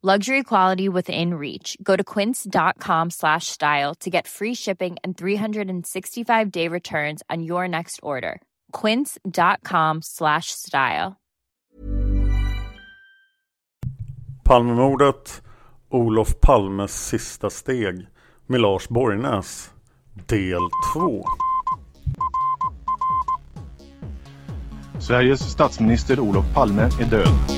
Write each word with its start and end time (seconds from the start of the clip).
Luxury 0.00 0.44
quality 0.44 0.88
within 0.88 1.34
reach. 1.34 1.76
Go 1.82 1.96
to 1.96 2.04
quince.com 2.04 3.10
slash 3.10 3.48
style 3.48 3.96
to 3.96 4.10
get 4.10 4.28
free 4.28 4.54
shipping 4.54 4.96
and 5.02 5.16
365 5.16 6.52
day 6.52 6.68
returns 6.68 7.20
on 7.28 7.42
your 7.42 7.66
next 7.66 7.98
order. 8.00 8.40
Quince.com 8.70 10.02
slash 10.02 10.52
style. 10.52 11.16
Palmemordet, 14.44 15.42
Olof 15.90 16.40
Palmes 16.40 17.08
sista 17.08 17.50
steg 17.50 18.06
med 18.46 18.60
Lars 18.60 18.88
Borgnäs. 18.88 19.70
Del 20.14 20.68
2. 20.94 21.24
Sveriges 25.00 25.40
statsminister 25.40 26.20
Olof 26.20 26.54
Palme 26.54 26.82
är 26.82 27.10
död. 27.10 27.57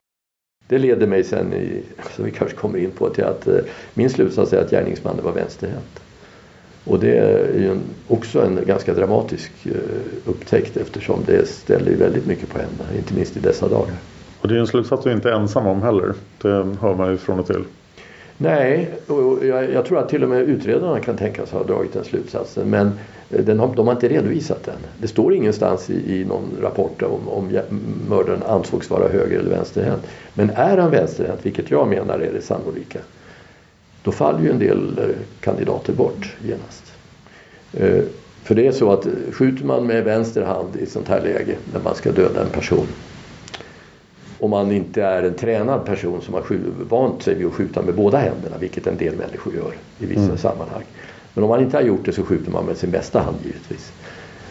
Det 0.71 0.77
leder 0.77 1.07
mig 1.07 1.23
sen, 1.23 1.53
i, 1.53 1.83
som 2.15 2.25
vi 2.25 2.31
kanske 2.31 2.57
kommer 2.57 2.79
in 2.79 2.91
på, 2.91 3.09
till 3.09 3.23
att 3.23 3.47
eh, 3.47 3.55
min 3.93 4.09
slutsats 4.09 4.53
är 4.53 4.61
att 4.61 4.71
gärningsmannen 4.71 5.25
var 5.25 5.31
vänsterhänt. 5.31 5.99
Och 6.83 6.99
det 6.99 7.17
är 7.17 7.59
ju 7.59 7.71
en, 7.71 7.81
också 8.07 8.41
en 8.41 8.59
ganska 8.65 8.93
dramatisk 8.93 9.51
eh, 9.65 9.71
upptäckt 10.25 10.77
eftersom 10.77 11.23
det 11.25 11.47
ställer 11.47 11.91
ju 11.91 11.95
väldigt 11.95 12.25
mycket 12.25 12.49
på 12.49 12.59
ända, 12.59 12.97
inte 12.97 13.13
minst 13.13 13.37
i 13.37 13.39
dessa 13.39 13.67
dagar. 13.67 13.95
Och 14.41 14.47
det 14.47 14.55
är 14.55 14.59
en 14.59 14.67
slutsats 14.67 15.03
du 15.03 15.11
inte 15.11 15.29
är 15.29 15.33
ensam 15.33 15.67
om 15.67 15.81
heller. 15.81 16.13
Det 16.41 16.75
hör 16.81 16.95
man 16.95 17.11
ju 17.11 17.17
från 17.17 17.39
och 17.39 17.47
till. 17.47 17.63
Nej, 18.41 18.89
och 19.07 19.45
jag, 19.45 19.71
jag 19.71 19.85
tror 19.85 19.99
att 19.99 20.09
till 20.09 20.23
och 20.23 20.29
med 20.29 20.41
utredarna 20.41 20.99
kan 20.99 21.17
tänkas 21.17 21.51
ha 21.51 21.63
dragit 21.63 21.93
den 21.93 22.03
slutsatsen. 22.03 22.69
Men 22.69 22.91
eh, 23.29 23.45
den 23.45 23.59
har, 23.59 23.75
de 23.75 23.87
har 23.87 23.93
inte 23.93 24.07
redovisat 24.07 24.63
den. 24.63 24.75
Det 24.97 25.07
står 25.07 25.33
ingenstans 25.33 25.89
i, 25.89 26.15
i 26.15 26.25
någon 26.25 26.57
rapport 26.61 27.01
om, 27.01 27.29
om 27.29 27.59
mördaren 28.09 28.43
ansågs 28.43 28.89
vara 28.89 29.07
höger 29.07 29.39
eller 29.39 29.49
vänsterhänt. 29.49 30.01
Men 30.33 30.49
är 30.49 30.77
han 30.77 30.91
vänsterhänt, 30.91 31.39
vilket 31.45 31.71
jag 31.71 31.87
menar 31.87 32.19
är 32.19 32.33
det 32.33 32.41
sannolika, 32.41 32.99
då 34.03 34.11
faller 34.11 34.41
ju 34.41 34.51
en 34.51 34.59
del 34.59 34.97
eh, 34.97 35.05
kandidater 35.39 35.93
bort 35.93 36.35
genast. 36.43 36.93
Eh, 37.73 38.03
för 38.43 38.55
det 38.55 38.67
är 38.67 38.71
så 38.71 38.91
att 38.91 39.07
skjuter 39.31 39.65
man 39.65 39.87
med 39.87 40.03
vänster 40.03 40.41
hand 40.41 40.75
i 40.79 40.83
ett 40.83 40.91
sånt 40.91 41.07
här 41.07 41.21
läge 41.21 41.55
när 41.73 41.79
man 41.79 41.95
ska 41.95 42.11
döda 42.11 42.41
en 42.41 42.49
person 42.49 42.87
om 44.41 44.49
man 44.49 44.71
inte 44.71 45.03
är 45.03 45.23
en 45.23 45.33
tränad 45.33 45.85
person 45.85 46.21
som 46.21 46.33
har 46.33 46.43
vant 46.89 47.23
sig 47.23 47.35
vid 47.35 47.47
att 47.47 47.53
skjuta 47.53 47.81
med 47.81 47.95
båda 47.95 48.17
händerna, 48.17 48.57
vilket 48.59 48.87
en 48.87 48.97
del 48.97 49.15
människor 49.15 49.55
gör 49.55 49.73
i 49.99 50.05
vissa 50.05 50.21
mm. 50.21 50.37
sammanhang. 50.37 50.83
Men 51.33 51.43
om 51.43 51.49
man 51.49 51.61
inte 51.61 51.77
har 51.77 51.83
gjort 51.83 52.05
det 52.05 52.11
så 52.11 52.23
skjuter 52.23 52.51
man 52.51 52.65
med 52.65 52.77
sin 52.77 52.91
bästa 52.91 53.19
hand 53.19 53.37
givetvis. 53.43 53.91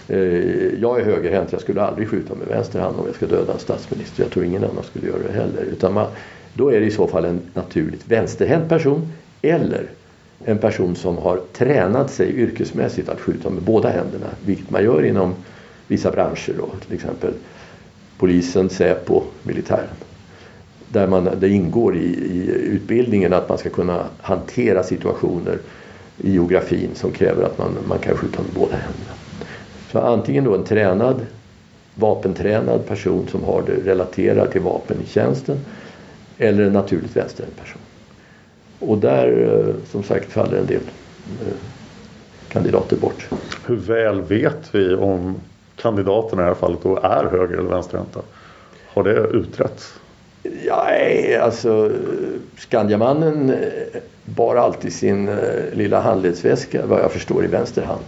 Eh, 0.08 0.80
jag 0.80 1.00
är 1.00 1.04
högerhänt, 1.04 1.52
jag 1.52 1.60
skulle 1.60 1.82
aldrig 1.82 2.08
skjuta 2.08 2.34
med 2.34 2.48
vänster 2.48 2.80
hand 2.80 2.96
om 2.98 3.06
jag 3.06 3.14
ska 3.14 3.26
döda 3.26 3.52
en 3.52 3.58
statsminister. 3.58 4.22
Jag 4.22 4.32
tror 4.32 4.44
ingen 4.44 4.64
annan 4.64 4.84
skulle 4.84 5.06
göra 5.06 5.18
det 5.26 5.32
heller. 5.32 5.62
Utan 5.62 5.92
man, 5.92 6.06
då 6.54 6.72
är 6.72 6.80
det 6.80 6.86
i 6.86 6.90
så 6.90 7.06
fall 7.06 7.24
en 7.24 7.40
naturligt 7.54 8.08
vänsterhänt 8.08 8.68
person 8.68 9.12
eller 9.42 9.86
en 10.44 10.58
person 10.58 10.96
som 10.96 11.18
har 11.18 11.40
tränat 11.52 12.10
sig 12.10 12.36
yrkesmässigt 12.36 13.08
att 13.08 13.20
skjuta 13.20 13.50
med 13.50 13.62
båda 13.62 13.88
händerna. 13.88 14.26
Vilket 14.44 14.70
man 14.70 14.84
gör 14.84 15.04
inom 15.04 15.34
vissa 15.86 16.10
branscher 16.10 16.52
då, 16.58 16.68
till 16.86 16.94
exempel 16.94 17.32
polisen, 18.20 18.68
Säpo, 18.68 19.22
militären. 19.42 19.96
Där 20.88 21.06
man, 21.06 21.28
det 21.40 21.48
ingår 21.48 21.96
i, 21.96 22.06
i 22.06 22.50
utbildningen 22.50 23.32
att 23.32 23.48
man 23.48 23.58
ska 23.58 23.70
kunna 23.70 24.04
hantera 24.20 24.82
situationer 24.82 25.58
i 26.18 26.32
geografin 26.32 26.90
som 26.94 27.10
kräver 27.10 27.42
att 27.42 27.58
man, 27.58 27.76
man 27.88 27.98
kan 27.98 28.16
skjuta 28.16 28.42
med 28.42 28.50
båda 28.54 28.76
händerna. 28.76 29.14
Så 29.92 29.98
antingen 29.98 30.44
då 30.44 30.54
en 30.54 30.64
tränad, 30.64 31.26
vapentränad 31.94 32.86
person 32.86 33.28
som 33.28 33.44
har 33.44 33.62
det 33.66 33.90
relaterat 33.90 34.52
till 34.52 34.60
vapen 34.60 34.96
i 35.04 35.06
tjänsten 35.06 35.56
eller 36.38 36.64
en 36.64 36.72
naturligt 36.72 37.16
vänsterhänt 37.16 37.56
person. 37.56 37.80
Och 38.78 38.98
där 38.98 39.58
eh, 39.58 39.74
som 39.90 40.02
sagt 40.02 40.32
faller 40.32 40.58
en 40.58 40.66
del 40.66 40.82
eh, 41.40 41.54
kandidater 42.48 42.96
bort. 42.96 43.28
Hur 43.66 43.76
väl 43.76 44.22
vet 44.22 44.74
vi 44.74 44.94
om 44.94 45.34
kandidaterna 45.80 46.42
i 46.42 46.44
det 46.44 46.48
här 46.48 46.54
fallet 46.54 46.78
då 46.82 46.96
är 46.96 47.24
höger 47.24 47.58
eller 47.58 47.70
vänsterhänta? 47.70 48.20
Har 48.88 49.04
det 49.04 49.14
utretts? 49.14 49.94
Ja, 50.66 50.86
alltså 51.40 51.90
Skandiamannen 52.58 53.50
eh, 53.50 54.00
bar 54.24 54.56
alltid 54.56 54.92
sin 54.92 55.28
eh, 55.28 55.36
lilla 55.72 56.00
handledsväska 56.00 56.86
vad 56.86 57.00
jag 57.00 57.12
förstår 57.12 57.44
i 57.44 57.46
vänster 57.46 57.82
hand. 57.82 58.04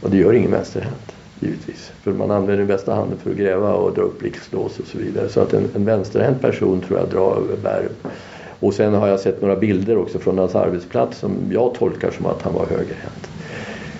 Och 0.00 0.10
det 0.10 0.16
gör 0.16 0.32
ingen 0.32 0.50
vänsterhänt 0.50 1.16
givetvis. 1.40 1.92
För 2.02 2.12
man 2.12 2.30
använder 2.30 2.56
den 2.56 2.66
bästa 2.66 2.94
handen 2.94 3.18
för 3.18 3.30
att 3.30 3.36
gräva 3.36 3.74
och 3.74 3.94
dra 3.94 4.02
upp 4.02 4.18
blixtlås 4.18 4.78
och 4.78 4.86
så 4.86 4.98
vidare. 4.98 5.28
Så 5.28 5.40
att 5.40 5.52
en, 5.52 5.68
en 5.74 5.84
vänsterhänt 5.84 6.40
person 6.40 6.80
tror 6.80 6.98
jag 6.98 7.08
drar 7.08 7.42
bär. 7.62 7.88
Och 8.60 8.74
sen 8.74 8.94
har 8.94 9.08
jag 9.08 9.20
sett 9.20 9.42
några 9.42 9.56
bilder 9.56 9.98
också 9.98 10.18
från 10.18 10.38
hans 10.38 10.54
arbetsplats 10.54 11.18
som 11.18 11.32
jag 11.50 11.74
tolkar 11.74 12.10
som 12.10 12.26
att 12.26 12.42
han 12.42 12.54
var 12.54 12.66
högerhänt. 12.66 13.28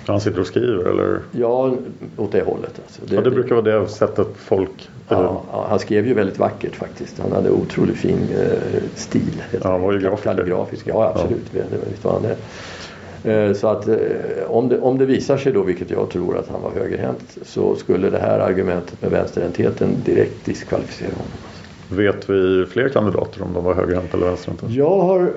Han 0.07 0.21
sitter 0.21 0.39
och 0.39 0.47
skriver 0.47 0.85
eller? 0.85 1.19
Ja, 1.31 1.73
åt 2.17 2.31
det 2.31 2.41
hållet. 2.41 2.79
Alltså. 2.85 3.01
Det, 3.05 3.15
ja, 3.15 3.21
det 3.21 3.31
brukar 3.31 3.55
vara 3.55 3.79
det 3.79 3.87
sättet 3.87 4.27
folk... 4.35 4.89
Ja, 5.09 5.43
ja, 5.51 5.65
han 5.69 5.79
skrev 5.79 6.07
ju 6.07 6.13
väldigt 6.13 6.39
vackert 6.39 6.75
faktiskt. 6.75 7.19
Han 7.19 7.31
hade 7.31 7.51
otroligt 7.51 7.97
fin 7.97 8.27
eh, 8.31 8.81
stil. 8.95 9.43
Ja, 9.51 9.71
han 9.71 9.81
var 9.81 9.93
ju 9.93 9.99
grafiker. 9.99 10.23
Kalligrafisk, 10.23 10.87
ja 10.87 11.11
absolut. 11.15 11.45
Ja. 11.51 11.61
Det, 11.71 11.77
det, 11.77 12.03
vad 12.03 12.13
han 12.13 12.25
är. 12.25 12.35
Eh, 13.23 13.53
så 13.53 13.67
att 13.67 13.87
eh, 13.87 13.95
om 14.47 14.69
det, 14.69 14.79
om 14.79 14.97
det 14.97 15.05
visar 15.05 15.37
sig 15.37 15.51
då, 15.51 15.63
vilket 15.63 15.91
jag 15.91 16.09
tror 16.09 16.37
att 16.37 16.47
han 16.47 16.61
var 16.61 16.71
högerhänt, 16.71 17.37
så 17.45 17.75
skulle 17.75 18.09
det 18.09 18.19
här 18.19 18.39
argumentet 18.39 19.01
med 19.01 19.11
vänsterhäntheten 19.11 19.89
direkt 20.05 20.45
diskvalificera 20.45 21.11
honom. 21.11 21.31
Vet 21.89 22.29
vi 22.29 22.65
fler 22.65 22.89
kandidater 22.89 23.43
om 23.43 23.53
de 23.53 23.63
var 23.63 23.73
högerhänta 23.73 24.17
eller 24.17 24.27
vänsterhänta? 24.27 24.67
Jag 24.69 24.99
har 24.99 25.31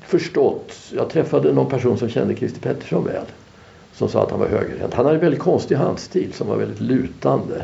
förstått, 0.00 0.72
jag 0.96 1.10
träffade 1.10 1.52
någon 1.52 1.70
person 1.70 1.98
som 1.98 2.08
kände 2.08 2.34
Christer 2.34 2.60
Pettersson 2.60 3.04
väl 3.04 3.24
som 3.96 4.08
sa 4.08 4.22
att 4.22 4.30
han 4.30 4.40
var 4.40 4.46
högerhänt. 4.46 4.94
Han 4.94 5.04
hade 5.04 5.16
en 5.16 5.20
väldigt 5.20 5.40
konstig 5.40 5.76
handstil 5.76 6.32
som 6.32 6.48
var 6.48 6.56
väldigt 6.56 6.80
lutande. 6.80 7.62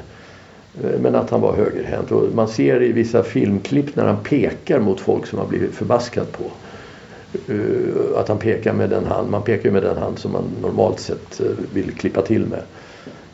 Eh, 0.82 1.00
men 1.00 1.14
att 1.14 1.30
han 1.30 1.40
var 1.40 1.56
högerhänt. 1.56 2.12
Och 2.12 2.34
man 2.34 2.48
ser 2.48 2.82
i 2.82 2.92
vissa 2.92 3.22
filmklipp 3.22 3.96
när 3.96 4.04
han 4.04 4.16
pekar 4.16 4.80
mot 4.80 5.00
folk 5.00 5.26
som 5.26 5.38
han 5.38 5.48
blivit 5.48 5.74
förbaskad 5.74 6.26
på. 6.32 6.44
Uh, 7.52 8.18
att 8.18 8.28
han 8.28 8.38
pekar 8.38 8.72
med 8.72 8.90
den 8.90 9.06
hand, 9.06 9.30
man 9.30 9.42
pekar 9.42 9.70
med 9.70 9.82
den 9.82 9.96
hand 9.96 10.18
som 10.18 10.32
man 10.32 10.44
normalt 10.62 11.00
sett 11.00 11.40
uh, 11.40 11.50
vill 11.72 11.90
klippa 11.94 12.22
till 12.22 12.46
med. 12.46 12.62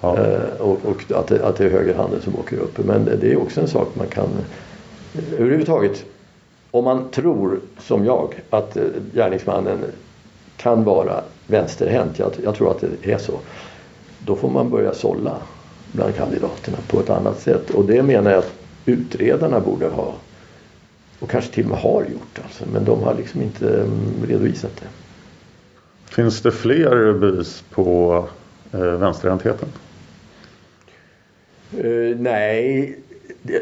Ja. 0.00 0.18
Och, 0.58 0.78
och 0.84 1.12
att, 1.14 1.26
det, 1.26 1.44
att 1.44 1.56
det 1.56 1.64
är 1.64 1.70
högerhanden 1.70 2.20
som 2.22 2.36
åker 2.38 2.56
upp. 2.56 2.78
Men 2.84 3.04
det 3.04 3.32
är 3.32 3.36
också 3.36 3.60
en 3.60 3.68
sak 3.68 3.88
man 3.94 4.06
kan 4.06 4.28
överhuvudtaget 5.38 6.04
om 6.70 6.84
man 6.84 7.08
tror 7.10 7.60
som 7.78 8.04
jag 8.04 8.34
att 8.50 8.76
gärningsmannen 9.14 9.78
kan 10.56 10.84
vara 10.84 11.22
vänsterhänt, 11.48 12.18
jag, 12.18 12.32
jag 12.44 12.54
tror 12.54 12.70
att 12.70 12.84
det 13.02 13.12
är 13.12 13.18
så. 13.18 13.38
Då 14.18 14.36
får 14.36 14.50
man 14.50 14.70
börja 14.70 14.94
sålla 14.94 15.36
bland 15.92 16.14
kandidaterna 16.14 16.78
på 16.88 17.00
ett 17.00 17.10
annat 17.10 17.40
sätt. 17.40 17.70
Och 17.70 17.84
det 17.84 18.02
menar 18.02 18.30
jag 18.30 18.38
att 18.38 18.52
utredarna 18.86 19.60
borde 19.60 19.86
ha 19.86 20.14
och 21.18 21.30
kanske 21.30 21.54
till 21.54 21.64
och 21.64 21.70
med 21.70 21.78
har 21.78 22.02
gjort. 22.02 22.40
Alltså. 22.44 22.64
Men 22.72 22.84
de 22.84 23.02
har 23.02 23.14
liksom 23.14 23.42
inte 23.42 23.80
mm, 23.80 24.26
redovisat 24.28 24.76
det. 24.80 24.86
Finns 26.14 26.42
det 26.42 26.52
fler 26.52 27.12
bevis 27.12 27.64
på 27.70 28.24
eh, 28.72 28.80
vänsterhäntheten? 28.80 29.68
Uh, 31.84 32.16
nej, 32.18 32.98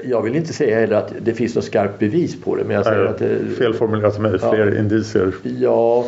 jag 0.05 0.23
vill 0.23 0.37
inte 0.37 0.53
säga 0.53 0.81
heller 0.81 0.97
att 0.97 1.13
det 1.21 1.35
finns 1.35 1.55
något 1.55 1.65
skarpt 1.65 1.99
bevis 1.99 2.41
på 2.41 2.57
det. 2.57 2.65
Men 2.65 2.77
jag 2.77 2.85
säger 2.85 2.99
nej, 2.99 3.09
att 3.09 3.19
det, 3.19 3.55
felformulerat 3.59 4.21
mig, 4.21 4.39
fler 4.39 4.73
ja, 4.73 4.79
indicier. 4.79 5.35
Ja, 5.43 6.07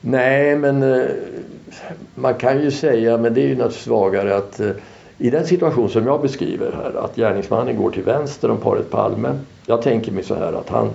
nej 0.00 0.56
men 0.56 0.82
eh, 0.82 1.06
man 2.14 2.34
kan 2.34 2.62
ju 2.62 2.70
säga, 2.70 3.18
men 3.18 3.34
det 3.34 3.40
är 3.40 3.46
ju 3.46 3.54
naturligtvis 3.54 3.84
svagare 3.84 4.36
att 4.36 4.60
eh, 4.60 4.70
i 5.18 5.30
den 5.30 5.46
situation 5.46 5.90
som 5.90 6.06
jag 6.06 6.22
beskriver 6.22 6.72
här, 6.72 7.04
att 7.04 7.16
gärningsmannen 7.16 7.76
går 7.76 7.90
till 7.90 8.02
vänster 8.02 8.50
om 8.50 8.56
paret 8.56 8.90
Palme. 8.90 9.38
Jag 9.66 9.82
tänker 9.82 10.12
mig 10.12 10.24
så 10.24 10.34
här 10.34 10.52
att 10.52 10.68
han, 10.68 10.90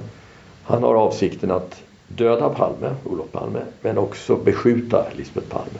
han 0.64 0.84
har 0.84 0.96
avsikten 0.96 1.52
att 1.52 1.82
döda 2.08 2.50
Palme, 2.50 2.90
Olof 3.06 3.32
Palme, 3.32 3.60
men 3.82 3.98
också 3.98 4.36
beskjuta 4.36 5.06
Lisbeth 5.18 5.48
Palme. 5.48 5.80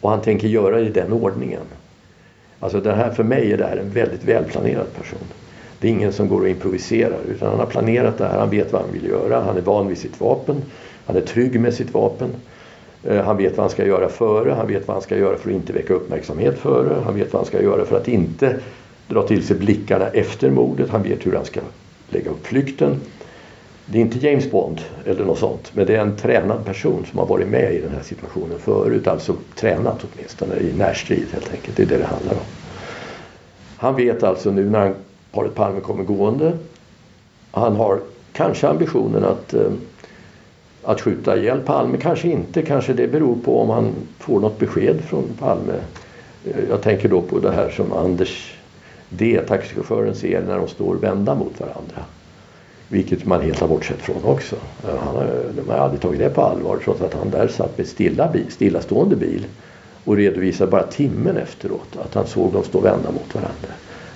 Och 0.00 0.10
han 0.10 0.20
tänker 0.20 0.48
göra 0.48 0.76
det 0.76 0.86
i 0.86 0.90
den 0.90 1.12
ordningen. 1.12 1.62
Alltså 2.60 2.80
det 2.80 2.92
här, 2.92 3.10
för 3.10 3.24
mig 3.24 3.52
är 3.52 3.56
det 3.56 3.66
här 3.66 3.76
en 3.76 3.90
väldigt 3.90 4.24
välplanerad 4.24 4.94
person. 4.94 5.18
Det 5.78 5.88
är 5.88 5.92
ingen 5.92 6.12
som 6.12 6.28
går 6.28 6.40
och 6.40 6.48
improviserar 6.48 7.18
utan 7.28 7.48
han 7.48 7.58
har 7.58 7.66
planerat 7.66 8.18
det 8.18 8.26
här, 8.26 8.38
han 8.38 8.50
vet 8.50 8.72
vad 8.72 8.82
han 8.82 8.92
vill 8.92 9.04
göra, 9.04 9.40
han 9.40 9.56
är 9.56 9.60
van 9.60 9.88
vid 9.88 9.98
sitt 9.98 10.20
vapen, 10.20 10.62
han 11.06 11.16
är 11.16 11.20
trygg 11.20 11.60
med 11.60 11.74
sitt 11.74 11.94
vapen. 11.94 12.30
Eh, 13.04 13.24
han 13.24 13.36
vet 13.36 13.56
vad 13.56 13.64
han 13.64 13.70
ska 13.70 13.86
göra 13.86 14.08
före, 14.08 14.50
han 14.52 14.66
vet 14.66 14.88
vad 14.88 14.94
han 14.94 15.02
ska 15.02 15.16
göra 15.16 15.36
för 15.36 15.50
att 15.50 15.56
inte 15.56 15.72
väcka 15.72 15.94
uppmärksamhet 15.94 16.58
före. 16.58 16.96
Han 17.04 17.14
vet 17.14 17.32
vad 17.32 17.40
han 17.40 17.46
ska 17.46 17.62
göra 17.62 17.84
för 17.84 17.96
att 17.96 18.08
inte 18.08 18.56
dra 19.08 19.22
till 19.22 19.46
sig 19.46 19.56
blickarna 19.56 20.06
efter 20.06 20.50
mordet. 20.50 20.90
Han 20.90 21.02
vet 21.02 21.26
hur 21.26 21.32
han 21.32 21.44
ska 21.44 21.60
lägga 22.10 22.30
upp 22.30 22.46
flykten. 22.46 23.00
Det 23.86 23.98
är 23.98 24.02
inte 24.02 24.26
James 24.26 24.50
Bond 24.50 24.80
eller 25.04 25.24
något 25.24 25.38
sånt. 25.38 25.72
Men 25.74 25.86
det 25.86 25.96
är 25.96 26.00
en 26.00 26.16
tränad 26.16 26.64
person 26.64 27.06
som 27.10 27.18
har 27.18 27.26
varit 27.26 27.48
med 27.48 27.74
i 27.74 27.80
den 27.80 27.90
här 27.90 28.02
situationen 28.02 28.58
förut. 28.58 29.06
Alltså 29.06 29.34
tränat 29.54 30.04
åtminstone 30.04 30.56
i 30.56 30.72
närstrid 30.78 31.26
helt 31.32 31.50
enkelt. 31.50 31.76
Det 31.76 31.82
är 31.82 31.86
det 31.86 31.98
det 31.98 32.04
handlar 32.04 32.32
om. 32.32 32.46
Han 33.76 33.96
vet 33.96 34.22
alltså 34.22 34.50
nu 34.50 34.70
när 34.70 34.94
paret 35.32 35.54
Palme 35.54 35.80
kommer 35.80 36.04
gående. 36.04 36.52
Han 37.50 37.76
har 37.76 38.00
kanske 38.32 38.68
ambitionen 38.68 39.24
att 39.24 39.54
eh, 39.54 39.70
att 40.84 41.00
skjuta 41.00 41.36
ihjäl 41.36 41.60
Palme. 41.60 41.96
Kanske 41.96 42.28
inte, 42.28 42.62
kanske 42.62 42.92
det 42.92 43.08
beror 43.08 43.36
på 43.44 43.60
om 43.60 43.70
han 43.70 43.92
får 44.18 44.40
något 44.40 44.58
besked 44.58 45.00
från 45.00 45.24
Palme. 45.38 45.72
Eh, 46.44 46.68
jag 46.68 46.82
tänker 46.82 47.08
då 47.08 47.22
på 47.22 47.38
det 47.38 47.52
här 47.52 47.70
som 47.70 47.92
Anders 47.92 48.54
D, 49.08 49.40
taxichauffören, 49.48 50.14
ser 50.14 50.42
när 50.42 50.58
de 50.58 50.68
står 50.68 50.94
vända 50.94 51.34
mot 51.34 51.60
varandra. 51.60 52.04
Vilket 52.88 53.24
man 53.24 53.40
helt 53.40 53.60
har 53.60 53.68
bortsett 53.68 53.98
från 53.98 54.24
också. 54.24 54.56
Eh, 54.56 54.98
han 55.04 55.16
har, 55.16 55.28
de 55.56 55.70
har 55.70 55.78
aldrig 55.78 56.00
tagit 56.00 56.18
det 56.18 56.30
på 56.30 56.42
allvar 56.42 56.78
trots 56.84 57.00
att 57.00 57.14
han 57.14 57.30
där 57.30 57.48
satt 57.48 57.78
med 57.78 57.86
stilla 57.86 58.28
bil, 58.32 58.46
stillastående 58.50 59.16
bil 59.16 59.46
och 60.04 60.16
redovisade 60.16 60.70
bara 60.70 60.82
timmen 60.82 61.36
efteråt 61.36 61.96
att 62.04 62.14
han 62.14 62.26
såg 62.26 62.52
dem 62.52 62.64
stå 62.64 62.80
vända 62.80 63.10
mot 63.10 63.34
varandra. 63.34 63.68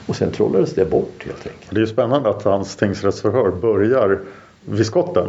Och 0.06 0.16
sen 0.16 0.30
trollades 0.30 0.74
det 0.74 0.84
bort 0.84 1.24
helt 1.26 1.46
enkelt. 1.46 1.70
Det 1.70 1.80
är 1.80 1.86
spännande 1.86 2.30
att 2.30 2.42
hans 2.42 2.76
tingsrättsförhör 2.76 3.50
börjar 3.50 4.20
vid 4.64 4.86
skotten 4.86 5.28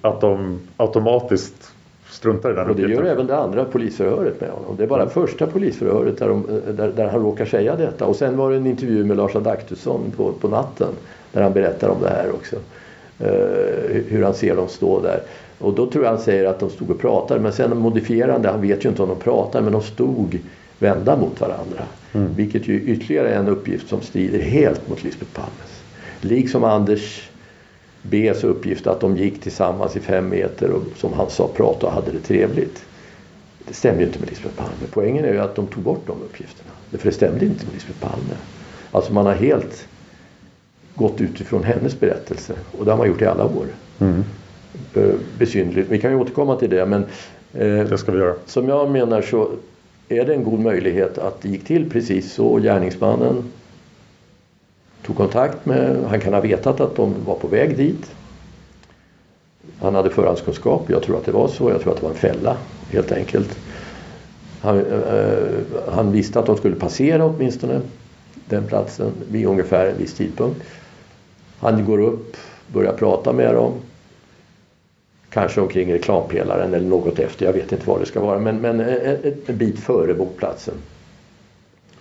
att 0.00 0.20
de 0.20 0.58
automatiskt 0.76 1.72
struntar 2.10 2.50
i 2.50 2.54
den 2.54 2.70
Och 2.70 2.76
det 2.76 2.82
gör 2.82 3.04
även 3.04 3.26
det 3.26 3.36
andra 3.36 3.64
polisförhöret 3.64 4.40
med 4.40 4.50
honom. 4.50 4.76
Det 4.76 4.82
är 4.82 4.88
bara 4.88 5.08
första 5.08 5.46
polisförhöret 5.46 6.18
där, 6.18 6.28
de, 6.28 6.46
där, 6.76 6.92
där, 6.96 7.08
han 7.08 7.22
råkar 7.22 7.44
säga 7.44 7.76
detta. 7.76 8.06
Och 8.06 8.16
sen 8.16 8.36
var 8.36 8.50
det 8.50 8.56
en 8.56 8.66
intervju 8.66 9.04
med 9.04 9.16
Lars 9.16 9.36
Adaktusson 9.36 10.12
på, 10.16 10.32
på 10.32 10.48
natten 10.48 10.88
där 11.32 11.42
han 11.42 11.52
berättar 11.52 11.88
om 11.88 12.02
det 12.02 12.08
här 12.08 12.30
också. 12.30 12.56
Uh, 12.56 14.02
hur 14.08 14.22
han 14.22 14.34
ser 14.34 14.56
dem 14.56 14.68
stå 14.68 15.00
där. 15.00 15.20
Och 15.58 15.74
då 15.74 15.90
tror 15.90 16.04
jag 16.04 16.10
han 16.10 16.20
säger 16.20 16.44
att 16.44 16.60
de 16.60 16.70
stod 16.70 16.90
och 16.90 17.00
pratade. 17.00 17.40
Men 17.40 17.52
sen 17.52 17.78
modifierande, 17.78 18.48
han 18.48 18.60
vet 18.60 18.84
ju 18.84 18.88
inte 18.88 19.02
om 19.02 19.08
de 19.08 19.18
pratar 19.18 19.60
men 19.60 19.72
de 19.72 19.82
stod 19.82 20.38
vända 20.78 21.16
mot 21.16 21.40
varandra. 21.40 21.82
Mm. 22.12 22.34
Vilket 22.34 22.68
ju 22.68 22.80
ytterligare 22.80 23.28
är 23.28 23.38
en 23.38 23.48
uppgift 23.48 23.88
som 23.88 24.00
strider 24.00 24.38
helt 24.38 24.88
mot 24.88 25.04
Lisbeth 25.04 25.32
Palmes. 25.32 25.82
Liksom 26.20 26.64
Anders 26.64 27.29
Bs 28.02 28.44
uppgift 28.44 28.86
att 28.86 29.00
de 29.00 29.16
gick 29.16 29.40
tillsammans 29.40 29.96
i 29.96 30.00
fem 30.00 30.28
meter 30.28 30.70
och 30.70 30.82
som 30.96 31.12
han 31.12 31.30
sa 31.30 31.48
pratade 31.48 31.86
och 31.86 31.92
hade 31.92 32.12
det 32.12 32.18
trevligt. 32.20 32.84
Det 33.68 33.74
stämmer 33.74 34.00
ju 34.00 34.06
inte 34.06 34.18
med 34.18 34.28
Lisbeth 34.28 34.54
Palme. 34.54 34.86
Poängen 34.90 35.24
är 35.24 35.32
ju 35.32 35.38
att 35.38 35.54
de 35.54 35.66
tog 35.66 35.82
bort 35.82 36.06
de 36.06 36.12
uppgifterna. 36.12 36.70
För 36.90 37.08
det 37.08 37.14
stämde 37.14 37.44
inte 37.44 37.64
med 37.64 37.74
Lisbeth 37.74 38.00
Palme. 38.00 38.34
Alltså 38.90 39.12
man 39.12 39.26
har 39.26 39.34
helt 39.34 39.88
gått 40.94 41.20
utifrån 41.20 41.64
hennes 41.64 42.00
berättelse 42.00 42.54
och 42.78 42.84
det 42.84 42.90
har 42.90 42.98
man 42.98 43.08
gjort 43.08 43.22
i 43.22 43.26
alla 43.26 43.44
år. 43.44 43.66
Mm. 43.98 44.24
Eh, 44.94 45.14
besynnerligt. 45.38 45.90
Vi 45.90 45.98
kan 45.98 46.10
ju 46.10 46.16
återkomma 46.16 46.56
till 46.56 46.70
det 46.70 46.86
men 46.86 47.04
eh, 47.52 47.84
det 47.88 47.98
ska 47.98 48.12
vi 48.12 48.18
göra. 48.18 48.34
som 48.46 48.68
jag 48.68 48.90
menar 48.90 49.22
så 49.22 49.50
är 50.08 50.24
det 50.24 50.34
en 50.34 50.44
god 50.44 50.60
möjlighet 50.60 51.18
att 51.18 51.42
det 51.42 51.48
gick 51.48 51.64
till 51.64 51.90
precis 51.90 52.32
så. 52.32 52.58
Gärningsmannen 52.58 53.44
tog 55.10 55.16
kontakt 55.16 55.66
med, 55.66 56.04
han 56.08 56.20
kan 56.20 56.34
ha 56.34 56.40
vetat 56.40 56.80
att 56.80 56.96
de 56.96 57.14
var 57.24 57.34
på 57.34 57.48
väg 57.48 57.76
dit. 57.76 58.10
Han 59.80 59.94
hade 59.94 60.10
förhandskunskap, 60.10 60.90
jag 60.90 61.02
tror 61.02 61.16
att 61.16 61.24
det 61.24 61.32
var 61.32 61.48
så, 61.48 61.70
jag 61.70 61.80
tror 61.80 61.92
att 61.92 61.98
det 61.98 62.02
var 62.02 62.10
en 62.10 62.16
fälla 62.16 62.56
helt 62.90 63.12
enkelt. 63.12 63.58
Han, 64.60 64.78
eh, 64.78 65.92
han 65.92 66.12
visste 66.12 66.38
att 66.38 66.46
de 66.46 66.56
skulle 66.56 66.76
passera 66.76 67.24
åtminstone 67.24 67.80
den 68.48 68.66
platsen 68.66 69.12
vid 69.30 69.46
ungefär 69.46 69.86
en 69.86 69.98
viss 69.98 70.14
tidpunkt. 70.14 70.60
Han 71.58 71.84
går 71.84 72.00
upp, 72.00 72.36
börjar 72.72 72.92
prata 72.92 73.32
med 73.32 73.54
dem. 73.54 73.72
Kanske 75.30 75.60
omkring 75.60 75.92
reklampelaren 75.92 76.74
eller 76.74 76.88
något 76.88 77.18
efter, 77.18 77.46
jag 77.46 77.52
vet 77.52 77.72
inte 77.72 77.86
vad 77.86 78.00
det 78.00 78.06
ska 78.06 78.20
vara. 78.20 78.38
Men, 78.38 78.60
men 78.60 78.80
eh, 78.80 78.86
eh, 78.86 79.18
en 79.46 79.56
bit 79.56 79.78
före 79.78 80.14
boplatsen. 80.14 80.74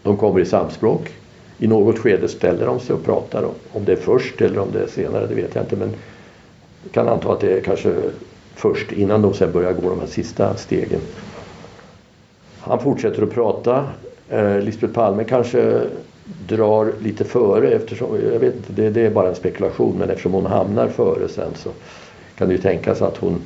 De 0.04 0.18
kommer 0.18 0.40
i 0.40 0.46
samspråk. 0.46 1.12
I 1.60 1.68
något 1.68 2.00
skede 2.00 2.28
ställer 2.28 2.66
de 2.66 2.80
sig 2.80 2.96
och 2.96 3.04
pratar. 3.06 3.46
Om 3.72 3.86
det 3.86 3.92
är 3.92 3.96
först 3.96 4.42
eller 4.42 4.60
om 4.60 4.68
det 4.74 4.80
är 4.80 4.88
senare, 4.88 5.28
det 5.28 5.36
vet 5.36 5.56
jag 5.56 5.64
inte. 5.64 5.76
Men 5.76 5.94
jag 6.84 6.92
kan 6.92 7.08
anta 7.08 7.32
att 7.32 7.40
det 7.40 7.58
är 7.58 7.62
kanske 7.62 7.94
först 8.56 8.92
innan 8.92 9.22
de 9.22 9.34
sen 9.34 9.52
börjar 9.52 9.74
gå 9.74 9.90
de 9.90 10.00
här 10.00 10.08
sista 10.08 10.56
stegen. 10.56 11.00
Han 12.60 12.80
fortsätter 12.80 13.24
att 13.24 13.32
prata. 13.32 13.86
Eh, 14.30 14.60
Lisbeth 14.60 14.94
Palme 14.94 15.24
kanske 15.24 15.82
drar 16.48 16.94
lite 17.02 17.24
före 17.24 17.72
eftersom, 17.72 18.08
jag 18.34 18.40
vet 18.40 18.56
inte, 18.56 18.74
det, 18.74 18.90
det, 18.90 19.02
är 19.02 19.10
bara 19.10 19.30
en 19.30 19.36
spekulation 19.36 19.98
men 20.00 20.10
eftersom 20.10 20.34
hon 20.34 20.46
hamnar 20.46 20.88
före 20.88 21.28
sen 21.28 21.52
så 21.56 21.70
kan 22.38 22.48
det 22.48 22.54
ju 22.54 22.62
tänkas 22.62 23.02
att 23.02 23.18
hon, 23.18 23.42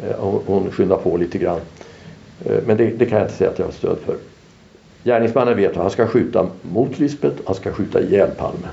eh, 0.00 0.16
hon 0.46 0.70
skyndar 0.70 0.96
på 0.96 1.16
lite 1.16 1.38
grann. 1.38 1.60
Eh, 2.44 2.58
men 2.66 2.76
det, 2.76 2.90
det, 2.90 3.06
kan 3.06 3.18
jag 3.18 3.26
inte 3.26 3.36
säga 3.36 3.50
att 3.50 3.58
jag 3.58 3.66
har 3.66 3.72
stöd 3.72 3.98
för. 4.06 4.16
Gärningsmannen 5.04 5.56
vet 5.56 5.70
att 5.70 5.76
han 5.76 5.90
ska 5.90 6.06
skjuta 6.06 6.46
mot 6.62 6.98
Lisbeth, 6.98 7.42
han 7.46 7.54
ska 7.54 7.72
skjuta 7.72 8.00
ihjäl 8.00 8.30
Palme. 8.30 8.68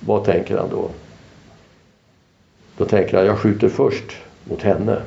Vad 0.00 0.24
tänker 0.24 0.58
han 0.58 0.70
då? 0.70 0.88
Då 2.76 2.84
tänker 2.84 3.16
han, 3.16 3.26
jag 3.26 3.38
skjuter 3.38 3.68
först 3.68 4.16
mot 4.44 4.62
henne 4.62 5.02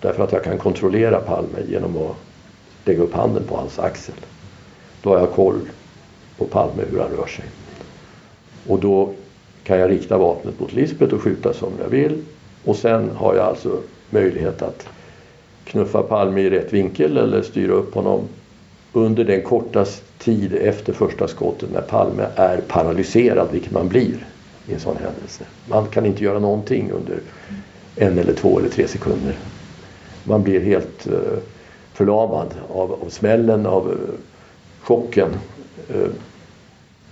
därför 0.00 0.24
att 0.24 0.32
jag 0.32 0.44
kan 0.44 0.58
kontrollera 0.58 1.20
Palme 1.20 1.58
genom 1.68 1.96
att 1.96 2.16
lägga 2.84 3.02
upp 3.02 3.14
handen 3.14 3.42
på 3.48 3.56
hans 3.56 3.78
axel. 3.78 4.14
Då 5.02 5.10
har 5.10 5.18
jag 5.18 5.32
koll 5.32 5.60
på 6.38 6.44
Palme 6.44 6.82
hur 6.90 7.00
han 7.00 7.10
rör 7.10 7.26
sig. 7.26 7.44
Och 8.66 8.78
då 8.78 9.12
kan 9.64 9.78
jag 9.78 9.90
rikta 9.90 10.18
vapnet 10.18 10.60
mot 10.60 10.72
Lisbeth 10.72 11.14
och 11.14 11.22
skjuta 11.22 11.52
som 11.52 11.72
jag 11.82 11.88
vill. 11.88 12.24
Och 12.64 12.76
sen 12.76 13.10
har 13.10 13.34
jag 13.34 13.46
alltså 13.46 13.78
möjlighet 14.10 14.62
att 14.62 14.88
knuffa 15.64 16.02
Palme 16.02 16.40
i 16.40 16.50
rätt 16.50 16.72
vinkel 16.72 17.16
eller 17.16 17.42
styra 17.42 17.72
upp 17.72 17.94
honom 17.94 18.20
under 18.92 19.24
den 19.24 19.42
korta 19.42 19.86
tid 20.18 20.54
efter 20.54 20.92
första 20.92 21.28
skottet 21.28 21.72
när 21.72 21.80
Palme 21.80 22.26
är 22.36 22.60
paralyserad, 22.60 23.48
vilket 23.52 23.72
man 23.72 23.88
blir 23.88 24.26
i 24.66 24.74
en 24.74 24.80
sån 24.80 24.96
händelse. 24.96 25.44
Man 25.68 25.86
kan 25.86 26.06
inte 26.06 26.24
göra 26.24 26.38
någonting 26.38 26.90
under 26.90 27.20
en 27.96 28.18
eller 28.18 28.32
två 28.32 28.58
eller 28.58 28.68
tre 28.68 28.88
sekunder. 28.88 29.36
Man 30.24 30.42
blir 30.42 30.60
helt 30.60 31.06
uh, 31.06 31.38
förlamad 31.92 32.54
av, 32.68 32.92
av 32.92 33.08
smällen, 33.08 33.66
av 33.66 33.88
uh, 33.90 33.96
chocken. 34.80 35.28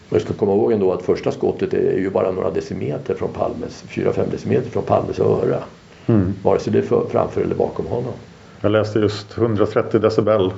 Man 0.08 0.20
ska 0.20 0.32
komma 0.32 0.52
ihåg 0.52 0.72
ändå 0.72 0.92
att 0.92 1.02
första 1.02 1.32
skottet 1.32 1.74
är 1.74 1.98
ju 1.98 2.10
bara 2.10 2.30
några 2.30 2.50
decimeter 2.50 3.14
från 3.14 3.28
Palmes, 3.32 3.84
4-5 3.88 4.30
decimeter 4.30 4.70
från 4.70 4.82
Palmes 4.82 5.20
öra. 5.20 5.62
Mm. 6.06 6.34
Vare 6.42 6.60
sig 6.60 6.72
det 6.72 6.78
är 6.78 7.08
framför 7.10 7.40
eller 7.40 7.54
bakom 7.54 7.86
honom. 7.86 8.12
Jag 8.60 8.72
läste 8.72 8.98
just 8.98 9.38
130 9.38 10.00
decibel 10.00 10.52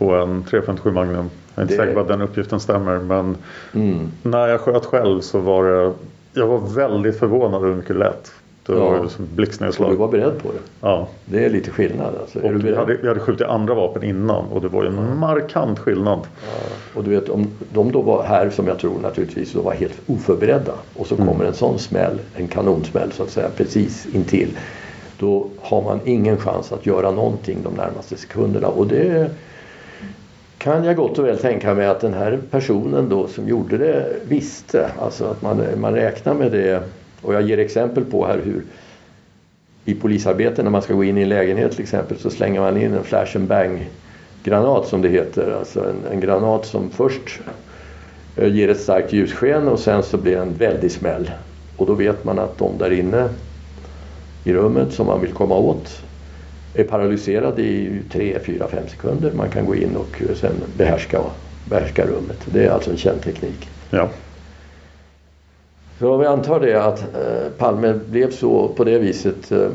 på 0.00 0.14
en 0.14 0.42
357 0.42 0.90
Magnum. 0.90 1.30
Jag 1.54 1.58
är 1.58 1.62
inte 1.62 1.74
det... 1.74 1.78
säker 1.78 1.94
på 1.94 2.00
att 2.00 2.08
den 2.08 2.22
uppgiften 2.22 2.60
stämmer 2.60 2.98
men 2.98 3.36
mm. 3.74 4.08
när 4.22 4.48
jag 4.48 4.60
sköt 4.60 4.86
själv 4.86 5.20
så 5.20 5.38
var 5.38 5.64
det 5.64 5.92
jag 6.32 6.46
var 6.46 6.58
väldigt 6.58 7.18
förvånad 7.18 7.54
över 7.54 7.68
hur 7.68 7.76
mycket 7.76 7.94
det 7.94 7.98
lät. 7.98 8.32
Det 8.66 8.72
var 8.74 8.96
ja. 8.96 9.08
som 9.08 9.28
blixtnedslag. 9.34 9.90
Du 9.90 9.96
var 9.96 10.08
beredd 10.08 10.42
på 10.42 10.48
det? 10.48 10.58
Ja. 10.80 11.08
Det 11.24 11.44
är 11.44 11.50
lite 11.50 11.70
skillnad 11.70 12.14
alltså. 12.20 12.38
Och 12.38 12.64
vi, 12.64 12.74
hade, 12.74 12.96
vi 12.96 13.08
hade 13.08 13.20
skjutit 13.20 13.46
andra 13.46 13.74
vapen 13.74 14.02
innan 14.02 14.44
och 14.44 14.60
det 14.60 14.68
var 14.68 14.82
ju 14.82 14.88
en 14.88 15.18
markant 15.18 15.78
skillnad. 15.78 16.18
Ja. 16.18 16.74
Och 16.94 17.04
du 17.04 17.10
vet 17.10 17.28
om 17.28 17.46
de 17.72 17.92
då 17.92 18.02
var 18.02 18.22
här 18.22 18.50
som 18.50 18.66
jag 18.66 18.78
tror 18.78 18.98
naturligtvis 19.02 19.52
då 19.52 19.62
var 19.62 19.72
helt 19.72 20.00
oförberedda 20.06 20.72
och 20.96 21.06
så 21.06 21.14
mm. 21.14 21.26
kommer 21.26 21.44
en 21.44 21.54
sån 21.54 21.78
smäll, 21.78 22.18
en 22.34 22.48
kanonsmäll 22.48 23.12
så 23.12 23.22
att 23.22 23.30
säga 23.30 23.48
precis 23.56 24.06
intill. 24.14 24.58
Då 25.18 25.46
har 25.60 25.82
man 25.82 26.00
ingen 26.04 26.36
chans 26.36 26.72
att 26.72 26.86
göra 26.86 27.10
någonting 27.10 27.58
de 27.64 27.72
närmaste 27.72 28.16
sekunderna 28.16 28.68
och 28.68 28.86
det 28.86 29.30
kan 30.60 30.84
jag 30.84 30.96
gott 30.96 31.18
och 31.18 31.26
väl 31.26 31.38
tänka 31.38 31.74
mig 31.74 31.86
att 31.86 32.00
den 32.00 32.14
här 32.14 32.38
personen 32.50 33.08
då 33.08 33.28
som 33.28 33.48
gjorde 33.48 33.78
det 33.78 34.06
visste. 34.28 34.90
Alltså 34.98 35.24
att 35.24 35.42
man, 35.42 35.62
man 35.76 35.94
räknar 35.94 36.34
med 36.34 36.52
det. 36.52 36.82
Och 37.22 37.34
jag 37.34 37.42
ger 37.42 37.58
exempel 37.58 38.04
på 38.04 38.26
här 38.26 38.40
hur 38.44 38.62
i 39.84 39.94
polisarbete 39.94 40.62
när 40.62 40.70
man 40.70 40.82
ska 40.82 40.94
gå 40.94 41.04
in 41.04 41.18
i 41.18 41.22
en 41.22 41.28
lägenhet 41.28 41.72
till 41.72 41.82
exempel 41.82 42.18
så 42.18 42.30
slänger 42.30 42.60
man 42.60 42.76
in 42.76 42.94
en 42.94 43.04
flash 43.04 43.36
and 43.36 43.48
bang 43.48 43.90
granat 44.44 44.86
som 44.86 45.02
det 45.02 45.08
heter. 45.08 45.56
Alltså 45.58 45.80
en, 45.80 46.12
en 46.12 46.20
granat 46.20 46.66
som 46.66 46.90
först 46.90 47.40
eh, 48.36 48.54
ger 48.54 48.68
ett 48.68 48.80
starkt 48.80 49.12
ljussken 49.12 49.68
och 49.68 49.78
sen 49.78 50.02
så 50.02 50.16
blir 50.16 50.32
det 50.32 50.42
en 50.42 50.54
väldig 50.54 50.92
smäll. 50.92 51.30
Och 51.76 51.86
då 51.86 51.94
vet 51.94 52.24
man 52.24 52.38
att 52.38 52.58
de 52.58 52.78
där 52.78 52.92
inne 52.92 53.28
i 54.44 54.52
rummet 54.52 54.92
som 54.92 55.06
man 55.06 55.20
vill 55.20 55.32
komma 55.32 55.56
åt 55.56 56.02
är 56.74 56.84
paralyserad 56.84 57.58
i 57.58 58.02
3, 58.12 58.38
4, 58.44 58.68
5 58.68 58.88
sekunder. 58.88 59.32
Man 59.32 59.50
kan 59.50 59.66
gå 59.66 59.74
in 59.74 59.96
och 59.96 60.22
sen 60.36 60.52
behärska, 60.76 61.20
behärska 61.64 62.06
rummet. 62.06 62.46
Det 62.52 62.66
är 62.66 62.70
alltså 62.70 62.90
en 62.90 62.96
känd 62.96 63.22
teknik. 63.22 63.68
Ja. 63.90 64.08
Så 65.98 66.16
vi 66.16 66.26
antar 66.26 66.60
det 66.60 66.84
att 66.84 67.00
eh, 67.00 67.50
Palme 67.58 67.94
blev 68.06 68.30
så 68.30 68.68
på 68.68 68.84
det 68.84 68.98
viset 68.98 69.52
eh, 69.52 69.68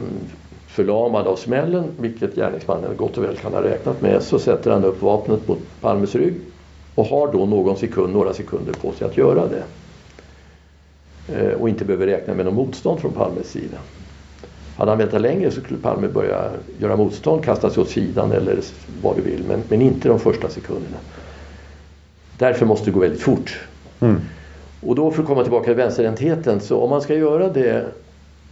förlamad 0.68 1.28
av 1.28 1.36
smällen, 1.36 1.84
vilket 2.00 2.36
gärningsmannen 2.36 2.98
gott 2.98 3.18
och 3.18 3.24
väl 3.24 3.38
kan 3.38 3.54
ha 3.54 3.64
räknat 3.64 4.02
med, 4.02 4.24
så 4.24 4.40
sätter 4.40 4.72
han 4.72 4.84
upp 4.84 5.02
vapnet 5.02 5.48
mot 5.48 5.60
Palmes 5.82 6.16
rygg 6.16 6.34
och 6.96 7.06
har 7.06 7.32
då 7.32 7.46
någon 7.46 7.78
sekund, 7.78 8.14
några 8.14 8.34
sekunder 8.34 8.74
på 8.74 8.92
sig 8.92 9.08
att 9.08 9.18
göra 9.18 9.44
det. 9.48 9.64
Eh, 11.36 11.62
och 11.62 11.70
inte 11.70 11.86
behöver 11.86 12.08
räkna 12.08 12.34
med 12.34 12.46
något 12.46 12.56
motstånd 12.56 13.00
från 13.00 13.12
Palmes 13.12 13.48
sida. 13.48 13.78
Hade 14.76 14.92
han 14.92 14.98
väntat 14.98 15.22
längre 15.22 15.52
så 15.52 15.62
skulle 15.62 15.80
Palme 15.80 16.08
börja 16.08 16.52
göra 16.80 16.96
motstånd, 16.96 17.44
kasta 17.44 17.70
sig 17.70 17.82
åt 17.82 17.90
sidan 17.90 18.32
eller 18.32 18.60
vad 19.02 19.16
du 19.16 19.22
vill. 19.22 19.44
Men, 19.48 19.64
men 19.70 19.82
inte 19.82 20.08
de 20.08 20.20
första 20.20 20.50
sekunderna. 20.50 20.98
Därför 22.38 22.66
måste 22.66 22.86
det 22.86 22.92
gå 22.92 23.00
väldigt 23.00 23.22
fort. 23.22 23.60
Mm. 24.00 24.22
Och 24.82 24.96
då 24.96 25.12
för 25.12 25.22
att 25.22 25.28
komma 25.28 25.44
tillbaka 25.44 25.66
till 25.66 25.74
vänsterhäntheten 25.74 26.60
så 26.60 26.80
om 26.80 26.90
man 26.90 27.02
ska 27.02 27.16
göra 27.16 27.50
det 27.50 27.86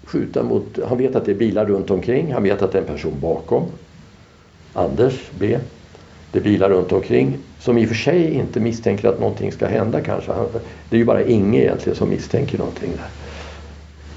skjuta 0.03 0.43
mot, 0.43 0.79
han 0.87 0.97
vet 0.97 1.15
att 1.15 1.25
det 1.25 1.31
är 1.31 1.35
bilar 1.35 1.65
runt 1.65 1.91
omkring, 1.91 2.33
han 2.33 2.43
vet 2.43 2.61
att 2.61 2.71
det 2.71 2.77
är 2.77 2.81
en 2.81 2.87
person 2.87 3.13
bakom. 3.21 3.63
Anders 4.73 5.31
B. 5.39 5.59
Det 6.31 6.39
är 6.39 6.43
bilar 6.43 6.69
runt 6.69 6.91
omkring 6.91 7.37
som 7.59 7.77
i 7.77 7.85
och 7.85 7.89
för 7.89 7.95
sig 7.95 8.33
inte 8.33 8.59
misstänker 8.59 9.09
att 9.09 9.19
någonting 9.19 9.51
ska 9.51 9.67
hända 9.67 10.01
kanske. 10.01 10.31
Det 10.89 10.95
är 10.95 10.99
ju 10.99 11.05
bara 11.05 11.23
Inge 11.23 11.61
egentligen 11.61 11.95
som 11.95 12.09
misstänker 12.09 12.57
någonting 12.57 12.91
där. 12.91 13.22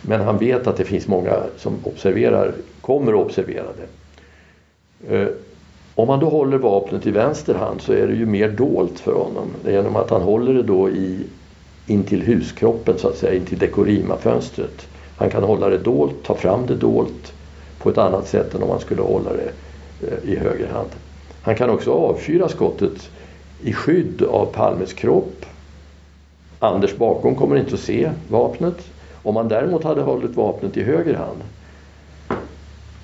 Men 0.09 0.21
han 0.21 0.39
vet 0.39 0.67
att 0.67 0.77
det 0.77 0.85
finns 0.85 1.09
många 1.09 1.33
som 1.57 1.73
observerar, 1.83 2.53
kommer 2.81 3.13
att 3.13 3.27
observera 3.27 3.67
det. 3.77 3.87
Eh, 5.17 5.29
om 5.95 6.09
man 6.09 6.21
då 6.21 6.29
håller 6.29 6.59
vapnet 6.59 7.07
i 7.07 7.11
vänster 7.11 7.55
hand 7.55 7.81
så 7.81 7.93
är 7.93 8.07
det 8.07 8.15
ju 8.15 8.27
mer 8.27 8.49
dolt 8.49 9.01
för 9.01 9.13
honom. 9.13 9.49
Det 9.65 9.71
är 9.71 9.75
Genom 9.75 9.97
att 9.97 10.11
han 10.11 10.23
håller 10.23 10.55
det 10.55 10.63
då 10.63 10.91
i, 10.91 11.27
intill 11.87 12.23
huskroppen 12.23 12.99
så 12.99 13.09
att 13.09 13.17
säga, 13.17 13.35
intill 13.35 13.59
till 13.59 13.69
dekorimafönstret. 13.69 14.89
Han 15.17 15.31
kan 15.31 15.43
hålla 15.43 15.69
det 15.69 15.79
dolt, 15.79 16.15
ta 16.25 16.35
fram 16.35 16.67
det 16.67 16.75
dolt 16.75 17.33
på 17.79 17.91
ett 17.91 17.99
annat 17.99 18.29
sätt 18.29 18.55
än 18.55 18.63
om 18.63 18.71
han 18.71 18.81
skulle 18.81 19.03
hålla 19.03 19.31
det 19.33 19.51
eh, 20.09 20.33
i 20.33 20.37
höger 20.37 20.69
hand. 20.69 20.91
Han 21.43 21.55
kan 21.55 21.71
också 21.71 21.93
avfyra 21.93 22.49
skottet 22.49 23.11
i 23.63 23.73
skydd 23.73 24.23
av 24.23 24.47
Palmes 24.47 24.93
kropp. 24.93 25.47
Anders 26.59 26.97
bakom 26.97 27.35
kommer 27.35 27.57
inte 27.57 27.75
att 27.75 27.81
se 27.81 28.11
vapnet. 28.29 28.91
Om 29.26 29.35
man 29.35 29.49
däremot 29.49 29.85
hade 29.85 30.02
hållit 30.02 30.37
vapnet 30.37 30.76
i 30.76 30.83
höger 30.83 31.14
hand 31.14 31.42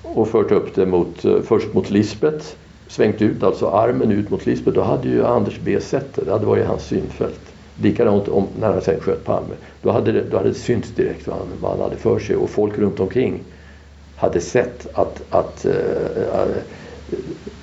och 0.01 0.27
fört 0.27 0.51
upp 0.51 0.75
det 0.75 0.85
mot, 0.85 1.25
eh, 1.25 1.41
först 1.41 1.73
mot 1.73 1.89
Lisbet, 1.89 2.57
svängt 2.87 3.21
ut 3.21 3.43
alltså 3.43 3.69
armen 3.69 4.11
ut 4.11 4.29
mot 4.29 4.45
Lisbet, 4.45 4.75
då 4.75 4.81
hade 4.81 5.09
ju 5.09 5.25
Anders 5.25 5.59
B 5.63 5.79
sett 5.81 6.15
det. 6.15 6.25
Det 6.25 6.31
hade 6.31 6.45
varit 6.45 6.65
hans 6.65 6.83
synfält. 6.83 7.39
Likadant 7.81 8.27
om, 8.27 8.47
när 8.59 8.71
han 8.73 8.81
sen 8.81 8.99
sköt 8.99 9.25
Palme. 9.25 9.55
Då 9.81 9.91
hade 9.91 10.11
det, 10.11 10.23
då 10.31 10.37
hade 10.37 10.49
det 10.49 10.55
synts 10.55 10.89
direkt 10.89 11.27
vad 11.27 11.37
han, 11.37 11.47
vad 11.61 11.71
han 11.71 11.81
hade 11.81 11.95
för 11.95 12.19
sig 12.19 12.35
och 12.35 12.49
folk 12.49 12.77
runt 12.77 12.99
omkring 12.99 13.39
hade 14.15 14.39
sett 14.39 14.87
att, 14.93 15.23
att 15.29 15.65
äh, 15.65 15.73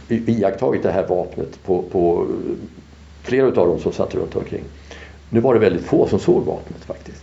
äh, 0.08 0.28
iakttagit 0.28 0.82
det 0.82 0.92
här 0.92 1.06
vapnet 1.06 1.64
på, 1.64 1.82
på 1.82 2.26
flera 3.22 3.46
av 3.46 3.52
dem 3.52 3.78
som 3.78 3.92
satt 3.92 4.14
runt 4.14 4.36
omkring. 4.36 4.64
Nu 5.30 5.40
var 5.40 5.54
det 5.54 5.60
väldigt 5.60 5.84
få 5.84 6.06
som 6.06 6.18
såg 6.18 6.44
vapnet 6.44 6.84
faktiskt. 6.84 7.22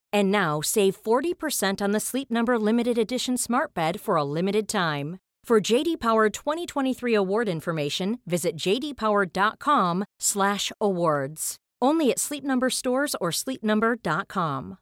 And 0.13 0.31
now 0.31 0.61
save 0.61 1.01
40% 1.01 1.81
on 1.81 1.91
the 1.91 1.99
Sleep 1.99 2.31
Number 2.31 2.59
limited 2.59 2.97
edition 2.97 3.37
smart 3.37 3.73
bed 3.73 4.01
for 4.01 4.17
a 4.17 4.23
limited 4.23 4.67
time. 4.67 5.17
For 5.47 5.59
JD 5.59 5.99
Power 5.99 6.29
2023 6.29 7.15
award 7.15 7.49
information, 7.49 8.19
visit 8.25 8.55
jdpower.com/awards. 8.55 11.55
Only 11.83 12.11
at 12.11 12.19
Sleep 12.19 12.43
Number 12.43 12.69
stores 12.69 13.15
or 13.19 13.31
sleepnumber.com. 13.31 14.75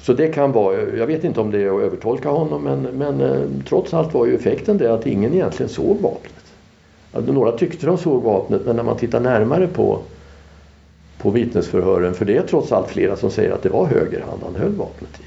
Så 0.00 0.12
det 0.12 0.28
kan 0.28 0.52
vara, 0.52 0.96
jag 0.96 1.06
vet 1.06 1.24
inte 1.24 1.40
om 1.40 1.50
det 1.50 1.62
är 1.62 1.76
att 1.76 1.82
övertolka 1.82 2.28
honom 2.28 2.62
men, 2.62 2.82
men 2.82 3.20
eh, 3.20 3.42
trots 3.68 3.94
allt 3.94 4.14
var 4.14 4.26
ju 4.26 4.34
effekten 4.34 4.78
det 4.78 4.94
att 4.94 5.06
ingen 5.06 5.34
egentligen 5.34 5.70
såg 5.70 6.00
vapnet. 6.00 6.44
Att 7.12 7.28
några 7.28 7.52
tyckte 7.52 7.86
de 7.86 7.98
såg 7.98 8.22
vapnet 8.22 8.62
men 8.66 8.76
när 8.76 8.82
man 8.82 8.96
tittar 8.96 9.20
närmare 9.20 9.66
på 9.66 9.98
på 11.18 11.30
vittnesförhören 11.30 12.14
för 12.14 12.24
det 12.24 12.36
är 12.36 12.42
trots 12.42 12.72
allt 12.72 12.88
flera 12.88 13.16
som 13.16 13.30
säger 13.30 13.50
att 13.50 13.62
det 13.62 13.68
var 13.68 13.86
höger 13.86 14.20
hand 14.20 14.42
han 14.44 14.56
höll 14.56 14.74
vapnet 14.74 15.20
i. 15.20 15.24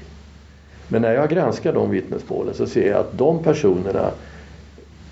Men 0.88 1.02
när 1.02 1.14
jag 1.14 1.30
granskar 1.30 1.72
de 1.72 1.90
vittnesmålen 1.90 2.54
så 2.54 2.66
ser 2.66 2.90
jag 2.90 3.00
att 3.00 3.18
de 3.18 3.42
personerna 3.42 4.10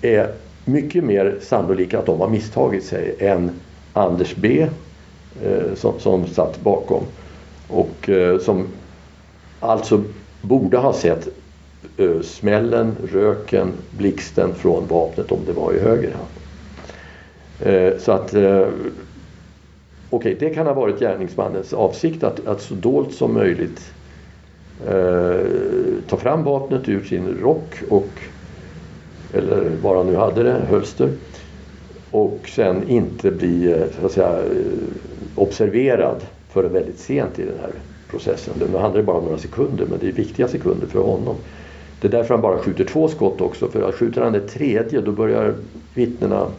är 0.01 0.31
mycket 0.65 1.03
mer 1.03 1.37
sannolika 1.41 1.99
att 1.99 2.05
de 2.05 2.19
har 2.19 2.29
misstagit 2.29 2.83
sig 2.83 3.15
än 3.19 3.51
Anders 3.93 4.35
B 4.35 4.67
eh, 5.43 5.75
som, 5.75 5.99
som 5.99 6.27
satt 6.27 6.61
bakom 6.63 7.03
och 7.67 8.09
eh, 8.09 8.39
som 8.39 8.67
alltså 9.59 10.03
borde 10.41 10.77
ha 10.77 10.93
sett 10.93 11.27
eh, 11.97 12.21
smällen, 12.21 12.95
röken, 13.11 13.71
blixten 13.97 14.55
från 14.55 14.87
vapnet 14.87 15.31
om 15.31 15.39
det 15.45 15.53
var 15.53 15.73
i 15.73 15.79
höger 15.79 16.11
hand. 16.11 16.27
Eh, 17.59 17.97
så 17.99 18.11
att 18.11 18.33
eh, 18.33 18.67
Okej, 20.13 20.35
okay, 20.35 20.49
det 20.49 20.55
kan 20.55 20.67
ha 20.67 20.73
varit 20.73 20.99
gärningsmannens 20.99 21.73
avsikt 21.73 22.23
att, 22.23 22.47
att 22.47 22.61
så 22.61 22.73
dolt 22.73 23.13
som 23.13 23.33
möjligt 23.33 23.93
eh, 24.87 25.45
ta 26.07 26.17
fram 26.17 26.43
vapnet 26.43 26.89
ur 26.89 27.03
sin 27.03 27.27
rock 27.27 27.83
och 27.89 28.21
eller 29.33 29.69
vad 29.81 29.97
han 29.97 30.07
nu 30.07 30.15
hade 30.15 30.43
det, 30.43 30.65
hölster 30.69 31.09
och 32.11 32.49
sen 32.55 32.89
inte 32.89 33.31
bli 33.31 33.71
eh, 33.71 33.83
så 33.99 34.05
att 34.05 34.11
säga, 34.11 34.37
eh, 34.43 35.35
observerad 35.35 36.25
förrän 36.49 36.73
väldigt 36.73 36.99
sent 36.99 37.39
i 37.39 37.45
den 37.45 37.59
här 37.61 37.71
processen. 38.07 38.53
Nu 38.71 38.77
handlar 38.77 39.01
det 39.01 39.03
bara 39.03 39.17
om 39.17 39.23
några 39.25 39.37
sekunder 39.37 39.85
men 39.85 39.99
det 39.99 40.07
är 40.07 40.11
viktiga 40.11 40.47
sekunder 40.47 40.87
för 40.87 40.99
honom. 40.99 41.35
Det 41.99 42.07
är 42.07 42.11
därför 42.11 42.33
han 42.33 42.41
bara 42.41 42.57
skjuter 42.57 42.85
två 42.85 43.07
skott 43.07 43.41
också 43.41 43.67
för 43.67 43.91
skjuter 43.91 44.21
han 44.21 44.33
det 44.33 44.47
tredje 44.47 45.01
då 45.01 45.11
börjar 45.11 45.55
vittnena 45.93 46.51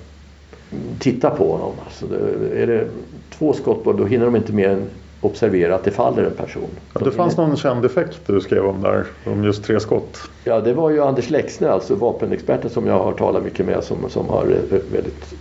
titta 0.98 1.30
på 1.30 1.52
honom. 1.52 1.72
Alltså 1.84 2.06
är 2.54 2.66
det 2.66 2.88
två 3.30 3.52
skott 3.52 3.84
då 3.84 4.04
hinner 4.04 4.24
de 4.24 4.36
inte 4.36 4.52
mer 4.52 4.68
än 4.68 4.86
observera 5.20 5.74
att 5.74 5.84
det 5.84 5.90
faller 5.90 6.22
en 6.22 6.36
person. 6.36 6.68
Ja, 6.94 7.00
det 7.04 7.10
fanns 7.10 7.36
någon 7.36 7.56
känd 7.56 7.84
effekt 7.84 8.20
du 8.26 8.40
skrev 8.40 8.66
om 8.66 8.82
där, 8.82 9.04
om 9.26 9.44
just 9.44 9.64
tre 9.64 9.80
skott. 9.80 10.18
Ja, 10.44 10.60
det 10.60 10.72
var 10.72 10.90
ju 10.90 11.02
Anders 11.02 11.30
Lexner, 11.30 11.68
alltså 11.68 11.94
vapenexperten 11.94 12.70
som 12.70 12.86
jag 12.86 12.98
har 12.98 13.12
talat 13.12 13.44
mycket 13.44 13.66
med 13.66 13.84
som, 13.84 14.10
som 14.10 14.28
har 14.28 14.44
väldigt 14.92 15.34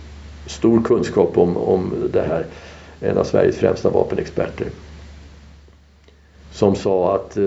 stor 0.46 0.82
kunskap 0.82 1.38
om, 1.38 1.56
om 1.56 1.92
det 2.12 2.22
här. 2.22 2.46
En 3.00 3.18
av 3.18 3.24
Sveriges 3.24 3.56
främsta 3.56 3.90
vapenexperter. 3.90 4.66
Som 6.52 6.74
sa 6.74 7.14
att 7.14 7.36
eh, 7.36 7.44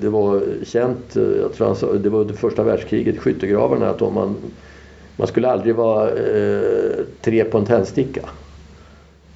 det 0.00 0.08
var 0.08 0.42
känt, 0.64 1.16
eh, 1.16 1.22
jag 1.22 1.52
tror 1.52 1.66
han 1.66 1.76
sa, 1.76 1.92
det 1.92 2.08
var 2.08 2.20
under 2.20 2.34
första 2.34 2.62
världskriget 2.62 3.18
skyttegravarna 3.18 3.90
att 3.90 4.02
om 4.02 4.14
man 4.14 4.36
man 5.16 5.26
skulle 5.26 5.50
aldrig 5.50 5.74
vara 5.74 6.10
eh, 6.10 7.04
tre 7.20 7.44
på 7.44 7.58
en 7.58 7.64
tändsticka. 7.64 8.22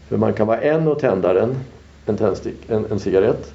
För 0.08 0.16
man 0.16 0.32
kan 0.32 0.46
vara 0.46 0.60
en 0.60 0.88
och 0.88 0.98
tända 0.98 1.32
den, 1.32 1.56
en, 2.06 2.16
tändstick, 2.16 2.56
en, 2.68 2.86
en 2.90 3.00
cigarett. 3.00 3.54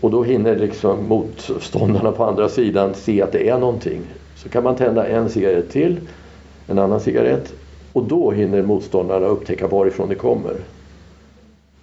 Och 0.00 0.10
då 0.10 0.22
hinner 0.22 0.56
liksom 0.56 1.08
motståndarna 1.08 2.12
på 2.12 2.24
andra 2.24 2.48
sidan 2.48 2.94
se 2.94 3.22
att 3.22 3.32
det 3.32 3.48
är 3.48 3.58
någonting. 3.58 4.00
Så 4.36 4.48
kan 4.48 4.64
man 4.64 4.76
tända 4.76 5.06
en 5.06 5.30
cigarett 5.30 5.70
till, 5.70 6.00
en 6.66 6.78
annan 6.78 7.00
cigarett 7.00 7.52
och 7.92 8.04
då 8.04 8.30
hinner 8.30 8.62
motståndarna 8.62 9.26
upptäcka 9.26 9.66
varifrån 9.66 10.08
det 10.08 10.14
kommer. 10.14 10.54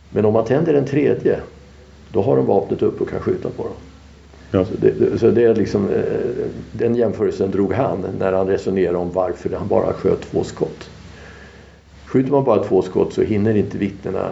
Men 0.10 0.26
om 0.26 0.34
man 0.34 0.46
tänder 0.46 0.74
en 0.74 0.86
tredje, 0.86 1.40
då 2.12 2.22
har 2.22 2.36
de 2.36 2.46
vapnet 2.46 2.82
upp 2.82 3.02
och 3.02 3.10
kan 3.10 3.20
skjuta 3.20 3.50
på 3.50 3.64
dem. 3.64 3.74
Ja. 4.52 4.66
Så, 4.66 4.72
det, 4.82 5.20
så 5.20 5.32
det 5.32 5.44
är 5.44 5.56
liksom, 5.56 5.90
eh, 5.90 6.04
den 6.72 6.96
jämförelsen 6.96 7.52
drog 7.52 7.74
han 7.74 8.06
när 8.20 8.34
han 8.34 8.48
resonerade 8.48 8.98
om 8.98 9.12
varför 9.12 9.50
han 9.58 9.68
bara 9.68 9.94
sköt 9.94 10.22
två 10.22 10.44
skott. 10.44 10.90
Skjuter 12.06 12.32
man 12.32 12.44
bara 12.44 12.64
två 12.64 12.82
skott 12.82 13.14
så 13.14 13.22
hinner 13.22 13.58
inte 13.58 13.78
vittnena 13.78 14.30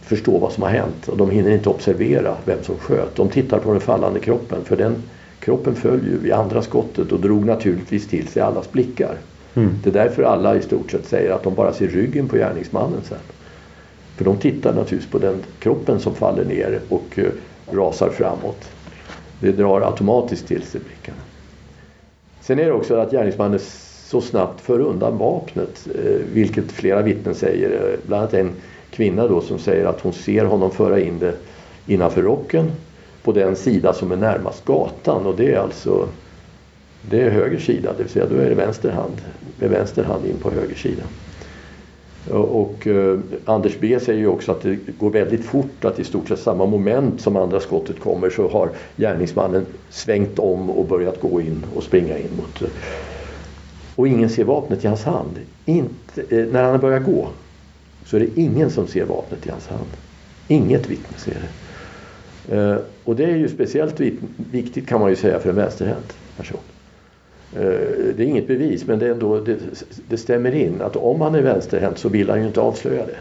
förstå 0.00 0.38
vad 0.38 0.52
som 0.52 0.62
har 0.62 0.70
hänt 0.70 1.08
och 1.08 1.16
de 1.16 1.30
hinner 1.30 1.50
inte 1.50 1.68
observera 1.68 2.36
vem 2.44 2.62
som 2.62 2.76
sköt. 2.76 3.16
De 3.16 3.28
tittar 3.28 3.58
på 3.58 3.72
den 3.72 3.80
fallande 3.80 4.20
kroppen 4.20 4.64
för 4.64 4.76
den 4.76 4.94
kroppen 5.40 5.74
föll 5.74 6.00
ju 6.06 6.18
vid 6.18 6.32
andra 6.32 6.62
skottet 6.62 7.12
och 7.12 7.20
drog 7.20 7.44
naturligtvis 7.44 8.08
till 8.08 8.28
sig 8.28 8.42
allas 8.42 8.72
blickar. 8.72 9.16
Mm. 9.54 9.70
Det 9.82 9.90
är 9.90 9.94
därför 9.94 10.22
alla 10.22 10.56
i 10.56 10.62
stort 10.62 10.90
sett 10.90 11.06
säger 11.06 11.30
att 11.30 11.42
de 11.42 11.54
bara 11.54 11.72
ser 11.72 11.88
ryggen 11.88 12.28
på 12.28 12.36
gärningsmannen 12.36 13.00
sen. 13.08 13.18
För 14.16 14.24
de 14.24 14.36
tittar 14.36 14.74
naturligtvis 14.74 15.10
på 15.12 15.18
den 15.18 15.36
kroppen 15.58 16.00
som 16.00 16.14
faller 16.14 16.44
ner 16.44 16.80
och 16.88 17.18
uh, 17.18 17.26
rasar 17.70 18.10
framåt. 18.10 18.68
Det 19.40 19.52
drar 19.52 19.80
automatiskt 19.80 20.46
till 20.46 20.62
sig 20.62 20.80
blickarna. 20.80 21.22
Sen 22.40 22.58
är 22.58 22.64
det 22.64 22.72
också 22.72 22.96
att 22.96 23.10
gärningsmannen 23.10 23.60
så 24.04 24.20
snabbt 24.20 24.60
för 24.60 24.80
undan 24.80 25.18
vapnet, 25.18 25.88
eh, 25.94 26.20
vilket 26.32 26.72
flera 26.72 27.02
vittnen 27.02 27.34
säger. 27.34 27.70
Eh, 27.70 27.98
bland 28.06 28.22
annat 28.22 28.34
en 28.34 28.52
kvinna 28.90 29.28
då 29.28 29.40
som 29.40 29.58
säger 29.58 29.84
att 29.84 30.00
hon 30.00 30.12
ser 30.12 30.44
honom 30.44 30.70
föra 30.70 31.00
in 31.00 31.18
det 31.18 31.34
innanför 31.86 32.22
rocken 32.22 32.70
på 33.22 33.32
den 33.32 33.56
sida 33.56 33.92
som 33.92 34.12
är 34.12 34.16
närmast 34.16 34.64
gatan 34.64 35.26
och 35.26 35.36
det 35.36 35.52
är 35.52 35.58
alltså 35.58 36.08
det 37.10 37.22
är 37.22 37.30
höger 37.30 37.58
sida, 37.58 37.92
det 37.96 38.02
vill 38.02 38.12
säga 38.12 38.26
då 38.30 38.36
är 38.36 38.48
det 38.48 38.54
vänster 38.54 38.90
hand, 38.90 39.22
med 39.58 39.70
vänster 39.70 40.04
hand 40.04 40.26
in 40.26 40.36
på 40.36 40.50
höger 40.50 40.74
sida. 40.74 41.02
Och 42.32 42.86
eh, 42.86 43.18
Anders 43.44 43.78
B 43.80 44.00
säger 44.00 44.18
ju 44.18 44.26
också 44.26 44.52
att 44.52 44.62
det 44.62 44.78
går 44.98 45.10
väldigt 45.10 45.44
fort 45.44 45.84
att 45.84 45.98
i 45.98 46.04
stort 46.04 46.28
sett 46.28 46.38
samma 46.38 46.66
moment 46.66 47.20
som 47.20 47.36
andra 47.36 47.60
skottet 47.60 48.00
kommer 48.00 48.30
så 48.30 48.48
har 48.48 48.70
gärningsmannen 48.96 49.66
svängt 49.90 50.38
om 50.38 50.70
och 50.70 50.86
börjat 50.86 51.20
gå 51.20 51.40
in 51.40 51.64
och 51.74 51.82
springa 51.82 52.18
in 52.18 52.30
mot... 52.36 52.62
Eh, 52.62 52.68
och 53.96 54.08
ingen 54.08 54.30
ser 54.30 54.44
vapnet 54.44 54.84
i 54.84 54.88
hans 54.88 55.04
hand. 55.04 55.40
Inte, 55.64 56.36
eh, 56.36 56.46
när 56.46 56.62
han 56.62 56.80
börjar 56.80 57.00
gå 57.00 57.28
så 58.06 58.16
är 58.16 58.20
det 58.20 58.40
ingen 58.40 58.70
som 58.70 58.86
ser 58.86 59.04
vapnet 59.04 59.46
i 59.46 59.50
hans 59.50 59.66
hand. 59.66 59.88
Inget 60.48 60.90
vittne 60.90 61.18
ser 61.18 61.36
det. 61.40 61.48
Eh, 62.56 62.76
och 63.04 63.16
det 63.16 63.24
är 63.24 63.36
ju 63.36 63.48
speciellt 63.48 64.00
viktigt 64.50 64.86
kan 64.88 65.00
man 65.00 65.10
ju 65.10 65.16
säga 65.16 65.40
för 65.40 65.50
en 65.50 65.56
vänsterhänt 65.56 66.16
person. 66.36 66.60
Eh, 67.56 67.60
det 68.16 68.22
är 68.22 68.26
inget 68.26 68.46
bevis 68.46 68.86
men 68.86 68.98
det, 68.98 69.08
ändå, 69.08 69.40
det, 69.40 69.56
det 70.08 70.16
stämmer 70.16 70.54
in 70.54 70.82
att 70.82 70.96
om 70.96 71.20
han 71.20 71.34
är 71.34 71.42
vänsterhänt 71.42 71.98
så 71.98 72.08
vill 72.08 72.30
han 72.30 72.40
ju 72.40 72.46
inte 72.46 72.60
avslöja 72.60 73.06
det. 73.06 73.16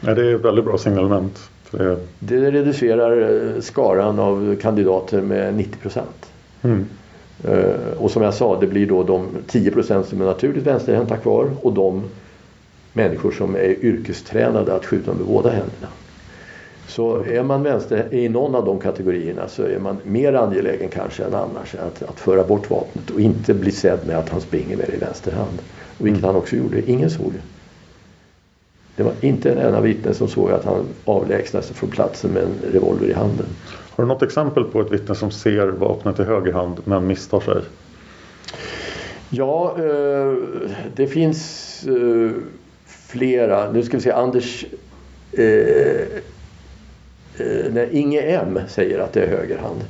Nej, 0.00 0.14
det 0.14 0.30
är 0.30 0.34
ett 0.34 0.44
väldigt 0.44 0.64
bra 0.64 0.78
signalement. 0.78 1.50
Det... 1.70 1.96
det 2.18 2.50
reducerar 2.50 3.34
eh, 3.56 3.60
skaran 3.60 4.18
av 4.18 4.56
kandidater 4.56 5.20
med 5.20 5.54
90 5.54 5.76
procent. 5.78 6.32
Mm. 6.62 6.86
Eh, 7.44 7.98
och 7.98 8.10
som 8.10 8.22
jag 8.22 8.34
sa, 8.34 8.60
det 8.60 8.66
blir 8.66 8.86
då 8.86 9.02
de 9.02 9.28
10 9.46 9.70
procent 9.70 10.06
som 10.06 10.20
är 10.20 10.24
naturligt 10.24 10.66
vänsterhänta 10.66 11.16
kvar 11.16 11.50
och 11.62 11.72
de 11.72 12.02
människor 12.92 13.30
som 13.30 13.54
är 13.54 13.84
yrkestränade 13.84 14.74
att 14.74 14.86
skjuta 14.86 15.14
med 15.14 15.26
båda 15.26 15.50
händerna. 15.50 15.88
Så 16.90 17.24
är 17.24 17.42
man 17.42 17.62
vänster 17.62 18.14
i 18.14 18.28
någon 18.28 18.54
av 18.54 18.64
de 18.64 18.80
kategorierna 18.80 19.48
så 19.48 19.62
är 19.62 19.78
man 19.78 19.96
mer 20.04 20.32
angelägen 20.32 20.88
kanske 20.88 21.24
än 21.24 21.34
annars 21.34 21.74
att, 21.74 22.02
att 22.02 22.20
föra 22.20 22.44
bort 22.44 22.70
vapnet 22.70 23.10
och 23.10 23.20
inte 23.20 23.54
bli 23.54 23.72
sedd 23.72 23.98
med 24.06 24.18
att 24.18 24.28
han 24.28 24.40
springer 24.40 24.76
med 24.76 24.86
det 24.88 24.94
i 24.94 24.98
vänster 24.98 25.32
hand. 25.32 25.58
Och 25.98 26.06
vilket 26.06 26.22
mm. 26.22 26.34
han 26.34 26.42
också 26.42 26.56
gjorde. 26.56 26.90
Ingen 26.90 27.10
såg 27.10 27.32
det. 27.32 27.40
Det 28.96 29.02
var 29.02 29.12
inte 29.20 29.52
en 29.52 29.58
enda 29.58 29.80
vittne 29.80 30.14
som 30.14 30.28
såg 30.28 30.50
att 30.50 30.64
han 30.64 30.86
avlägsnade 31.04 31.66
sig 31.66 31.76
från 31.76 31.90
platsen 31.90 32.30
med 32.30 32.42
en 32.42 32.72
revolver 32.72 33.06
i 33.06 33.12
handen. 33.12 33.46
Har 33.90 34.04
du 34.04 34.08
något 34.08 34.22
exempel 34.22 34.64
på 34.64 34.80
ett 34.80 34.92
vittne 34.92 35.14
som 35.14 35.30
ser 35.30 35.66
vapnet 35.66 36.20
i 36.20 36.22
höger 36.22 36.52
hand 36.52 36.80
men 36.84 37.06
misstar 37.06 37.40
sig? 37.40 37.62
Ja, 39.30 39.76
eh, 39.78 40.34
det 40.96 41.06
finns 41.06 41.84
eh, 41.86 42.30
flera. 42.86 43.72
Nu 43.72 43.82
ska 43.82 43.96
vi 43.96 44.02
se, 44.02 44.12
Anders 44.12 44.66
Eh, 45.32 46.06
Eh, 47.38 47.72
när 47.72 47.94
Inge 47.94 48.20
M 48.20 48.60
säger 48.68 48.98
att 48.98 49.12
det 49.12 49.22
är 49.22 49.28
högerhand. 49.28 49.84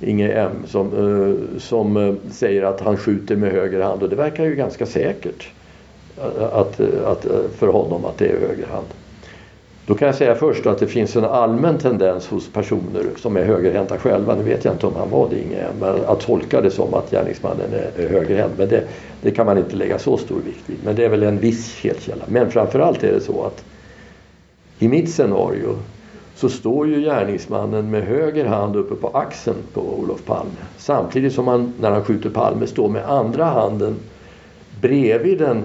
Inge 0.00 0.28
M 0.32 0.52
som, 0.66 0.86
eh, 0.86 1.58
som 1.58 1.96
eh, 1.96 2.14
säger 2.30 2.62
att 2.62 2.80
han 2.80 2.96
skjuter 2.96 3.36
med 3.36 3.52
höger 3.52 3.80
hand 3.80 4.02
och 4.02 4.08
det 4.08 4.16
verkar 4.16 4.44
ju 4.44 4.54
ganska 4.54 4.86
säkert 4.86 5.48
att, 6.52 6.80
att, 7.04 7.26
för 7.56 7.66
honom 7.66 8.04
att 8.04 8.18
det 8.18 8.26
är 8.26 8.40
höger 8.40 8.66
hand. 8.66 8.86
Då 9.86 9.94
kan 9.94 10.06
jag 10.06 10.14
säga 10.14 10.34
först 10.34 10.66
att 10.66 10.78
det 10.78 10.86
finns 10.86 11.16
en 11.16 11.24
allmän 11.24 11.78
tendens 11.78 12.28
hos 12.28 12.52
personer 12.52 13.02
som 13.16 13.36
är 13.36 13.44
högerhänta 13.44 13.98
själva, 13.98 14.34
nu 14.34 14.42
vet 14.42 14.64
jag 14.64 14.74
inte 14.74 14.86
om 14.86 14.94
han 14.96 15.10
var 15.10 15.28
det 15.30 15.40
Inge 15.40 15.56
M, 15.56 15.74
men 15.80 16.04
att 16.06 16.20
tolka 16.20 16.60
det 16.60 16.70
som 16.70 16.94
att 16.94 17.10
gärningsmannen 17.10 17.66
är 17.96 18.08
högerhänt. 18.08 18.52
Men 18.56 18.68
det, 18.68 18.84
det 19.22 19.30
kan 19.30 19.46
man 19.46 19.58
inte 19.58 19.76
lägga 19.76 19.98
så 19.98 20.16
stor 20.16 20.40
vikt 20.46 20.62
vid. 20.66 20.76
Men 20.84 20.96
det 20.96 21.04
är 21.04 21.08
väl 21.08 21.22
en 21.22 21.38
viss 21.38 21.72
felkälla. 21.72 22.24
Men 22.28 22.50
framförallt 22.50 23.04
är 23.04 23.12
det 23.12 23.20
så 23.20 23.44
att 23.44 23.64
i 24.78 24.88
mitt 24.88 25.10
scenario 25.10 25.78
så 26.42 26.48
står 26.48 26.88
ju 26.88 27.00
gärningsmannen 27.00 27.90
med 27.90 28.02
höger 28.02 28.44
hand 28.44 28.76
uppe 28.76 28.94
på 28.94 29.08
axeln 29.08 29.56
på 29.72 29.80
Olof 29.80 30.24
Palme. 30.24 30.50
Samtidigt 30.76 31.32
som 31.32 31.48
han 31.48 31.72
när 31.80 31.90
han 31.90 32.04
skjuter 32.04 32.30
Palme 32.30 32.66
står 32.66 32.88
med 32.88 33.10
andra 33.10 33.44
handen 33.44 33.96
bredvid 34.80 35.38
den, 35.38 35.64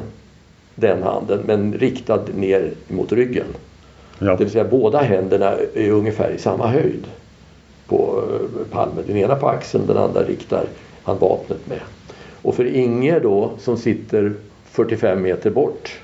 den 0.75 1.03
handen 1.03 1.43
men 1.45 1.73
riktad 1.73 2.21
ner 2.35 2.71
mot 2.87 3.11
ryggen. 3.11 3.45
Ja. 4.19 4.31
Det 4.31 4.43
vill 4.43 4.49
säga 4.49 4.63
båda 4.63 5.01
händerna 5.01 5.53
är 5.73 5.91
ungefär 5.91 6.31
i 6.31 6.37
samma 6.37 6.67
höjd 6.67 7.07
på 7.87 8.23
eh, 8.31 8.67
Palme. 8.71 9.01
Den 9.07 9.17
ena 9.17 9.35
på 9.35 9.47
axeln, 9.47 9.87
den 9.87 9.97
andra 9.97 10.23
riktar 10.23 10.65
han 11.03 11.17
vapnet 11.19 11.67
med. 11.67 11.81
Och 12.41 12.55
för 12.55 12.65
Inge 12.65 13.19
då 13.19 13.51
som 13.59 13.77
sitter 13.77 14.33
45 14.65 15.21
meter 15.21 15.49
bort 15.49 15.99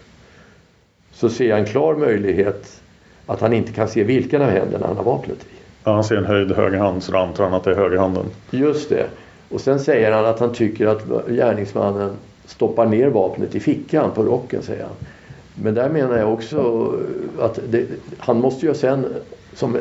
så 1.11 1.29
ser 1.29 1.49
jag 1.49 1.59
en 1.59 1.65
klar 1.65 1.95
möjlighet 1.95 2.82
att 3.25 3.41
han 3.41 3.53
inte 3.53 3.71
kan 3.71 3.87
se 3.87 4.03
vilken 4.03 4.41
av 4.41 4.49
händerna 4.49 4.87
han 4.87 4.97
har 4.97 5.03
vapnet 5.03 5.37
i. 5.37 5.55
Ja, 5.83 5.93
han 5.93 6.03
ser 6.03 6.17
en 6.17 6.25
höjd 6.25 6.51
höger 6.51 6.77
hand 6.77 7.03
så 7.03 7.11
då 7.11 7.17
antar 7.17 7.43
han 7.43 7.53
att 7.53 7.63
det 7.63 7.71
är 7.71 7.75
högerhanden. 7.75 8.25
Just 8.51 8.89
det. 8.89 9.05
Och 9.49 9.61
sen 9.61 9.79
säger 9.79 10.11
han 10.11 10.25
att 10.25 10.39
han 10.39 10.53
tycker 10.53 10.87
att 10.87 11.27
gärningsmannen 11.27 12.11
stoppar 12.45 12.85
ner 12.85 13.07
vapnet 13.07 13.55
i 13.55 13.59
fickan 13.59 14.11
på 14.11 14.23
rocken 14.23 14.61
säger 14.61 14.83
han. 14.83 14.93
Men 15.55 15.73
där 15.73 15.89
menar 15.89 16.17
jag 16.17 16.33
också 16.33 16.91
att 17.39 17.59
det, 17.69 17.85
han 18.17 18.41
måste 18.41 18.65
ju 18.65 18.73
sen 18.73 19.05
som 19.55 19.77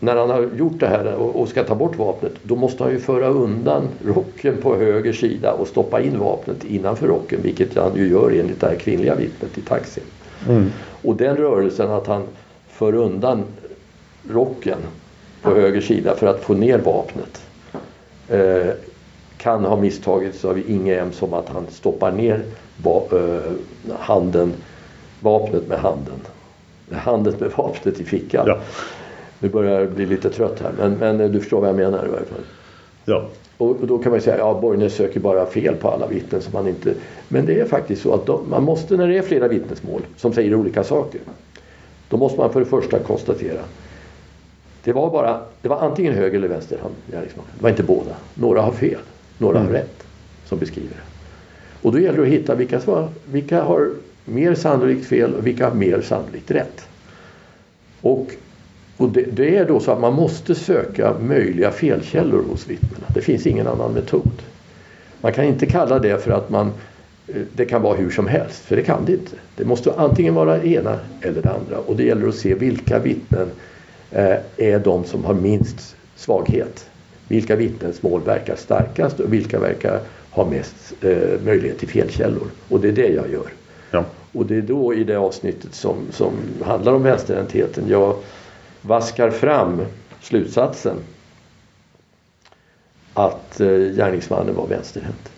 när 0.00 0.16
han 0.16 0.30
har 0.30 0.48
gjort 0.56 0.80
det 0.80 0.86
här 0.86 1.14
och 1.14 1.48
ska 1.48 1.64
ta 1.64 1.74
bort 1.74 1.98
vapnet 1.98 2.32
då 2.42 2.56
måste 2.56 2.82
han 2.82 2.92
ju 2.92 2.98
föra 2.98 3.28
undan 3.28 3.88
rocken 4.04 4.56
på 4.62 4.76
höger 4.76 5.12
sida 5.12 5.52
och 5.52 5.68
stoppa 5.68 6.00
in 6.00 6.18
vapnet 6.18 6.64
innanför 6.64 7.06
rocken 7.06 7.38
vilket 7.42 7.76
han 7.76 7.96
ju 7.96 8.08
gör 8.08 8.30
enligt 8.30 8.60
det 8.60 8.66
här 8.66 8.74
kvinnliga 8.74 9.14
vittnet 9.14 9.58
i 9.58 9.60
taxin. 9.60 10.04
Mm. 10.48 10.72
Och 11.02 11.16
den 11.16 11.36
rörelsen 11.36 11.90
att 11.90 12.06
han 12.06 12.22
för 12.76 12.94
undan 12.94 13.44
rocken 14.30 14.78
på 15.42 15.50
höger 15.50 15.80
sida 15.80 16.14
för 16.16 16.26
att 16.26 16.40
få 16.40 16.54
ner 16.54 16.78
vapnet 16.78 17.42
eh, 18.28 18.72
kan 19.36 19.64
ha 19.64 19.76
misstagits 19.76 20.44
av 20.44 20.58
Inge 20.58 20.94
M 20.94 21.12
som 21.12 21.34
att 21.34 21.48
han 21.48 21.66
stoppar 21.70 22.12
ner 22.12 22.42
va 22.82 23.02
eh, 23.12 23.52
handen, 23.98 24.52
vapnet 25.20 25.68
med 25.68 25.78
handen. 25.78 26.20
Handen 26.92 27.34
med 27.38 27.50
vapnet 27.50 28.00
i 28.00 28.04
fickan. 28.04 28.44
Ja. 28.46 28.58
Nu 29.38 29.48
börjar 29.48 29.80
jag 29.80 29.90
bli 29.90 30.06
lite 30.06 30.30
trött 30.30 30.60
här 30.60 30.72
men, 30.78 30.92
men 30.92 31.32
du 31.32 31.40
förstår 31.40 31.60
vad 31.60 31.68
jag 31.68 31.76
menar 31.76 32.06
i 32.06 32.08
varje 32.08 32.26
fall. 32.26 32.44
Ja. 33.04 33.28
Och, 33.58 33.76
då 33.86 33.98
kan 33.98 34.12
man 34.12 34.20
säga 34.20 34.34
att 34.34 34.40
ja, 34.40 34.60
Borgnäs 34.60 34.94
söker 34.94 35.20
bara 35.20 35.46
fel 35.46 35.74
på 35.74 35.90
alla 35.90 36.06
vittnen. 36.06 36.40
Som 36.42 36.52
man 36.52 36.68
inte... 36.68 36.94
Men 37.28 37.46
det 37.46 37.60
är 37.60 37.64
faktiskt 37.64 38.02
så 38.02 38.14
att 38.14 38.26
de, 38.26 38.50
man 38.50 38.62
måste 38.62 38.96
när 38.96 39.08
det 39.08 39.18
är 39.18 39.22
flera 39.22 39.48
vittnesmål 39.48 40.02
som 40.16 40.32
säger 40.32 40.54
olika 40.54 40.84
saker. 40.84 41.20
Då 42.08 42.16
måste 42.16 42.38
man 42.38 42.52
för 42.52 42.60
det 42.60 42.66
första 42.66 42.98
konstatera 42.98 43.60
det 44.86 44.92
var 44.92 45.10
bara, 45.10 45.40
det 45.62 45.68
var 45.68 45.80
antingen 45.80 46.14
höger 46.14 46.38
eller 46.38 46.48
vänster 46.48 46.78
hand. 46.78 46.94
Det 47.06 47.62
var 47.62 47.70
inte 47.70 47.82
båda. 47.82 48.16
Några 48.34 48.60
har 48.60 48.72
fel, 48.72 49.00
några 49.38 49.58
mm. 49.58 49.66
har 49.66 49.78
rätt 49.78 50.06
som 50.44 50.58
beskriver 50.58 50.88
det. 50.88 51.02
Och 51.82 51.92
då 51.92 51.98
gäller 51.98 52.18
det 52.18 52.22
att 52.22 52.28
hitta 52.28 52.54
vilka, 52.54 52.80
som 52.80 53.08
vilka 53.24 53.62
har 53.62 53.90
mer 54.24 54.54
sannolikt 54.54 55.06
fel 55.06 55.34
och 55.34 55.46
vilka 55.46 55.68
har 55.68 55.74
mer 55.74 56.00
sannolikt 56.00 56.50
rätt. 56.50 56.88
Och, 58.00 58.30
och 58.96 59.08
det, 59.08 59.22
det, 59.22 59.56
är 59.56 59.64
då 59.64 59.80
så 59.80 59.90
att 59.90 60.00
man 60.00 60.14
måste 60.14 60.54
söka 60.54 61.14
möjliga 61.20 61.70
felkällor 61.70 62.44
hos 62.50 62.68
vittnena. 62.68 63.06
Det 63.14 63.20
finns 63.20 63.46
ingen 63.46 63.66
annan 63.66 63.92
metod. 63.92 64.42
Man 65.20 65.32
kan 65.32 65.44
inte 65.44 65.66
kalla 65.66 65.98
det 65.98 66.24
för 66.24 66.30
att 66.30 66.50
man 66.50 66.72
det 67.26 67.64
kan 67.64 67.82
vara 67.82 67.96
hur 67.96 68.10
som 68.10 68.26
helst, 68.26 68.64
för 68.64 68.76
det 68.76 68.82
kan 68.82 69.04
det 69.04 69.12
inte. 69.12 69.36
Det 69.56 69.64
måste 69.64 69.92
antingen 69.92 70.34
vara 70.34 70.58
det 70.58 70.68
ena 70.68 70.98
eller 71.20 71.42
det 71.42 71.50
andra 71.50 71.78
och 71.78 71.96
det 71.96 72.04
gäller 72.04 72.28
att 72.28 72.34
se 72.34 72.54
vilka 72.54 72.98
vittnen 72.98 73.50
eh, 74.10 74.36
är 74.56 74.78
de 74.78 75.04
som 75.04 75.24
har 75.24 75.34
minst 75.34 75.96
svaghet. 76.16 76.90
Vilka 77.28 77.56
vittnesmål 77.56 78.22
verkar 78.22 78.56
starkast 78.56 79.20
och 79.20 79.32
vilka 79.32 79.58
verkar 79.58 80.00
ha 80.30 80.44
mest 80.44 80.94
eh, 81.00 81.40
möjlighet 81.44 81.78
till 81.78 81.88
felkällor. 81.88 82.46
Och 82.68 82.80
det 82.80 82.88
är 82.88 82.92
det 82.92 83.08
jag 83.08 83.30
gör. 83.32 83.52
Ja. 83.90 84.04
Och 84.32 84.46
det 84.46 84.56
är 84.56 84.62
då 84.62 84.94
i 84.94 85.04
det 85.04 85.16
avsnittet 85.16 85.74
som, 85.74 85.96
som 86.10 86.32
handlar 86.62 86.92
om 86.92 87.02
vänsterhäntheten 87.02 87.84
jag 87.88 88.16
vaskar 88.82 89.30
fram 89.30 89.82
slutsatsen 90.20 90.96
att 93.14 93.54
gärningsmannen 93.96 94.54
var 94.54 94.66
vänsterhänt. 94.66 95.30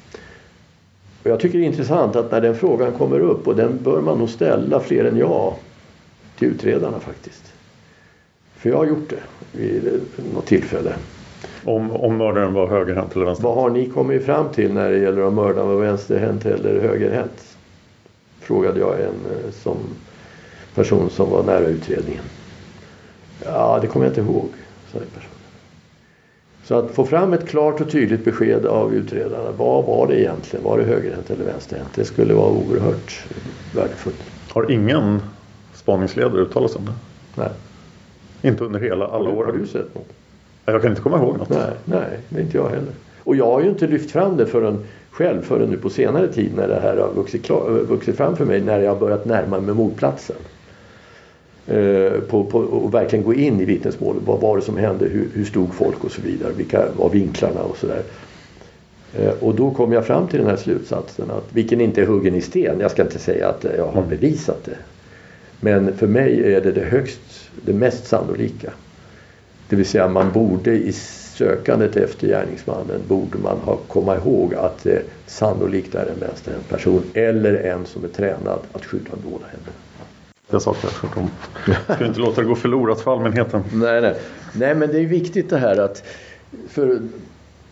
Och 1.28 1.32
jag 1.32 1.40
tycker 1.40 1.58
det 1.58 1.64
är 1.64 1.66
intressant 1.66 2.16
att 2.16 2.30
när 2.30 2.40
den 2.40 2.54
frågan 2.54 2.92
kommer 2.92 3.20
upp 3.20 3.48
och 3.48 3.56
den 3.56 3.78
bör 3.82 4.00
man 4.00 4.18
nog 4.18 4.28
ställa 4.30 4.80
fler 4.80 5.04
än 5.04 5.16
jag 5.16 5.54
till 6.38 6.48
utredarna 6.48 7.00
faktiskt. 7.00 7.52
För 8.56 8.70
jag 8.70 8.76
har 8.76 8.86
gjort 8.86 9.10
det 9.10 9.22
vid 9.58 10.00
något 10.34 10.46
tillfälle. 10.46 10.94
Om, 11.64 11.90
om 11.90 12.16
mördaren 12.16 12.52
var 12.52 12.66
högerhänt 12.68 13.16
eller 13.16 13.26
vänsterhänt? 13.26 13.56
Vad 13.56 13.64
har 13.64 13.70
ni 13.70 13.86
kommit 13.86 14.24
fram 14.24 14.48
till 14.48 14.72
när 14.72 14.90
det 14.90 14.98
gäller 14.98 15.24
om 15.24 15.34
mördaren 15.34 15.68
var 15.68 15.76
vänsterhänt 15.76 16.46
eller 16.46 16.80
högerhänt? 16.80 17.56
Frågade 18.40 18.80
jag 18.80 18.94
en 19.00 19.44
eh, 19.44 19.50
som 19.50 19.76
person 20.74 21.10
som 21.10 21.30
var 21.30 21.42
nära 21.42 21.66
utredningen. 21.66 22.24
Ja, 23.44 23.78
det 23.82 23.86
kommer 23.86 24.06
jag 24.06 24.10
inte 24.10 24.20
ihåg, 24.20 24.48
sa 24.92 24.98
personen. 24.98 25.27
Så 26.68 26.74
att 26.74 26.90
få 26.90 27.04
fram 27.04 27.32
ett 27.32 27.48
klart 27.48 27.80
och 27.80 27.90
tydligt 27.90 28.24
besked 28.24 28.66
av 28.66 28.94
utredarna. 28.94 29.50
Vad 29.56 29.84
var 29.84 30.06
det 30.06 30.20
egentligen? 30.20 30.64
Var 30.64 30.78
det 30.78 30.84
högerhänt 30.84 31.30
eller 31.30 31.44
vänsterhänt? 31.44 31.88
Det 31.94 32.04
skulle 32.04 32.34
vara 32.34 32.50
oerhört 32.50 33.26
värdefullt. 33.74 34.22
Har 34.48 34.70
ingen 34.70 35.22
spaningsledare 35.74 36.40
uttalat 36.40 36.70
sig 36.70 36.78
om 36.78 36.84
det? 36.86 36.92
Nej. 37.34 37.50
Inte 38.42 38.64
under 38.64 38.80
hela 38.80 39.06
alla 39.06 39.30
år? 39.30 39.44
Har 39.44 39.52
du 39.52 39.66
sett 39.66 39.94
något? 39.94 40.08
Jag 40.64 40.82
kan 40.82 40.90
inte 40.90 41.02
komma 41.02 41.16
ihåg 41.18 41.38
något. 41.38 41.48
Nej, 41.48 41.70
nej, 41.84 42.20
det 42.28 42.40
är 42.40 42.42
inte 42.42 42.56
jag 42.56 42.68
heller. 42.68 42.92
Och 43.24 43.36
jag 43.36 43.46
har 43.46 43.62
ju 43.62 43.68
inte 43.68 43.86
lyft 43.86 44.10
fram 44.10 44.36
det 44.36 44.46
förrän 44.46 44.84
själv 45.10 45.42
förrän 45.42 45.68
nu 45.70 45.76
på 45.76 45.90
senare 45.90 46.28
tid 46.32 46.52
när 46.56 46.68
det 46.68 46.80
här 46.80 46.96
har 46.96 47.12
vuxit, 47.14 47.50
vuxit 47.88 48.16
fram 48.16 48.36
för 48.36 48.44
mig 48.44 48.60
när 48.60 48.80
jag 48.80 48.90
har 48.90 49.00
börjat 49.00 49.24
närma 49.24 49.60
mig 49.60 49.74
mordplatsen. 49.74 50.36
Eh, 51.70 52.20
på, 52.20 52.44
på, 52.44 52.58
och 52.58 52.94
verkligen 52.94 53.24
gå 53.24 53.34
in 53.34 53.60
i 53.60 53.64
vittnesmålet. 53.64 54.22
Vad 54.26 54.40
var 54.40 54.56
det 54.56 54.62
som 54.62 54.76
hände? 54.76 55.04
Hur, 55.04 55.28
hur 55.34 55.44
stod 55.44 55.74
folk 55.74 56.04
och 56.04 56.10
så 56.10 56.22
vidare? 56.22 56.52
Vilka 56.56 56.84
var 56.96 57.10
vinklarna 57.10 57.62
och 57.62 57.76
sådär. 57.76 58.02
Eh, 59.14 59.30
och 59.40 59.54
då 59.54 59.70
kom 59.70 59.92
jag 59.92 60.06
fram 60.06 60.28
till 60.28 60.38
den 60.38 60.48
här 60.48 60.56
slutsatsen 60.56 61.30
att 61.30 61.44
vilken 61.52 61.80
inte 61.80 62.02
är 62.02 62.06
huggen 62.06 62.34
i 62.34 62.40
sten. 62.40 62.80
Jag 62.80 62.90
ska 62.90 63.02
inte 63.02 63.18
säga 63.18 63.48
att 63.48 63.64
jag 63.76 63.86
har 63.86 64.02
bevisat 64.02 64.64
det. 64.64 64.76
Men 65.60 65.96
för 65.96 66.06
mig 66.06 66.54
är 66.54 66.60
det 66.60 66.72
det 66.72 66.84
högst, 66.84 67.50
det 67.64 67.72
mest 67.72 68.06
sannolika. 68.06 68.72
Det 69.68 69.76
vill 69.76 69.86
säga 69.86 70.08
man 70.08 70.32
borde 70.32 70.70
i 70.70 70.92
sökandet 70.92 71.96
efter 71.96 72.26
gärningsmannen 72.26 73.00
borde 73.08 73.38
man 73.38 73.58
ha 73.58 73.76
komma 73.76 74.16
ihåg 74.16 74.54
att 74.54 74.82
det 74.82 75.02
sannolikt 75.26 75.94
är 75.94 76.06
en 76.06 76.20
vänsterhänt 76.20 76.68
person 76.68 77.02
eller 77.14 77.54
en 77.54 77.86
som 77.86 78.04
är 78.04 78.08
tränad 78.08 78.58
att 78.72 78.84
skjuta 78.84 79.10
båda 79.24 79.44
händerna. 79.44 79.76
Jag 80.50 80.62
saknar 80.62 80.90
tvärtom. 80.90 81.30
Ska 81.96 82.06
inte 82.06 82.20
låta 82.20 82.40
det 82.40 82.46
gå 82.46 82.54
förlorat 82.54 83.00
för 83.00 83.12
allmänheten. 83.12 83.62
nej, 83.72 84.00
nej. 84.00 84.14
nej, 84.52 84.74
men 84.74 84.88
det 84.88 84.98
är 84.98 85.06
viktigt 85.06 85.50
det 85.50 85.58
här 85.58 85.78
att 85.80 86.02
för 86.68 87.00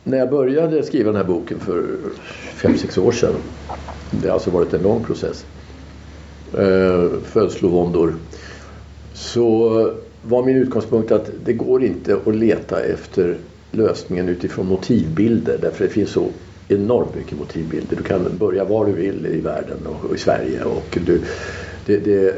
när 0.04 0.18
jag 0.18 0.30
började 0.30 0.82
skriva 0.82 1.12
den 1.12 1.16
här 1.16 1.24
boken 1.24 1.60
för 1.60 1.84
5-6 2.56 2.98
år 2.98 3.12
sedan. 3.12 3.34
Det 4.10 4.28
har 4.28 4.34
alltså 4.34 4.50
varit 4.50 4.74
en 4.74 4.82
lång 4.82 5.04
process. 5.04 5.46
Eh, 6.58 7.10
födslovåndor. 7.24 8.14
Så 9.14 9.70
var 10.22 10.42
min 10.42 10.56
utgångspunkt 10.56 11.12
att 11.12 11.30
det 11.44 11.52
går 11.52 11.84
inte 11.84 12.18
att 12.26 12.34
leta 12.34 12.80
efter 12.80 13.36
lösningen 13.70 14.28
utifrån 14.28 14.66
motivbilder. 14.66 15.58
Därför 15.62 15.84
det 15.84 15.90
finns 15.90 16.10
så 16.10 16.28
enormt 16.68 17.14
mycket 17.14 17.38
motivbilder. 17.38 17.96
Du 17.96 18.02
kan 18.02 18.36
börja 18.38 18.64
var 18.64 18.86
du 18.86 18.92
vill 18.92 19.26
i 19.26 19.40
världen 19.40 19.78
och 19.86 20.14
i 20.14 20.18
Sverige. 20.18 20.64
Och 20.64 20.98
du, 21.06 21.20
det, 21.86 21.96
det, 21.96 22.34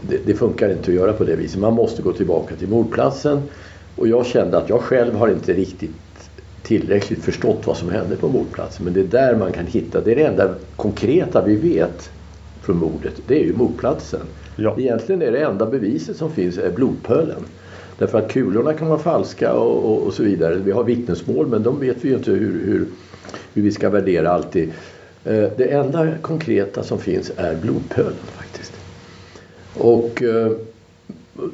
det, 0.00 0.18
det, 0.26 0.34
funkar 0.34 0.70
inte 0.70 0.90
att 0.90 0.96
göra 0.96 1.12
på 1.12 1.24
det 1.24 1.36
viset. 1.36 1.60
Man 1.60 1.74
måste 1.74 2.02
gå 2.02 2.12
tillbaka 2.12 2.56
till 2.56 2.68
mordplatsen. 2.68 3.42
Och 3.96 4.08
jag 4.08 4.26
kände 4.26 4.58
att 4.58 4.68
jag 4.68 4.80
själv 4.80 5.14
har 5.14 5.28
inte 5.28 5.52
riktigt 5.52 5.90
tillräckligt 6.62 7.24
förstått 7.24 7.66
vad 7.66 7.76
som 7.76 7.90
hände 7.90 8.16
på 8.16 8.28
mordplatsen. 8.28 8.84
Men 8.84 8.94
det 8.94 9.00
är 9.00 9.04
där 9.04 9.36
man 9.36 9.52
kan 9.52 9.66
hitta, 9.66 10.00
det 10.00 10.12
är 10.12 10.16
det 10.16 10.24
enda 10.24 10.54
konkreta 10.76 11.42
vi 11.42 11.56
vet 11.56 12.10
från 12.62 12.76
mordet. 12.76 13.14
Det 13.26 13.40
är 13.40 13.44
ju 13.44 13.56
mordplatsen. 13.56 14.20
Ja. 14.56 14.76
Egentligen 14.78 15.22
är 15.22 15.32
det 15.32 15.38
enda 15.38 15.66
beviset 15.66 16.16
som 16.16 16.30
finns 16.30 16.58
är 16.58 16.70
blodpölen. 16.70 17.44
Därför 17.98 18.18
att 18.18 18.32
kulorna 18.32 18.72
kan 18.72 18.88
vara 18.88 18.98
falska 18.98 19.52
och, 19.52 19.84
och, 19.84 20.02
och, 20.02 20.14
så 20.14 20.22
vidare. 20.22 20.54
Vi 20.54 20.72
har 20.72 20.84
vittnesmål 20.84 21.46
men 21.46 21.62
de 21.62 21.80
vet 21.80 22.04
vi 22.04 22.08
ju 22.08 22.14
inte 22.14 22.30
hur, 22.30 22.66
hur, 22.66 22.86
hur 23.54 23.62
vi 23.62 23.70
ska 23.70 23.90
värdera 23.90 24.30
alltid. 24.30 24.72
Eh, 25.24 25.44
det 25.56 25.72
enda 25.72 26.08
konkreta 26.22 26.82
som 26.82 26.98
finns 26.98 27.32
är 27.36 27.56
blodpölen. 27.56 28.12
Och, 29.78 30.22
eh, 30.22 30.52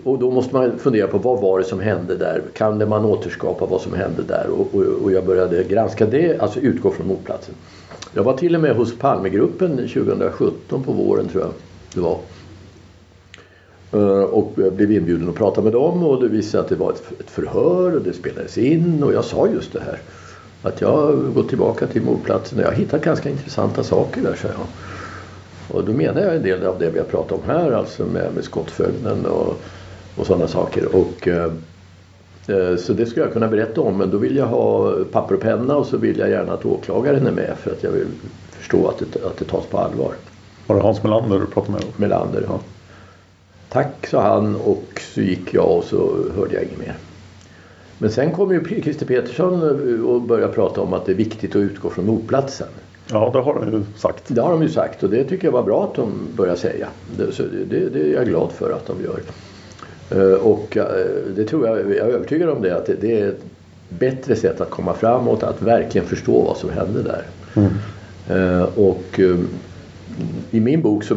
och 0.04 0.18
då 0.18 0.30
måste 0.30 0.54
man 0.54 0.78
fundera 0.78 1.06
på 1.06 1.18
vad 1.18 1.40
var 1.40 1.58
det 1.58 1.64
som 1.64 1.80
hände 1.80 2.16
där? 2.16 2.42
Kan 2.52 2.88
man 2.88 3.04
återskapa 3.04 3.66
vad 3.66 3.80
som 3.80 3.94
hände 3.94 4.22
där? 4.22 4.46
Och, 4.50 4.74
och, 4.74 4.82
och 4.82 5.12
jag 5.12 5.26
började 5.26 5.64
granska 5.64 6.06
det, 6.06 6.38
alltså 6.38 6.60
utgå 6.60 6.90
från 6.90 7.06
mordplatsen. 7.06 7.54
Jag 8.14 8.24
var 8.24 8.36
till 8.36 8.54
och 8.54 8.60
med 8.60 8.76
hos 8.76 8.98
Palmegruppen 8.98 9.76
2017 9.76 10.82
på 10.82 10.92
våren 10.92 11.28
tror 11.28 11.42
jag 11.42 11.52
det 11.94 12.00
var. 12.00 12.18
Eh, 13.92 14.22
och 14.22 14.52
blev 14.72 14.92
inbjuden 14.92 15.28
att 15.28 15.34
prata 15.34 15.62
med 15.62 15.72
dem 15.72 16.02
och 16.02 16.22
det 16.22 16.28
visade 16.28 16.50
sig 16.50 16.60
att 16.60 16.68
det 16.68 16.76
var 16.76 16.90
ett 16.90 17.30
förhör 17.30 17.96
och 17.96 18.02
det 18.02 18.12
spelades 18.12 18.58
in 18.58 19.02
och 19.02 19.12
jag 19.12 19.24
sa 19.24 19.46
just 19.48 19.72
det 19.72 19.80
här. 19.80 19.98
Att 20.62 20.80
jag 20.80 20.88
har 20.88 21.12
gått 21.12 21.48
tillbaka 21.48 21.86
till 21.86 22.02
mordplatsen 22.02 22.58
och 22.58 22.64
jag 22.64 22.68
har 22.68 22.76
hittat 22.76 23.04
ganska 23.04 23.30
intressanta 23.30 23.82
saker 23.82 24.22
där, 24.22 24.34
sa 24.34 24.48
jag. 24.48 24.66
Och 25.70 25.84
då 25.84 25.92
menar 25.92 26.20
jag 26.20 26.36
en 26.36 26.42
del 26.42 26.66
av 26.66 26.78
det 26.78 26.90
vi 26.90 26.98
har 26.98 27.06
pratat 27.06 27.32
om 27.32 27.44
här, 27.46 27.72
alltså 27.72 28.04
med, 28.04 28.34
med 28.34 28.44
skottföljden 28.44 29.26
och, 29.26 29.60
och 30.16 30.26
sådana 30.26 30.48
saker. 30.48 30.96
Och, 30.96 31.28
eh, 31.28 31.52
eh, 32.46 32.76
så 32.76 32.92
det 32.92 33.06
skulle 33.06 33.24
jag 33.24 33.32
kunna 33.32 33.48
berätta 33.48 33.80
om 33.80 33.98
men 33.98 34.10
då 34.10 34.18
vill 34.18 34.36
jag 34.36 34.46
ha 34.46 34.94
papper 35.12 35.34
och 35.34 35.40
penna 35.40 35.76
och 35.76 35.86
så 35.86 35.96
vill 35.96 36.18
jag 36.18 36.30
gärna 36.30 36.52
att 36.52 36.66
åklagaren 36.66 37.26
är 37.26 37.32
med 37.32 37.56
för 37.58 37.70
att 37.70 37.82
jag 37.82 37.90
vill 37.90 38.08
förstå 38.50 38.88
att 38.88 38.98
det, 38.98 39.26
att 39.26 39.36
det 39.36 39.44
tas 39.44 39.66
på 39.66 39.78
allvar. 39.78 40.14
Var 40.66 40.76
det 40.76 40.82
Hans 40.82 41.02
Melander 41.02 41.40
du 41.40 41.46
pratade 41.46 41.72
med? 41.72 41.84
Melander, 41.96 42.44
ja. 42.48 42.60
Tack, 43.68 44.06
sa 44.06 44.22
han 44.22 44.56
och 44.56 45.02
så 45.14 45.20
gick 45.20 45.54
jag 45.54 45.76
och 45.76 45.84
så 45.84 46.16
hörde 46.36 46.54
jag 46.54 46.62
inget 46.62 46.78
mer. 46.78 46.96
Men 47.98 48.10
sen 48.10 48.32
kom 48.32 48.52
ju 48.52 48.82
Christer 48.82 49.06
Petersson 49.06 49.62
och 50.04 50.22
började 50.22 50.52
prata 50.52 50.80
om 50.80 50.92
att 50.92 51.06
det 51.06 51.12
är 51.12 51.16
viktigt 51.16 51.50
att 51.50 51.56
utgå 51.56 51.90
från 51.90 52.06
mordplatsen. 52.06 52.68
Ja, 53.12 53.30
det 53.32 53.38
har 53.38 53.54
de 53.54 53.72
ju 53.72 53.84
sagt. 53.96 54.24
Det 54.26 54.40
har 54.40 54.50
de 54.50 54.62
ju 54.62 54.68
sagt 54.68 55.02
och 55.02 55.10
det 55.10 55.24
tycker 55.24 55.46
jag 55.46 55.52
var 55.52 55.62
bra 55.62 55.84
att 55.84 55.94
de 55.94 56.12
började 56.36 56.58
säga. 56.58 56.88
Det, 57.16 57.32
så 57.32 57.42
det, 57.42 57.88
det 57.88 58.00
är 58.00 58.14
jag 58.14 58.26
glad 58.26 58.52
för 58.52 58.72
att 58.72 58.86
de 58.86 58.96
gör. 59.04 59.20
Eh, 60.10 60.34
och 60.34 60.76
eh, 60.76 60.84
det 61.36 61.44
tror 61.44 61.66
jag, 61.66 61.78
jag 61.78 61.90
är 61.90 62.00
övertygad 62.00 62.48
om 62.48 62.62
det, 62.62 62.76
att 62.76 62.90
det 63.00 63.20
är 63.20 63.28
ett 63.28 63.42
bättre 63.88 64.36
sätt 64.36 64.60
att 64.60 64.70
komma 64.70 64.94
framåt, 64.94 65.42
att 65.42 65.62
verkligen 65.62 66.06
förstå 66.06 66.42
vad 66.42 66.56
som 66.56 66.70
hände 66.70 67.02
där. 67.02 67.22
Mm. 67.54 67.72
Och 68.74 69.20
i 70.50 70.60
min 70.60 70.82
bok 70.82 71.04
så 71.04 71.16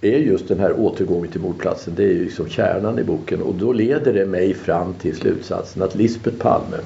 är 0.00 0.18
just 0.18 0.48
den 0.48 0.58
här 0.58 0.72
återgången 0.80 1.30
till 1.30 1.40
mordplatsen, 1.40 1.94
det 1.96 2.04
är 2.04 2.08
ju 2.08 2.24
liksom 2.24 2.48
kärnan 2.48 2.98
i 2.98 3.04
boken 3.04 3.42
och 3.42 3.54
då 3.54 3.72
leder 3.72 4.12
det 4.12 4.26
mig 4.26 4.54
fram 4.54 4.94
till 4.94 5.16
slutsatsen 5.16 5.82
att 5.82 5.94
Lisbeth 5.94 6.36
Palme 6.36 6.76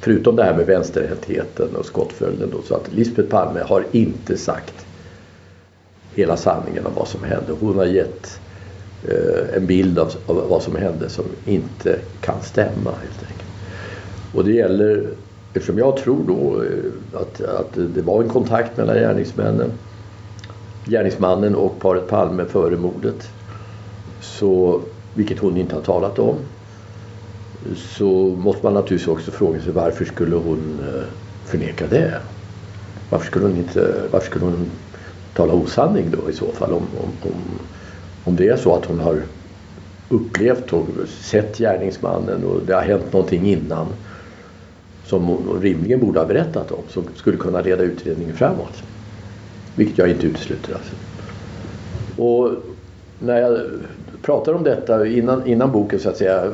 Förutom 0.00 0.36
det 0.36 0.44
här 0.44 0.56
med 0.56 0.66
vänsterhäntheten 0.66 1.76
och 1.76 1.86
skottföljden 1.86 2.50
då, 2.52 2.62
så 2.62 2.74
att 2.74 2.92
Lisbeth 2.92 3.28
Palme 3.28 3.60
har 3.60 3.84
inte 3.92 4.36
sagt 4.36 4.86
hela 6.14 6.36
sanningen 6.36 6.86
om 6.86 6.92
vad 6.94 7.08
som 7.08 7.24
hände. 7.24 7.52
Hon 7.60 7.76
har 7.76 7.84
gett 7.84 8.40
eh, 9.08 9.56
en 9.56 9.66
bild 9.66 9.98
av, 9.98 10.12
av, 10.26 10.48
vad 10.48 10.62
som 10.62 10.76
hände 10.76 11.08
som 11.08 11.24
inte 11.44 11.98
kan 12.20 12.42
stämma 12.42 12.90
helt 12.90 13.22
enkelt. 13.22 13.50
Och 14.34 14.44
det 14.44 14.52
gäller, 14.52 15.06
eftersom 15.54 15.78
jag 15.78 15.96
tror 15.96 16.24
då 16.26 16.62
eh, 16.62 17.20
att, 17.20 17.40
att 17.40 17.94
det 17.94 18.02
var 18.02 18.22
en 18.22 18.28
kontakt 18.28 18.76
mellan 18.76 18.96
gärningsmännen 18.96 19.70
gärningsmannen 20.84 21.54
och 21.54 21.80
paret 21.80 22.08
Palme 22.08 22.44
före 22.44 22.76
mordet. 22.76 23.30
Så, 24.20 24.80
vilket 25.14 25.38
hon 25.38 25.56
inte 25.56 25.74
har 25.74 25.82
talat 25.82 26.18
om. 26.18 26.36
Så 27.76 28.36
måste 28.38 28.64
man 28.64 28.74
naturligtvis 28.74 29.08
också 29.08 29.30
fråga 29.30 29.60
sig 29.60 29.72
varför 29.72 30.04
skulle 30.04 30.36
hon 30.36 30.78
eh, 30.80 31.02
förneka 31.44 31.86
det? 31.86 32.20
Varför 33.10 33.26
skulle 33.26 33.46
hon, 33.46 33.56
inte, 33.56 33.94
varför 34.10 34.26
skulle 34.26 34.44
hon 34.44 34.70
tala 35.34 35.52
osanning 35.52 36.10
då 36.10 36.30
i 36.30 36.32
så 36.32 36.52
fall? 36.52 36.72
Om, 36.72 36.82
om, 37.02 37.30
om, 37.30 37.40
om 38.24 38.36
det 38.36 38.48
är 38.48 38.56
så 38.56 38.74
att 38.74 38.84
hon 38.84 39.00
har 39.00 39.22
upplevt 40.08 40.72
och 40.72 40.86
sett 41.08 41.58
gärningsmannen 41.58 42.44
och 42.44 42.60
det 42.66 42.74
har 42.74 42.82
hänt 42.82 43.12
någonting 43.12 43.46
innan 43.46 43.86
som 45.04 45.24
hon 45.24 45.60
rimligen 45.62 46.00
borde 46.00 46.18
ha 46.18 46.26
berättat 46.26 46.72
om 46.72 46.82
som 46.88 47.04
skulle 47.16 47.36
kunna 47.36 47.60
leda 47.60 47.82
utredningen 47.82 48.36
framåt. 48.36 48.82
Vilket 49.74 49.98
jag 49.98 50.08
inte 50.08 50.26
utesluter 50.26 50.74
alltså. 50.74 50.94
Och 52.22 52.50
när 53.18 53.40
jag 53.40 53.60
pratar 54.22 54.52
om 54.52 54.64
detta 54.64 55.06
innan, 55.06 55.46
innan 55.46 55.72
boken 55.72 56.00
så 56.00 56.08
att 56.08 56.16
säga 56.16 56.52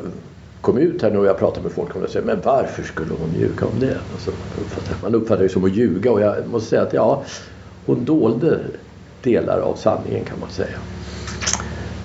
kom 0.66 0.78
ut 0.78 1.02
här 1.02 1.10
nu 1.10 1.18
och 1.18 1.26
jag 1.26 1.38
pratade 1.38 1.62
med 1.62 1.72
folk 1.72 1.96
om 1.96 2.02
det. 2.02 2.08
Så 2.08 2.20
men 2.24 2.40
varför 2.44 2.82
skulle 2.82 3.14
hon 3.14 3.34
ljuga 3.34 3.66
om 3.66 3.80
det? 3.80 3.98
Alltså, 4.12 4.30
man 5.02 5.14
uppfattar 5.14 5.42
det 5.42 5.48
som 5.48 5.64
att 5.64 5.74
ljuga 5.74 6.12
och 6.12 6.20
jag 6.20 6.48
måste 6.48 6.68
säga 6.68 6.82
att 6.82 6.92
ja, 6.92 7.22
hon 7.86 8.04
dolde 8.04 8.58
delar 9.22 9.60
av 9.60 9.74
sanningen 9.74 10.24
kan 10.24 10.40
man 10.40 10.50
säga. 10.50 10.78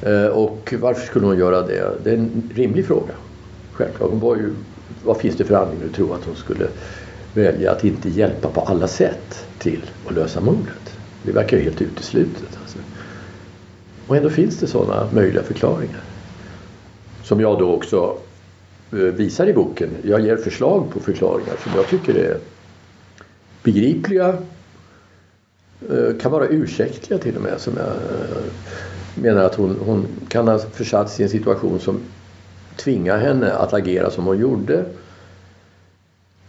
Eh, 0.01 0.31
och 0.31 0.73
varför 0.79 1.05
skulle 1.05 1.25
hon 1.25 1.37
göra 1.37 1.61
det? 1.61 1.91
Det 2.03 2.09
är 2.09 2.13
en 2.13 2.49
rimlig 2.55 2.85
fråga. 2.85 3.13
Självklart. 3.71 4.09
Hon 4.09 4.19
var 4.19 4.35
ju, 4.35 4.53
vad 5.03 5.17
finns 5.17 5.35
det 5.35 5.43
för 5.43 5.55
anledning 5.55 5.89
att 5.89 5.95
tro 5.95 6.13
att 6.13 6.25
hon 6.25 6.35
skulle 6.35 6.67
välja 7.33 7.71
att 7.71 7.83
inte 7.83 8.09
hjälpa 8.09 8.49
på 8.49 8.61
alla 8.61 8.87
sätt 8.87 9.45
till 9.59 9.83
att 10.07 10.13
lösa 10.13 10.41
mordet? 10.41 10.97
Det 11.23 11.31
verkar 11.31 11.57
ju 11.57 11.63
helt 11.63 11.81
uteslutet. 11.81 12.57
Alltså. 12.61 12.77
Och 14.07 14.17
ändå 14.17 14.29
finns 14.29 14.57
det 14.57 14.67
sådana 14.67 15.07
möjliga 15.13 15.43
förklaringar. 15.43 16.03
Som 17.23 17.41
jag 17.41 17.59
då 17.59 17.73
också 17.73 18.17
Eh, 18.93 18.97
visar 18.97 19.47
i 19.47 19.53
boken. 19.53 19.89
Jag 20.03 20.21
ger 20.21 20.37
förslag 20.37 20.91
på 20.93 20.99
förklaringar 20.99 21.55
som 21.63 21.71
jag 21.75 21.87
tycker 21.87 22.15
är 22.15 22.37
begripliga. 23.63 24.37
Eh, 25.89 26.17
kan 26.21 26.31
vara 26.31 26.47
ursäktliga 26.47 27.19
till 27.19 27.35
och 27.35 27.41
med. 27.41 27.59
Som 27.59 27.73
jag 27.77 27.87
eh, 27.87 28.43
menar 29.15 29.43
att 29.43 29.55
hon, 29.55 29.77
hon 29.85 30.07
kan 30.27 30.47
ha 30.47 30.59
försatts 30.59 31.19
i 31.19 31.23
en 31.23 31.29
situation 31.29 31.79
som 31.79 31.99
tvingar 32.77 33.17
henne 33.17 33.51
att 33.51 33.73
agera 33.73 34.09
som 34.09 34.25
hon 34.25 34.39
gjorde. 34.39 34.85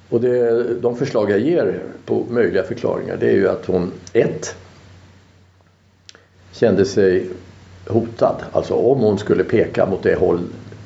Och 0.08 0.20
det, 0.20 0.64
de 0.80 0.96
förslag 0.96 1.30
jag 1.30 1.40
ger 1.40 1.82
på 2.06 2.24
möjliga 2.30 2.62
förklaringar 2.62 3.16
det 3.16 3.26
är 3.26 3.34
ju 3.34 3.48
att 3.48 3.66
hon 3.66 3.92
ett 4.12 4.56
kände 6.52 6.84
sig 6.84 7.28
hotad. 7.86 8.36
Alltså 8.52 8.74
om 8.74 9.00
hon 9.00 9.18
skulle 9.18 9.44
peka 9.44 9.86
mot 9.86 10.02
det 10.02 10.14
håll 10.14 10.40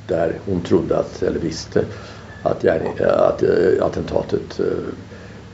där 0.07 0.39
hon 0.47 0.61
trodde 0.61 0.99
att, 0.99 1.23
eller 1.23 1.41
visste 1.41 1.85
att, 2.43 2.65
att 2.65 3.43
eh, 3.43 3.85
attentatet 3.87 4.61
eh, 4.61 4.67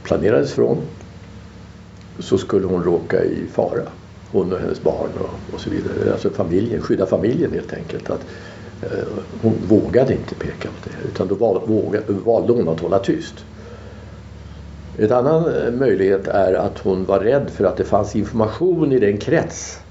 planerades 0.02 0.52
från 0.52 0.78
så 2.18 2.38
skulle 2.38 2.66
hon 2.66 2.84
råka 2.84 3.24
i 3.24 3.46
fara. 3.52 3.82
Hon 4.30 4.52
och 4.52 4.58
hennes 4.58 4.82
barn 4.82 5.10
och, 5.20 5.54
och 5.54 5.60
så 5.60 5.70
vidare. 5.70 6.12
Alltså 6.12 6.30
familjen, 6.30 6.82
skydda 6.82 7.06
familjen 7.06 7.52
helt 7.52 7.72
enkelt. 7.72 8.10
Att, 8.10 8.26
eh, 8.82 8.98
hon 9.42 9.54
vågade 9.68 10.12
inte 10.12 10.34
peka 10.34 10.68
på 10.68 10.88
det 10.88 11.08
utan 11.08 11.28
då 11.28 11.34
val, 11.34 11.60
vågade, 11.66 12.12
valde 12.12 12.52
hon 12.52 12.68
att 12.68 12.80
hålla 12.80 12.98
tyst. 12.98 13.34
En 14.98 15.12
annan 15.12 15.54
eh, 15.54 15.72
möjlighet 15.72 16.28
är 16.28 16.54
att 16.54 16.78
hon 16.78 17.04
var 17.04 17.20
rädd 17.20 17.50
för 17.50 17.64
att 17.64 17.76
det 17.76 17.84
fanns 17.84 18.16
information 18.16 18.92
i 18.92 18.98
den 18.98 19.18
krets 19.18 19.81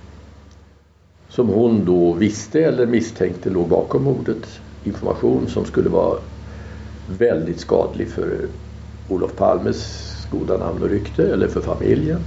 som 1.31 1.47
hon 1.47 1.85
då 1.85 2.13
visste 2.13 2.63
eller 2.63 2.85
misstänkte 2.85 3.49
låg 3.49 3.67
bakom 3.67 4.03
mordet. 4.03 4.59
Information 4.83 5.47
som 5.47 5.65
skulle 5.65 5.89
vara 5.89 6.17
väldigt 7.05 7.59
skadlig 7.59 8.09
för 8.09 8.47
Olof 9.09 9.35
Palmes 9.35 10.07
goda 10.31 10.57
namn 10.57 10.83
och 10.83 10.89
rykte 10.89 11.23
eller 11.33 11.47
för 11.47 11.61
familjen. 11.61 12.19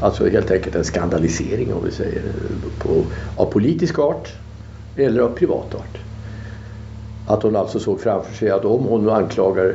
Alltså 0.00 0.28
helt 0.28 0.50
enkelt 0.50 0.76
en 0.76 0.84
skandalisering 0.84 1.74
om 1.74 1.84
vi 1.84 1.90
säger 1.90 2.22
på, 2.78 3.04
av 3.36 3.46
politisk 3.46 3.98
art 3.98 4.32
eller 4.96 5.20
av 5.20 5.28
privat 5.28 5.74
art. 5.74 5.98
Att 7.26 7.42
hon 7.42 7.56
alltså 7.56 7.78
såg 7.78 8.00
framför 8.00 8.34
sig 8.34 8.50
att 8.50 8.64
om 8.64 8.84
hon 8.84 9.10
anklagar 9.10 9.74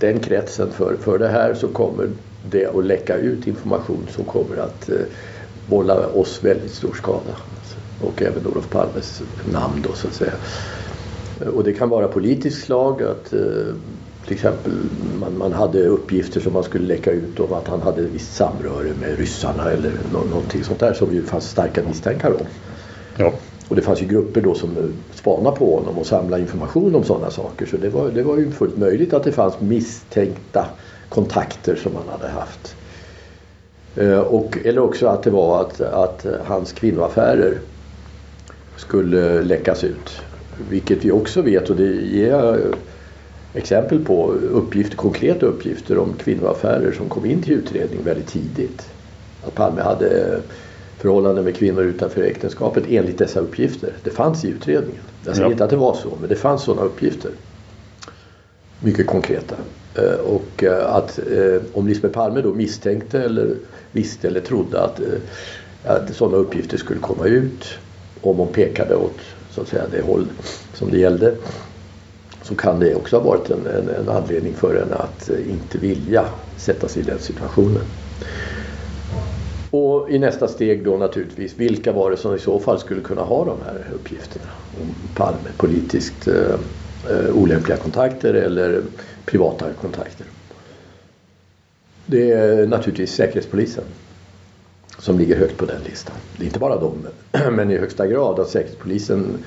den 0.00 0.20
kretsen 0.20 0.70
för, 0.70 0.96
för 0.96 1.18
det 1.18 1.28
här 1.28 1.54
så 1.54 1.68
kommer 1.68 2.08
det 2.50 2.66
att 2.66 2.84
läcka 2.84 3.16
ut 3.16 3.46
information 3.46 4.06
som 4.10 4.24
kommer 4.24 4.56
att 4.56 4.88
eh, 4.88 4.96
eh, 5.68 5.76
vålla 5.76 6.06
oss 6.06 6.44
väldigt 6.44 6.74
stor 6.74 6.94
skada. 6.94 7.36
Och 8.00 8.22
även 8.22 8.46
Olof 8.46 8.70
Palmes 8.70 9.22
namn 9.52 9.84
då 9.88 9.94
så 9.94 10.08
att 10.08 10.14
säga. 10.14 10.32
Och 11.54 11.64
det 11.64 11.72
kan 11.72 11.88
vara 11.88 12.08
politiskt 12.08 12.64
slag 12.64 13.02
att 13.02 13.32
eh, 13.32 13.74
till 14.24 14.34
exempel 14.34 14.72
man, 15.20 15.38
man 15.38 15.52
hade 15.52 15.86
uppgifter 15.86 16.40
som 16.40 16.52
man 16.52 16.64
skulle 16.64 16.86
läcka 16.86 17.10
ut 17.10 17.40
om 17.40 17.52
att 17.52 17.68
han 17.68 17.82
hade 17.82 18.02
visst 18.02 18.36
samröre 18.36 18.92
med 19.00 19.18
ryssarna 19.18 19.70
eller 19.70 19.92
no 20.12 20.24
någonting 20.30 20.64
sånt 20.64 20.80
där 20.80 20.92
som 20.92 21.14
det 21.14 21.22
fanns 21.22 21.50
starka 21.50 21.82
misstankar 21.82 22.30
om. 22.30 22.46
Ja. 23.16 23.32
Och 23.68 23.76
det 23.76 23.82
fanns 23.82 24.02
ju 24.02 24.06
grupper 24.06 24.40
då 24.40 24.54
som 24.54 24.94
spanade 25.14 25.56
på 25.56 25.76
honom 25.76 25.98
och 25.98 26.06
samlade 26.06 26.42
information 26.42 26.94
om 26.94 27.04
sådana 27.04 27.30
saker. 27.30 27.66
Så 27.66 27.76
det 27.76 27.88
var, 27.88 28.08
det 28.08 28.22
var 28.22 28.38
ju 28.38 28.50
fullt 28.50 28.78
möjligt 28.78 29.12
att 29.12 29.24
det 29.24 29.32
fanns 29.32 29.60
misstänkta 29.60 30.66
kontakter 31.08 31.76
som 31.76 31.92
han 31.94 32.08
hade 32.08 32.28
haft. 32.32 32.76
Eh, 33.98 34.18
och, 34.18 34.58
eller 34.64 34.80
också 34.80 35.06
att 35.06 35.22
det 35.22 35.30
var 35.30 35.60
att, 35.60 35.80
att 35.80 36.26
hans 36.44 36.72
kvinnoaffärer 36.72 37.58
skulle 38.76 39.42
läckas 39.42 39.84
ut. 39.84 40.20
Vilket 40.70 41.04
vi 41.04 41.10
också 41.10 41.42
vet 41.42 41.70
och 41.70 41.76
det 41.76 41.92
ger 41.92 42.28
jag 42.30 42.58
exempel 43.54 44.04
på 44.04 44.32
uppgifter, 44.32 44.96
konkreta 44.96 45.46
uppgifter 45.46 45.98
om 45.98 46.12
kvinnoaffärer 46.12 46.92
som 46.92 47.08
kom 47.08 47.26
in 47.26 47.42
till 47.42 47.52
utredning 47.52 48.02
väldigt 48.04 48.26
tidigt. 48.26 48.90
Att 49.46 49.54
Palme 49.54 49.80
hade 49.80 50.40
förhållanden 50.98 51.44
med 51.44 51.56
kvinnor 51.56 51.82
utanför 51.82 52.22
äktenskapet 52.22 52.84
enligt 52.88 53.18
dessa 53.18 53.40
uppgifter. 53.40 53.92
Det 54.02 54.10
fanns 54.10 54.44
i 54.44 54.48
utredningen. 54.48 55.02
Jag 55.24 55.34
säger 55.34 55.48
ja. 55.48 55.52
inte 55.52 55.64
att 55.64 55.70
det 55.70 55.76
var 55.76 55.94
så 55.94 56.08
men 56.20 56.28
det 56.28 56.36
fanns 56.36 56.62
sådana 56.62 56.82
uppgifter. 56.82 57.30
Mycket 58.80 59.06
konkreta. 59.06 59.56
Eh, 59.98 60.20
och 60.20 60.64
eh, 60.64 60.94
att 60.94 61.18
eh, 61.18 61.62
om 61.72 61.88
Lisbeth 61.88 62.14
Palme 62.14 62.40
då 62.40 62.54
misstänkte 62.54 63.22
eller 63.22 63.54
visste 63.92 64.28
eller 64.28 64.40
trodde 64.40 64.80
att, 64.80 65.00
att 65.84 66.14
sådana 66.14 66.36
uppgifter 66.36 66.76
skulle 66.76 67.00
komma 67.00 67.26
ut 67.26 67.64
om 68.20 68.36
hon 68.36 68.48
pekade 68.48 68.96
åt 68.96 69.18
så 69.50 69.60
att 69.60 69.68
säga, 69.68 69.82
det 69.90 70.02
håll 70.02 70.26
som 70.74 70.90
det 70.90 70.98
gällde 70.98 71.34
så 72.42 72.54
kan 72.54 72.80
det 72.80 72.94
också 72.94 73.16
ha 73.16 73.24
varit 73.24 73.50
en, 73.50 73.66
en, 73.66 73.88
en 73.88 74.08
anledning 74.08 74.54
för 74.54 74.80
henne 74.80 74.94
att 74.94 75.30
inte 75.48 75.78
vilja 75.78 76.24
sätta 76.56 76.88
sig 76.88 77.02
i 77.02 77.04
den 77.04 77.18
situationen. 77.18 77.82
Och 79.70 80.10
i 80.10 80.18
nästa 80.18 80.48
steg 80.48 80.84
då 80.84 80.96
naturligtvis, 80.96 81.54
vilka 81.56 81.92
var 81.92 82.10
det 82.10 82.16
som 82.16 82.34
i 82.34 82.38
så 82.38 82.58
fall 82.58 82.78
skulle 82.78 83.00
kunna 83.00 83.22
ha 83.22 83.44
de 83.44 83.56
här 83.64 83.86
uppgifterna? 83.94 84.44
Om 84.80 84.94
Palme, 85.14 85.48
politiskt 85.56 86.28
eh 86.28 86.58
olämpliga 87.34 87.76
kontakter 87.76 88.34
eller 88.34 88.82
privata 89.30 89.72
kontakter. 89.80 90.26
Det 92.06 92.32
är 92.32 92.66
naturligtvis 92.66 93.12
Säkerhetspolisen 93.12 93.84
som 94.98 95.18
ligger 95.18 95.36
högt 95.36 95.56
på 95.56 95.66
den 95.66 95.82
listan. 95.82 96.16
Det 96.36 96.42
är 96.42 96.46
inte 96.46 96.58
bara 96.58 96.80
de, 96.80 97.06
men 97.52 97.70
i 97.70 97.78
högsta 97.78 98.06
grad 98.06 98.40
att 98.40 98.48
Säkerhetspolisen 98.48 99.38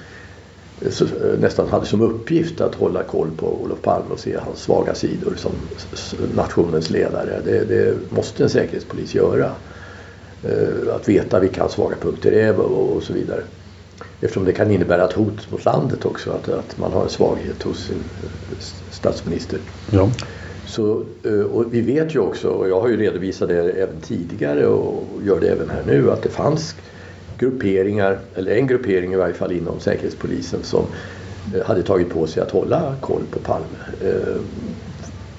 eh, 0.82 0.88
eh, 0.88 1.39
nästan 1.39 1.70
hade 1.70 1.86
som 1.86 2.02
uppgift 2.02 2.62
att 2.62 2.76
hålla 2.76 3.04
koll 3.04 3.32
på 3.38 3.62
Olof 3.63 3.82
Palme 3.82 4.10
och 4.10 4.20
se 4.20 4.38
hans 4.38 4.60
svaga 4.60 4.96
sidor 4.96 5.34
som 5.38 5.52
nationens 6.36 6.89
ledare. 6.89 7.41
Det, 7.46 7.65
det 7.65 7.96
måste 8.10 8.44
en 8.44 8.50
säkerhetspolis 8.50 9.15
göra. 9.15 9.52
Eh, 10.44 10.96
att 10.96 11.10
veta 11.10 11.39
vilka 11.39 11.62
hans 11.62 11.74
svaga 11.74 11.96
punkter 11.96 12.32
är 12.32 12.60
och 12.60 13.04
så 13.04 13.13
vidare. 13.13 13.44
Eftersom 14.22 14.46
det 14.46 14.54
kan 14.54 14.72
innebära 14.72 15.06
ett 15.06 15.13
hot 15.13 15.52
mot 15.52 15.65
landet 15.65 16.06
också 16.06 16.32
att, 16.32 16.50
att 16.50 16.78
man 16.78 16.94
har 16.94 17.04
en 17.04 17.10
svaghet 17.10 17.63
hos 17.63 17.86
sin 17.86 18.04
statsminister. 19.02 19.60
Ja. 19.92 20.10
Så, 20.68 21.04
eh, 21.24 21.40
och 21.40 21.74
vi 21.74 21.82
vet 21.82 22.16
ju 22.16 22.20
också, 22.20 22.50
och 22.50 22.70
jag 22.70 22.82
har 22.82 22.88
ju 22.88 22.98
redovisat 22.98 23.50
det 23.50 23.72
även 23.72 24.02
tidigare 24.02 24.68
och 24.68 25.04
gör 25.24 25.40
det 25.40 25.48
även 25.48 25.70
här 25.70 25.84
nu, 25.88 26.12
att 26.12 26.24
det 26.24 26.30
fanns 26.30 26.76
grupperingar, 27.38 28.20
eller 28.36 28.56
en 28.56 28.68
gruppering 28.68 29.14
i 29.14 29.16
varje 29.16 29.34
fall 29.34 29.52
inom 29.52 29.80
Säkerhetspolisen 29.80 30.64
som 30.64 30.86
hade 31.66 31.84
tagit 31.84 32.10
på 32.10 32.28
sig 32.28 32.44
att 32.44 32.52
hålla 32.52 32.96
koll 33.02 33.22
på 33.32 33.40
Palme 33.40 33.78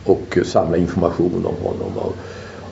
och 0.04 0.38
samla 0.44 0.76
information 0.76 1.46
om 1.46 1.54
honom. 1.64 2.12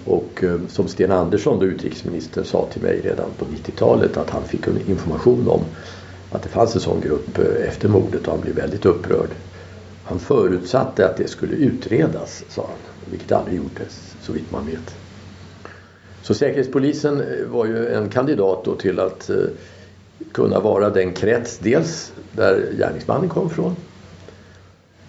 Och 0.04 0.44
eh, 0.44 0.60
som 0.68 0.88
Sten 0.88 1.12
Andersson, 1.12 1.58
då 1.58 1.66
utrikesministern, 1.66 2.44
sa 2.44 2.66
till 2.72 2.82
mig 2.82 3.00
redan 3.04 3.26
på 3.38 3.44
90-talet 3.44 4.16
att 4.16 4.30
han 4.30 4.42
fick 4.44 4.66
information 4.86 5.48
om 5.48 5.60
att 6.30 6.42
det 6.42 6.48
fanns 6.48 6.74
en 6.74 6.80
sån 6.80 7.00
grupp 7.00 7.38
eh, 7.38 7.68
efter 7.68 7.88
mordet 7.88 8.26
och 8.26 8.32
han 8.32 8.40
blev 8.40 8.54
väldigt 8.54 8.86
upprörd. 8.86 9.28
Han 10.10 10.18
förutsatte 10.18 11.06
att 11.06 11.16
det 11.16 11.28
skulle 11.28 11.56
utredas, 11.56 12.44
sa 12.48 12.62
han, 12.62 13.10
vilket 13.10 13.32
aldrig 13.32 13.56
gjordes 13.56 14.16
så 14.22 14.32
vitt 14.32 14.50
man 14.52 14.66
vet. 14.66 14.94
Så 16.22 16.34
Säkerhetspolisen 16.34 17.20
eh, 17.20 17.46
var 17.46 17.66
ju 17.66 17.88
en 17.88 18.08
kandidat 18.08 18.64
då 18.64 18.74
till 18.74 19.00
att 19.00 19.30
eh, 19.30 19.36
kunna 20.32 20.60
vara 20.60 20.90
den 20.90 21.12
krets, 21.12 21.58
dels 21.58 22.12
där 22.32 22.72
gärningsmannen 22.78 23.28
kom 23.28 23.46
ifrån 23.46 23.76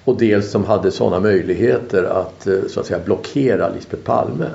och 0.04 0.18
dels 0.18 0.52
som 0.52 0.64
hade 0.64 0.92
sådana 0.92 1.20
möjligheter 1.20 2.04
att 2.04 2.48
eh, 2.48 2.60
så 2.68 2.80
att 2.80 2.86
säga 2.86 3.00
blockera 3.06 3.70
Lisbeth 3.70 4.04
Palme 4.04 4.48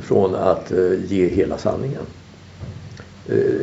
från 0.00 0.34
att 0.34 0.72
ge 1.08 1.28
hela 1.28 1.58
sanningen. 1.58 2.02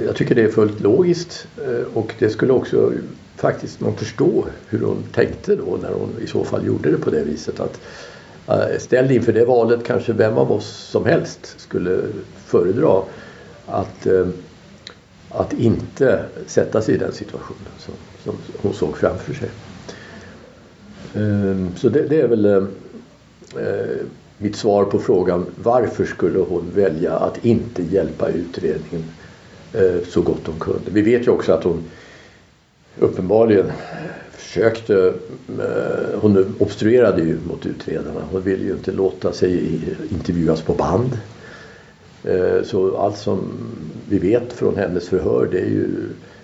Jag 0.05 0.15
tycker 0.15 0.35
det 0.35 0.43
är 0.43 0.49
fullt 0.49 0.79
logiskt 0.79 1.47
och 1.93 2.13
det 2.19 2.29
skulle 2.29 2.53
också 2.53 2.91
faktiskt 3.35 3.79
man 3.79 3.95
förstå 3.95 4.45
hur 4.69 4.79
hon 4.79 5.03
tänkte 5.13 5.55
då 5.55 5.77
när 5.81 5.91
hon 5.91 6.09
i 6.23 6.27
så 6.27 6.43
fall 6.43 6.65
gjorde 6.65 6.91
det 6.91 6.97
på 6.97 7.09
det 7.09 7.23
viset. 7.23 7.59
att 7.59 7.79
eh, 8.47 8.79
Ställd 8.79 9.11
inför 9.11 9.33
det 9.33 9.45
valet 9.45 9.83
kanske 9.85 10.13
vem 10.13 10.37
av 10.37 10.51
oss 10.51 10.67
som 10.67 11.05
helst 11.05 11.55
skulle 11.57 11.99
föredra 12.45 13.01
att, 13.65 14.05
eh, 14.05 14.27
att 15.29 15.53
inte 15.53 16.25
sätta 16.47 16.81
sig 16.81 16.95
i 16.95 16.97
den 16.97 17.13
situationen 17.13 17.71
som, 17.77 17.93
som 18.23 18.35
hon 18.61 18.73
såg 18.73 18.97
framför 18.97 19.33
sig. 19.33 19.49
Ehm, 21.15 21.69
så 21.75 21.89
det, 21.89 22.01
det 22.01 22.21
är 22.21 22.27
väl 22.27 22.45
eh, 22.45 22.63
mitt 24.37 24.55
svar 24.55 24.85
på 24.85 24.99
frågan 24.99 25.45
varför 25.63 26.05
skulle 26.05 26.39
hon 26.39 26.71
välja 26.75 27.13
att 27.13 27.45
inte 27.45 27.83
hjälpa 27.83 28.29
utredningen 28.29 29.03
så 30.09 30.21
gott 30.21 30.41
hon 30.45 30.59
kunde. 30.59 30.91
Vi 30.91 31.01
vet 31.01 31.27
ju 31.27 31.31
också 31.31 31.53
att 31.53 31.63
hon 31.63 31.83
uppenbarligen 32.99 33.71
försökte, 34.31 35.13
eh, 35.59 36.19
hon 36.21 36.55
obstruerade 36.59 37.21
ju 37.21 37.37
mot 37.47 37.65
utredarna. 37.65 38.21
Hon 38.31 38.41
ville 38.41 38.63
ju 38.63 38.71
inte 38.71 38.91
låta 38.91 39.31
sig 39.33 39.79
intervjuas 40.11 40.61
på 40.61 40.73
band. 40.73 41.17
Eh, 42.23 42.63
så 42.63 42.97
allt 42.97 43.17
som 43.17 43.51
vi 44.09 44.19
vet 44.19 44.53
från 44.53 44.75
hennes 44.75 45.09
förhör 45.09 45.47
det 45.51 45.59
är 45.59 45.69
ju 45.69 45.89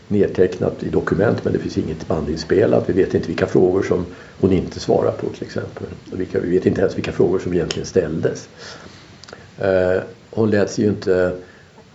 nedtecknat 0.08 0.84
i 0.84 0.90
dokument 0.90 1.44
men 1.44 1.54
det 1.54 1.60
finns 1.60 1.78
inget 1.78 2.08
bandinspelat. 2.08 2.90
Vi 2.90 2.94
vet 2.94 3.14
inte 3.14 3.28
vilka 3.28 3.46
frågor 3.46 3.84
som 3.84 4.06
hon 4.42 4.52
inte 4.54 4.80
svarar 4.80 5.12
på 5.12 5.28
till 5.28 5.44
exempel. 5.44 5.88
Vilka, 6.12 6.40
vi 6.40 6.50
vet 6.50 6.66
inte 6.66 6.82
ens 6.82 6.98
vilka 6.98 7.12
frågor 7.12 7.40
som 7.40 7.54
egentligen 7.54 7.86
ställdes. 7.86 8.50
Eh, 9.58 10.02
hon 10.30 10.52
lät 10.52 10.72
sig 10.72 10.84
ju 10.84 10.90
inte 10.90 11.34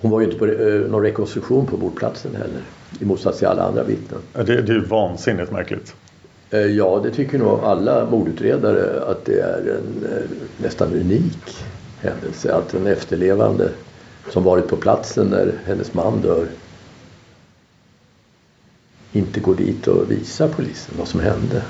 hon 0.01 0.11
var 0.11 0.21
ju 0.21 0.27
inte 0.27 0.38
på 0.38 0.47
någon 0.90 1.03
rekonstruktion 1.03 1.67
på 1.67 1.77
bordplatsen 1.77 2.35
heller. 2.35 2.62
I 3.01 3.05
motsats 3.05 3.39
till 3.39 3.47
alla 3.47 3.63
andra 3.63 3.83
vittnen. 3.83 4.21
Det, 4.33 4.43
det 4.43 4.53
är 4.53 4.77
ju 4.77 4.85
vansinnigt 4.85 5.53
märkligt. 5.53 5.95
Eh, 6.51 6.61
ja, 6.61 7.01
det 7.05 7.11
tycker 7.11 7.39
nog 7.39 7.61
alla 7.61 8.11
mordutredare 8.11 9.05
att 9.11 9.25
det 9.25 9.41
är 9.41 9.59
en 9.59 10.13
eh, 10.13 10.63
nästan 10.63 10.93
unik 10.93 11.65
händelse. 12.01 12.55
Att 12.55 12.75
en 12.75 12.87
efterlevande 12.87 13.69
som 14.31 14.45
varit 14.45 14.69
på 14.69 14.77
platsen 14.77 15.27
när 15.27 15.53
hennes 15.67 15.95
man 15.95 16.21
dör 16.21 16.47
inte 19.13 19.41
går 19.41 19.55
dit 19.55 19.87
och 19.87 20.11
visar 20.11 20.49
polisen 20.49 20.95
vad 20.99 21.09
som 21.09 21.21
hände. 21.21 21.63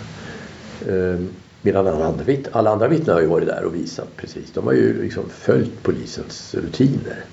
Eh, 0.87 1.21
medan 1.63 1.87
alla 1.87 2.07
andra, 2.07 2.25
vitt, 2.25 2.49
alla 2.53 2.71
andra 2.71 2.89
vittnen 2.89 3.15
har 3.15 3.21
ju 3.21 3.27
varit 3.27 3.47
där 3.47 3.65
och 3.65 3.75
visat 3.75 4.17
precis. 4.17 4.53
De 4.53 4.67
har 4.67 4.73
ju 4.73 5.03
liksom 5.03 5.25
följt 5.29 5.83
polisens 5.83 6.55
rutiner. 6.55 7.25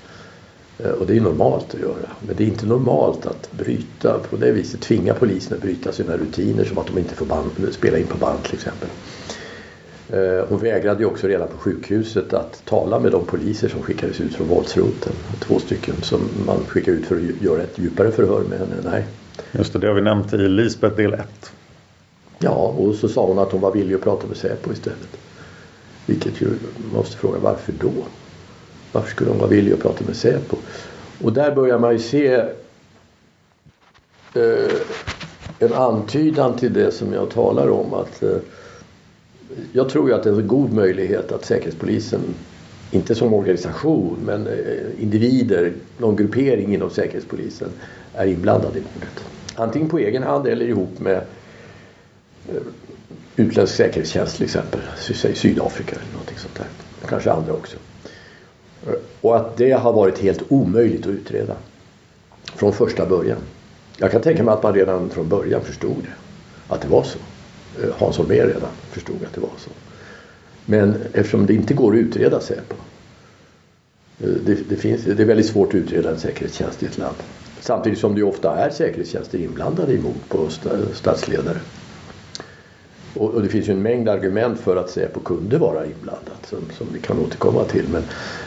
Eh, 0.78 0.90
och 0.90 1.06
det 1.06 1.16
är 1.16 1.20
normalt 1.20 1.74
att 1.74 1.80
göra. 1.80 2.10
Men 2.26 2.36
det 2.36 2.44
är 2.44 2.48
inte 2.48 2.66
normalt 2.66 3.26
att 3.26 3.52
bryta 3.52 4.18
på 4.18 4.36
det 4.36 4.52
viset. 4.52 4.80
Tvinga 4.80 5.14
polisen 5.14 5.56
att 5.56 5.62
bryta 5.62 5.92
sina 5.92 6.16
rutiner 6.16 6.64
som 6.64 6.78
att 6.78 6.86
de 6.86 6.98
inte 6.98 7.14
får 7.14 7.26
band, 7.26 7.50
spela 7.70 7.98
in 7.98 8.06
på 8.06 8.18
band 8.18 8.44
till 8.44 8.54
exempel. 8.54 8.88
Eh, 10.08 10.46
hon 10.48 10.58
vägrade 10.58 11.00
ju 11.00 11.06
också 11.06 11.26
redan 11.26 11.48
på 11.48 11.58
sjukhuset 11.58 12.32
att 12.32 12.62
tala 12.64 12.98
med 12.98 13.12
de 13.12 13.24
poliser 13.24 13.68
som 13.68 13.82
skickades 13.82 14.20
ut 14.20 14.34
från 14.34 14.48
våldsroten. 14.48 15.12
Två 15.40 15.58
stycken 15.58 15.94
som 16.02 16.20
man 16.46 16.64
skickade 16.68 16.96
ut 16.96 17.06
för 17.06 17.16
att 17.16 17.42
göra 17.42 17.62
ett 17.62 17.78
djupare 17.78 18.10
förhör 18.10 18.40
med 18.40 18.58
henne. 18.58 18.74
Nej. 18.84 19.06
Just 19.52 19.72
det, 19.72 19.78
det 19.78 19.86
har 19.86 19.94
vi 19.94 20.02
nämnt 20.02 20.32
i 20.32 20.36
Lisbeth 20.36 20.96
del 20.96 21.14
1. 21.14 21.52
Ja, 22.38 22.74
och 22.78 22.94
så 22.94 23.08
sa 23.08 23.26
hon 23.26 23.38
att 23.38 23.52
hon 23.52 23.60
var 23.60 23.72
villig 23.72 23.94
att 23.94 24.00
prata 24.00 24.26
med 24.26 24.36
Säpo 24.36 24.72
istället. 24.72 25.16
Vilket 26.06 26.40
ju, 26.40 26.48
man 26.48 26.92
måste 26.92 27.16
fråga 27.16 27.38
varför 27.38 27.72
då? 27.80 27.92
Varför 28.92 29.10
skulle 29.10 29.30
hon 29.30 29.38
vara 29.38 29.50
villig 29.50 29.72
att 29.72 29.80
prata 29.80 30.04
med 30.04 30.16
Säpo? 30.16 30.56
Och 31.22 31.32
där 31.32 31.54
börjar 31.54 31.78
man 31.78 31.92
ju 31.92 31.98
se 31.98 32.34
eh, 34.34 34.72
en 35.58 35.72
antydan 35.72 36.56
till 36.56 36.72
det 36.72 36.90
som 36.90 37.12
jag 37.12 37.30
talar 37.30 37.70
om. 37.70 37.94
att 37.94 38.22
eh, 38.22 38.36
Jag 39.72 39.88
tror 39.88 40.08
ju 40.08 40.14
att 40.14 40.22
det 40.22 40.30
är 40.30 40.40
en 40.40 40.46
god 40.46 40.72
möjlighet 40.72 41.32
att 41.32 41.44
Säkerhetspolisen, 41.44 42.20
inte 42.90 43.14
som 43.14 43.34
organisation 43.34 44.16
men 44.26 44.46
eh, 44.46 45.02
individer, 45.02 45.72
någon 45.98 46.16
gruppering 46.16 46.74
inom 46.74 46.90
Säkerhetspolisen 46.90 47.68
är 48.14 48.26
inblandad 48.26 48.76
i 48.76 48.80
mordet. 48.80 49.24
Antingen 49.54 49.88
på 49.88 49.98
egen 49.98 50.22
hand 50.22 50.46
eller 50.46 50.66
ihop 50.66 51.00
med 51.00 51.16
eh, 52.48 52.62
utländsk 53.36 53.74
säkerhetstjänst 53.74 54.36
till 54.36 54.44
exempel. 54.44 54.80
Säg 54.96 55.34
Sydafrika 55.34 55.96
eller 55.96 56.12
någonting 56.12 56.38
sånt 56.38 56.54
där. 56.54 56.66
Kanske 57.08 57.32
andra 57.32 57.52
också. 57.52 57.76
Och 59.22 59.36
att 59.36 59.56
det 59.56 59.72
har 59.72 59.92
varit 59.92 60.18
helt 60.18 60.42
omöjligt 60.48 61.06
att 61.06 61.12
utreda. 61.12 61.54
Från 62.44 62.72
första 62.72 63.06
början. 63.06 63.38
Jag 63.96 64.10
kan 64.10 64.22
tänka 64.22 64.42
mig 64.42 64.54
att 64.54 64.62
man 64.62 64.74
redan 64.74 65.10
från 65.10 65.28
början 65.28 65.60
förstod. 65.60 66.06
Att 66.68 66.80
det 66.80 66.88
var 66.88 67.02
så. 67.02 67.18
Eh, 67.82 67.90
Hans 67.98 68.16
Holmér 68.16 68.46
redan 68.46 68.70
förstod 68.90 69.16
att 69.26 69.34
det 69.34 69.40
var 69.40 69.50
så. 69.58 69.70
Men 70.66 70.94
eftersom 71.12 71.46
det 71.46 71.54
inte 71.54 71.74
går 71.74 71.92
att 71.92 71.98
utreda 71.98 72.40
Säpo. 72.40 72.74
Eh, 74.20 74.28
det, 74.46 74.58
det, 74.68 74.76
finns, 74.76 75.04
det 75.04 75.22
är 75.22 75.26
väldigt 75.26 75.46
svårt 75.46 75.68
att 75.68 75.74
utreda 75.74 76.10
en 76.10 76.18
säkerhetstjänst 76.18 76.82
i 76.82 76.86
ett 76.86 76.98
land. 76.98 77.16
Samtidigt 77.60 77.98
som 77.98 78.14
det 78.14 78.22
ofta 78.22 78.56
är 78.56 78.70
säkerhetstjänster 78.70 79.38
inblandade 79.38 79.92
i 79.92 79.98
mord 79.98 80.28
på 80.28 80.48
statsledare. 80.94 81.58
Och, 83.14 83.34
och, 83.34 83.42
det 83.42 83.48
finns 83.48 83.68
ju 83.68 83.72
en 83.72 83.82
mängd 83.82 84.08
argument 84.08 84.60
för 84.60 84.76
att 84.76 84.90
Säpo 84.90 85.20
kunde 85.20 85.58
vara 85.58 85.86
inblandat 85.86 86.46
som, 86.46 86.58
som 86.78 86.86
vi 86.92 87.00
kan 87.00 87.18
återkomma 87.18 87.64
till. 87.64 87.84
Men, 87.92 88.02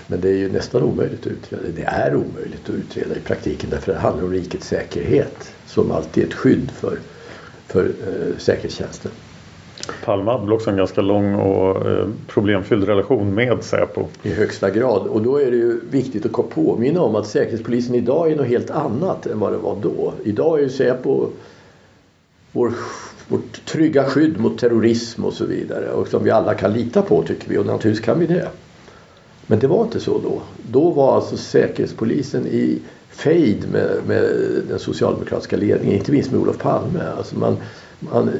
men 0.08 0.22
det 0.22 0.30
är 0.30 0.38
ju 0.38 0.52
nästan 0.52 0.84
omöjligt 0.84 1.20
att 1.20 1.32
utreda. 1.32 1.64
Det 1.76 1.84
är 1.84 2.16
omöjligt 2.16 2.70
att 2.70 2.76
utreda 2.76 3.16
i 3.16 3.20
praktiken 3.20 3.70
därför 3.70 3.94
det 3.94 4.00
handlar 4.00 4.24
om 4.24 4.32
rikets 4.32 4.68
säkerhet 4.68 5.54
som 5.66 5.92
alltid 5.92 6.24
är 6.24 6.28
ett 6.28 6.34
skydd 6.34 6.72
för, 6.72 6.98
för 7.68 7.86
eh, 7.86 8.38
säkerhetstjänsten. 8.38 9.12
Palme 10.06 10.32
hade 10.32 10.44
väl 10.44 10.54
också 10.54 10.70
en 10.70 10.78
ganska 10.78 11.02
lång 11.02 11.36
och 11.36 11.92
eh, 11.92 12.08
problemfylld 12.28 12.84
relation 12.84 13.34
med 13.34 13.64
Säpo. 13.64 14.06
I 14.24 14.30
högsta 14.30 14.70
grad. 14.70 15.08
Och 15.08 15.22
då 15.22 15.38
är 15.38 15.52
det 15.52 15.58
ju 15.58 15.80
viktigt 15.90 16.26
att 16.26 16.50
påminna 16.50 17.02
om 17.02 17.16
att 17.16 17.28
Säkerhetspolisen 17.28 17.96
idag 17.96 18.32
är 18.32 18.36
något 18.36 18.48
helt 18.48 18.70
annat 18.70 19.26
än 19.26 19.40
vad 19.40 19.52
det 19.52 19.58
var 19.58 19.78
då. 19.82 20.14
Idag 20.24 20.60
är 20.60 20.64
ju 20.64 20.70
Säpo 20.70 21.30
vår, 22.52 22.74
vårt 23.28 23.66
trygga 23.66 24.04
skydd 24.04 24.40
mot 24.40 24.60
terrorism 24.60 25.26
och 25.26 25.34
så 25.34 25.46
vidare. 25.46 25.92
Och 25.92 26.08
som 26.08 26.24
vi 26.24 26.32
alla 26.32 26.54
kan 26.54 26.74
lita 26.74 27.02
på 27.02 27.24
tycker 27.24 27.50
vi 27.50 27.58
och 27.58 27.66
naturligtvis 27.66 28.06
kan 28.06 28.20
vi 28.20 28.28
det. 28.28 28.48
Men 29.48 29.60
det 29.60 29.68
var 29.68 29.84
inte 29.84 30.00
så 30.00 30.20
då. 30.20 30.42
Då 30.72 30.90
var 30.90 31.16
alltså 31.16 31.38
Säkerhetspolisen 31.38 32.48
i 32.48 32.80
fejd 33.10 33.66
med, 33.72 33.98
med 34.08 34.24
den 34.68 34.80
socialdemokratiska 34.80 35.58
ledningen, 35.58 35.98
inte 35.98 36.12
minst 36.12 36.32
med 36.32 36.42
Olof 36.42 36.58
Palme. 36.58 37.04
Alltså 37.18 37.40
man, 37.40 37.58
man, 38.00 38.32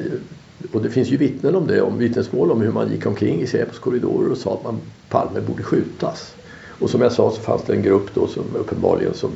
och 0.72 0.82
det 0.82 0.90
finns 0.90 1.08
ju 1.08 1.16
vittnen 1.16 1.56
om 1.56 1.66
det, 1.66 1.82
om 1.82 1.98
vittnesmål 1.98 2.50
om 2.50 2.60
hur 2.60 2.72
man 2.72 2.92
gick 2.92 3.06
omkring 3.06 3.40
i 3.40 3.46
Säpos 3.46 3.78
korridorer 3.78 4.30
och 4.30 4.38
sa 4.38 4.54
att 4.54 4.64
man, 4.64 4.80
Palme 5.08 5.40
borde 5.40 5.62
skjutas. 5.62 6.34
Och 6.78 6.90
som 6.90 7.00
jag 7.00 7.12
sa 7.12 7.30
så 7.30 7.40
fanns 7.40 7.62
det 7.62 7.72
en 7.72 7.82
grupp 7.82 8.14
då 8.14 8.26
som 8.26 8.44
uppenbarligen 8.54 9.14
som, 9.14 9.30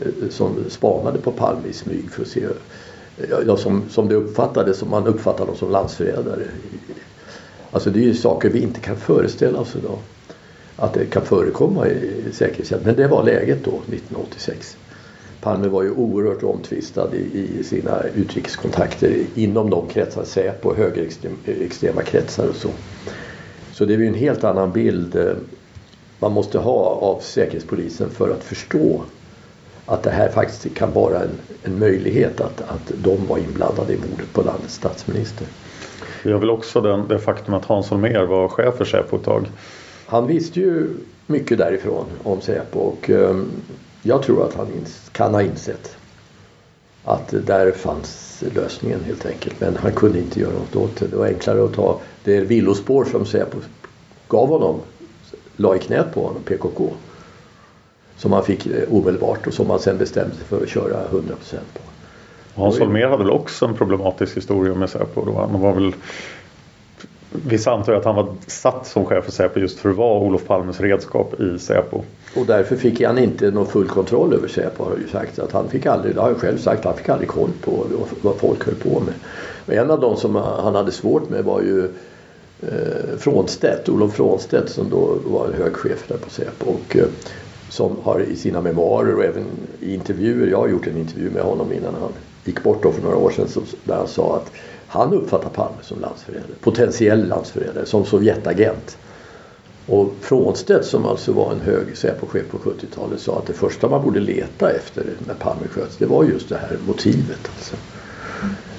eh, 0.00 0.28
som 0.30 0.56
spanade 0.68 1.18
på 1.18 1.30
Palme 1.30 1.68
i 1.68 1.72
smyg 1.72 2.10
för 2.10 2.22
att 2.22 2.28
se 2.28 2.46
ja, 3.46 3.56
som, 3.56 3.82
som 3.90 4.08
det 4.08 4.14
uppfattades, 4.14 4.78
som 4.78 4.90
man 4.90 5.06
uppfattade 5.06 5.50
dem 5.50 5.56
som 5.56 5.70
landsförrädare. 5.70 6.42
Alltså 7.70 7.90
det 7.90 7.98
är 7.98 8.04
ju 8.04 8.14
saker 8.14 8.50
vi 8.50 8.62
inte 8.62 8.80
kan 8.80 8.96
föreställa 8.96 9.58
oss 9.58 9.76
idag. 9.76 9.98
Att 10.76 10.94
det 10.94 11.04
kan 11.04 11.22
förekomma 11.22 11.88
i 11.88 12.24
säkerhetstjänst. 12.32 12.86
Men 12.86 12.96
det 12.96 13.08
var 13.08 13.22
läget 13.22 13.64
då 13.64 13.70
1986. 13.70 14.76
Palme 15.40 15.68
var 15.68 15.82
ju 15.82 15.90
oerhört 15.90 16.42
omtvistad 16.42 17.14
i, 17.14 17.48
i 17.60 17.64
sina 17.64 18.02
utrikeskontakter 18.14 19.16
inom 19.34 19.70
de 19.70 19.88
kretsar, 19.88 20.24
Säpo, 20.24 20.74
högerextrema 20.74 22.02
kretsar 22.02 22.48
och 22.48 22.56
så. 22.56 22.68
Så 23.72 23.84
det 23.84 23.94
är 23.94 23.98
ju 23.98 24.06
en 24.06 24.14
helt 24.14 24.44
annan 24.44 24.72
bild 24.72 25.16
eh, 25.16 25.32
man 26.18 26.32
måste 26.32 26.58
ha 26.58 26.84
av 26.84 27.20
Säkerhetspolisen 27.20 28.10
för 28.10 28.30
att 28.30 28.44
förstå 28.44 29.02
att 29.86 30.02
det 30.02 30.10
här 30.10 30.28
faktiskt 30.28 30.74
kan 30.74 30.92
vara 30.92 31.22
en, 31.22 31.30
en 31.62 31.78
möjlighet 31.78 32.40
att, 32.40 32.60
att 32.60 32.92
de 33.02 33.26
var 33.26 33.38
inblandade 33.38 33.92
i 33.92 33.96
mordet 33.96 34.32
på 34.32 34.42
landets 34.42 34.74
statsminister. 34.74 35.46
Vi 36.22 36.32
har 36.32 36.38
väl 36.40 36.50
också 36.50 36.80
den, 36.80 37.08
det 37.08 37.18
faktum 37.18 37.54
att 37.54 37.64
Hans 37.64 37.90
Holmér 37.90 38.26
var 38.26 38.48
chef 38.48 38.74
för 38.74 38.84
Säpo 38.84 39.16
ett 39.16 39.24
tag. 39.24 39.50
Han 40.06 40.26
visste 40.26 40.60
ju 40.60 40.88
mycket 41.26 41.58
därifrån 41.58 42.04
om 42.22 42.40
Säpo 42.40 42.78
och 42.78 43.10
um, 43.10 43.50
jag 44.02 44.22
tror 44.22 44.46
att 44.46 44.54
han 44.54 44.68
kan 45.12 45.34
ha 45.34 45.42
insett 45.42 45.96
att 47.04 47.34
där 47.46 47.72
fanns 47.72 48.42
lösningen 48.54 49.00
helt 49.04 49.26
enkelt. 49.26 49.60
Men 49.60 49.76
han 49.76 49.92
kunde 49.92 50.18
inte 50.18 50.40
göra 50.40 50.52
något 50.52 50.76
åt 50.76 50.96
det. 50.96 51.06
Det 51.06 51.16
var 51.16 51.26
enklare 51.26 51.64
att 51.64 51.74
ta 51.74 52.00
det 52.24 52.40
villospår 52.40 53.04
som 53.04 53.26
Säpo 53.26 53.58
gav 54.28 54.48
honom, 54.48 54.80
la 55.56 55.76
i 55.76 55.78
knät 55.78 56.14
på 56.14 56.26
honom, 56.26 56.42
PKK. 56.42 56.90
Som 58.24 58.32
han 58.32 58.44
fick 58.44 58.66
eh, 58.66 58.72
omedelbart 58.90 59.46
och 59.46 59.54
som 59.54 59.70
han 59.70 59.78
sen 59.78 59.98
bestämde 59.98 60.34
sig 60.34 60.44
för 60.44 60.62
att 60.62 60.68
köra 60.68 60.96
100% 61.10 61.30
på. 61.72 61.80
Hans 62.54 62.78
Holmér 62.78 63.06
hade 63.06 63.24
väl 63.24 63.30
också 63.30 63.66
en 63.66 63.74
problematisk 63.74 64.36
historia 64.36 64.74
med 64.74 64.90
Säpo. 64.90 65.24
Då. 65.24 65.32
Han 65.32 65.60
var 65.60 65.72
väl 65.72 65.94
Vissa 67.30 67.72
antar 67.72 67.92
att 67.92 68.04
han 68.04 68.14
var 68.14 68.34
satt 68.46 68.86
som 68.86 69.04
chef 69.04 69.24
för 69.24 69.32
Säpo 69.32 69.60
just 69.60 69.78
för 69.78 69.90
att 69.90 69.96
vara 69.96 70.18
Olof 70.18 70.46
Palmes 70.46 70.80
redskap 70.80 71.40
i 71.40 71.58
Säpo. 71.58 72.02
Och 72.36 72.46
därför 72.46 72.76
fick 72.76 73.02
han 73.02 73.18
inte 73.18 73.50
någon 73.50 73.66
full 73.66 73.88
kontroll 73.88 74.34
över 74.34 74.48
Säpo 74.48 74.84
har 74.84 74.96
ju 74.96 75.08
sagt. 75.08 75.38
Att 75.38 75.52
han 75.52 75.68
fick 75.68 75.86
aldrig, 75.86 76.14
det 76.14 76.20
har 76.20 76.28
jag 76.28 76.38
själv 76.38 76.58
sagt, 76.58 76.84
han 76.84 76.96
fick 76.96 77.08
aldrig 77.08 77.28
koll 77.28 77.50
på 77.60 77.86
vad 78.22 78.36
folk 78.36 78.66
höll 78.66 78.74
på 78.74 79.00
med. 79.00 79.14
Och 79.66 79.72
en 79.72 79.90
av 79.90 80.00
de 80.00 80.16
som 80.16 80.34
han 80.36 80.74
hade 80.74 80.92
svårt 80.92 81.30
med 81.30 81.44
var 81.44 81.60
ju 81.60 81.84
eh, 82.62 83.18
Frånstedt, 83.18 83.88
Olof 83.88 84.14
Frånstedt 84.14 84.68
som 84.70 84.90
då 84.90 85.18
var 85.24 85.52
hög 85.52 85.76
chef 85.76 86.04
där 86.08 86.16
på 86.16 86.30
Säpo. 86.30 86.66
Och, 86.70 86.96
eh, 86.96 87.06
som 87.74 87.96
har 88.02 88.20
i 88.20 88.36
sina 88.36 88.60
memoarer 88.60 89.14
och 89.14 89.24
även 89.24 89.44
i 89.80 89.94
intervjuer, 89.94 90.46
jag 90.46 90.58
har 90.58 90.68
gjort 90.68 90.86
en 90.86 90.96
intervju 90.96 91.30
med 91.30 91.42
honom 91.42 91.72
innan 91.72 91.94
han 91.94 92.12
gick 92.44 92.62
bort 92.62 92.82
då 92.82 92.92
för 92.92 93.02
några 93.02 93.16
år 93.16 93.30
sedan, 93.30 93.48
där 93.84 93.96
han 93.96 94.08
sa 94.08 94.36
att 94.36 94.52
han 94.86 95.12
uppfattar 95.12 95.48
Palme 95.48 95.76
som 95.82 96.00
landsförrädare, 96.00 96.52
potentiell 96.60 97.28
landsförrädare, 97.28 97.86
som 97.86 98.04
Sovjetagent. 98.04 98.98
Och 99.86 100.12
Frånstedt 100.20 100.84
som 100.86 101.06
alltså 101.06 101.32
var 101.32 101.52
en 101.52 101.60
hög 101.60 101.96
Säpochef 101.96 102.48
på 102.50 102.58
70-talet 102.58 103.20
sa 103.20 103.38
att 103.38 103.46
det 103.46 103.52
första 103.52 103.88
man 103.88 104.02
borde 104.02 104.20
leta 104.20 104.70
efter 104.70 105.04
när 105.26 105.34
Palme 105.34 105.68
sköts 105.70 105.96
det 105.96 106.06
var 106.06 106.24
just 106.24 106.48
det 106.48 106.56
här 106.56 106.78
motivet. 106.86 107.50
Alltså. 107.56 107.76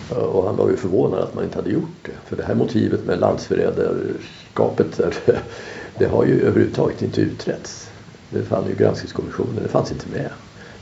Och 0.09 0.43
han 0.43 0.55
var 0.55 0.69
ju 0.69 0.75
förvånad 0.75 1.19
att 1.19 1.35
man 1.35 1.43
inte 1.43 1.57
hade 1.57 1.71
gjort 1.71 1.97
det. 2.01 2.11
För 2.25 2.35
det 2.35 2.43
här 2.43 2.55
motivet 2.55 3.05
med 3.05 3.19
landsförrädarskapet 3.19 4.99
det 5.97 6.05
har 6.05 6.25
ju 6.25 6.41
överhuvudtaget 6.41 7.01
inte 7.01 7.21
utretts. 7.21 7.89
Det 8.29 8.43
fann 8.43 8.67
ju 8.69 8.75
granskningskommissionen, 8.75 9.63
det 9.63 9.69
fanns 9.69 9.91
inte 9.91 10.05
med. 10.09 10.29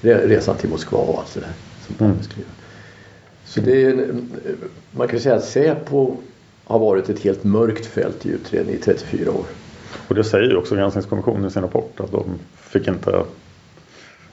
Resan 0.01 0.57
till 0.57 0.69
Moskva 0.69 0.97
och 0.97 1.19
allt 1.19 1.33
det 1.33 1.39
där 1.39 1.53
som 1.87 1.95
Palme 1.95 2.13
mm. 2.13 2.23
skrev. 2.23 2.45
Så 3.45 3.61
det 3.61 3.85
är, 3.85 4.07
man 4.91 5.07
kan 5.07 5.19
säga 5.19 5.35
att 5.35 5.45
Säpo 5.45 6.17
har 6.63 6.79
varit 6.79 7.09
ett 7.09 7.19
helt 7.19 7.43
mörkt 7.43 7.85
fält 7.85 8.25
i 8.25 8.29
utredningen 8.29 8.79
i 8.79 8.83
34 8.83 9.31
år. 9.31 9.45
Och 10.07 10.15
det 10.15 10.23
säger 10.23 10.49
ju 10.49 10.57
också 10.57 10.75
granskningskommissionen 10.75 11.45
i 11.45 11.51
sin 11.51 11.61
rapport 11.61 11.99
att 11.99 12.11
de 12.11 12.23
fick 12.55 12.87
inte 12.87 13.23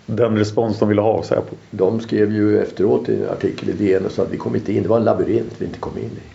den 0.06 0.38
respons 0.38 0.78
de 0.78 0.88
ville 0.88 1.00
ha 1.00 1.11
av 1.11 1.22
Säpo. 1.22 1.56
De 1.70 2.00
skrev 2.00 2.32
ju 2.32 2.58
efteråt 2.58 3.08
i 3.08 3.22
en 3.22 3.28
artikel 3.28 3.68
i 3.68 3.72
DN 3.72 4.06
och 4.06 4.12
sa 4.12 4.22
att 4.22 4.32
vi 4.32 4.36
kom 4.36 4.56
inte 4.56 4.72
in, 4.72 4.82
det 4.82 4.88
var 4.88 4.96
en 4.96 5.04
labyrint 5.04 5.52
vi 5.58 5.66
inte 5.66 5.78
kom 5.78 5.98
in 5.98 6.04
i. 6.04 6.34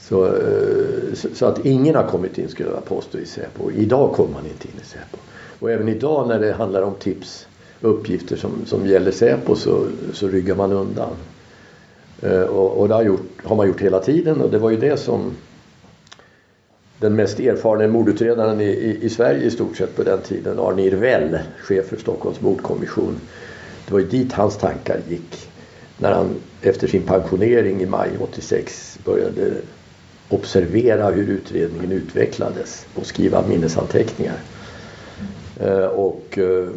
Så, 0.00 0.26
eh, 0.26 1.14
så 1.34 1.46
att 1.46 1.66
ingen 1.66 1.94
har 1.94 2.06
kommit 2.06 2.38
in 2.38 2.48
skulle 2.48 2.68
jag 2.70 2.84
påstå 2.84 3.18
i 3.18 3.26
Säpo. 3.26 3.70
Idag 3.70 4.12
kommer 4.12 4.32
man 4.32 4.46
inte 4.46 4.68
in 4.68 4.74
i 4.82 4.86
Säpo. 4.86 5.16
Och 5.60 5.70
även 5.70 5.88
idag 5.88 6.28
när 6.28 6.38
det 6.40 6.52
handlar 6.52 6.82
om 6.82 6.94
tips 6.94 7.46
uppgifter 7.80 8.36
som, 8.36 8.50
som 8.66 8.86
gäller 8.86 9.10
Säpo 9.10 9.54
så, 9.54 9.86
så 10.12 10.28
ryggar 10.28 10.54
man 10.54 10.72
undan. 10.72 11.10
Eh, 12.22 12.42
och, 12.42 12.80
och 12.80 12.88
det 12.88 12.94
har, 12.94 13.02
gjort, 13.02 13.44
har, 13.44 13.56
man 13.56 13.66
gjort 13.66 13.80
hela 13.80 14.00
tiden 14.00 14.40
och 14.40 14.50
det 14.50 14.58
var 14.58 14.70
ju 14.70 14.76
det 14.76 14.96
som 14.96 15.36
den 16.98 17.16
mest 17.16 17.40
erfarna 17.40 17.88
mordutredaren 17.88 18.60
i, 18.60 18.64
i, 18.64 18.98
i, 19.04 19.08
Sverige 19.08 19.44
i 19.44 19.50
stort 19.50 19.76
sett 19.76 19.96
på 19.96 20.02
den 20.02 20.20
tiden, 20.20 20.58
Arne 20.58 20.82
Irvell, 20.82 21.38
chef 21.58 21.86
för 21.86 21.96
Stockholms 21.96 22.40
mordkommission. 22.40 23.20
Det 23.86 23.92
var 23.92 24.00
ju 24.00 24.06
dit 24.06 24.32
hans 24.32 24.56
tankar 24.56 25.00
gick 25.08 25.48
när 25.98 26.12
han 26.12 26.28
efter 26.62 26.86
sin 26.86 27.02
pensionering 27.02 27.80
i 27.80 27.86
maj 27.86 28.10
86 28.20 28.98
började 29.04 29.52
observera 30.28 31.10
hur 31.10 31.28
utredningen 31.28 31.92
utvecklades 31.92 32.86
och 32.94 33.06
skriva 33.06 33.46
minnesanteckningar. 33.46 34.36
Eh, 35.60 35.84
och 35.84 36.38
eh, 36.38 36.68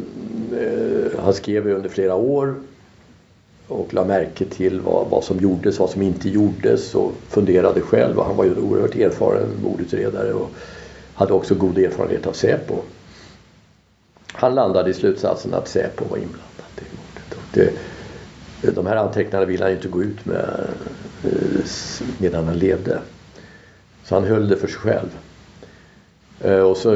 han 1.20 1.34
skrev 1.34 1.68
under 1.68 1.90
flera 1.90 2.16
år 2.16 2.56
och 3.68 3.94
la 3.94 4.06
märke 4.06 4.46
till 4.46 4.82
vad, 4.82 5.08
vad 5.10 5.24
som 5.24 5.40
gjordes, 5.40 5.80
vad 5.80 5.90
som 5.90 6.02
inte 6.02 6.30
gjordes 6.30 6.96
och 6.96 7.12
funderade 7.30 7.82
själv. 7.82 8.20
Och 8.20 8.26
han 8.26 8.36
var 8.36 8.46
ju 8.46 8.52
en 8.52 8.58
oerhört 8.58 8.96
erfaren 8.96 9.48
mordutredare 9.64 10.34
och 10.34 10.50
hade 11.14 11.34
också 11.34 11.56
god 11.56 11.78
erfarenhet 11.78 12.28
av 12.28 12.34
Säpo. 12.34 12.76
Han 14.28 14.56
landade 14.56 14.90
i 14.90 14.94
slutsatsen 14.94 15.54
att 15.54 15.68
Säpo 15.68 16.06
var 16.10 16.18
inblandad 16.18 16.78
i 16.78 16.96
mordet. 16.96 17.34
Och 17.34 17.44
det, 18.62 18.76
de 18.76 18.86
här 18.86 18.96
anteckningarna 18.96 19.46
ville 19.46 19.64
han 19.64 19.74
inte 19.74 19.88
gå 19.88 20.04
ut 20.04 20.26
med 20.26 20.68
eh, 21.24 21.66
medan 22.18 22.46
han 22.46 22.58
levde. 22.58 23.00
Så 24.04 24.16
han 24.16 24.24
höll 24.24 24.48
det 24.48 24.58
för 24.58 24.68
sig 24.68 24.78
själv. 24.78 25.10
Och 26.66 26.78
så 26.78 26.96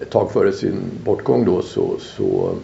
ett 0.00 0.10
tag 0.10 0.32
före 0.32 0.52
sin 0.52 0.82
bortgång 1.04 1.44
då 1.44 1.62
så, 1.62 1.96
så 1.98 2.54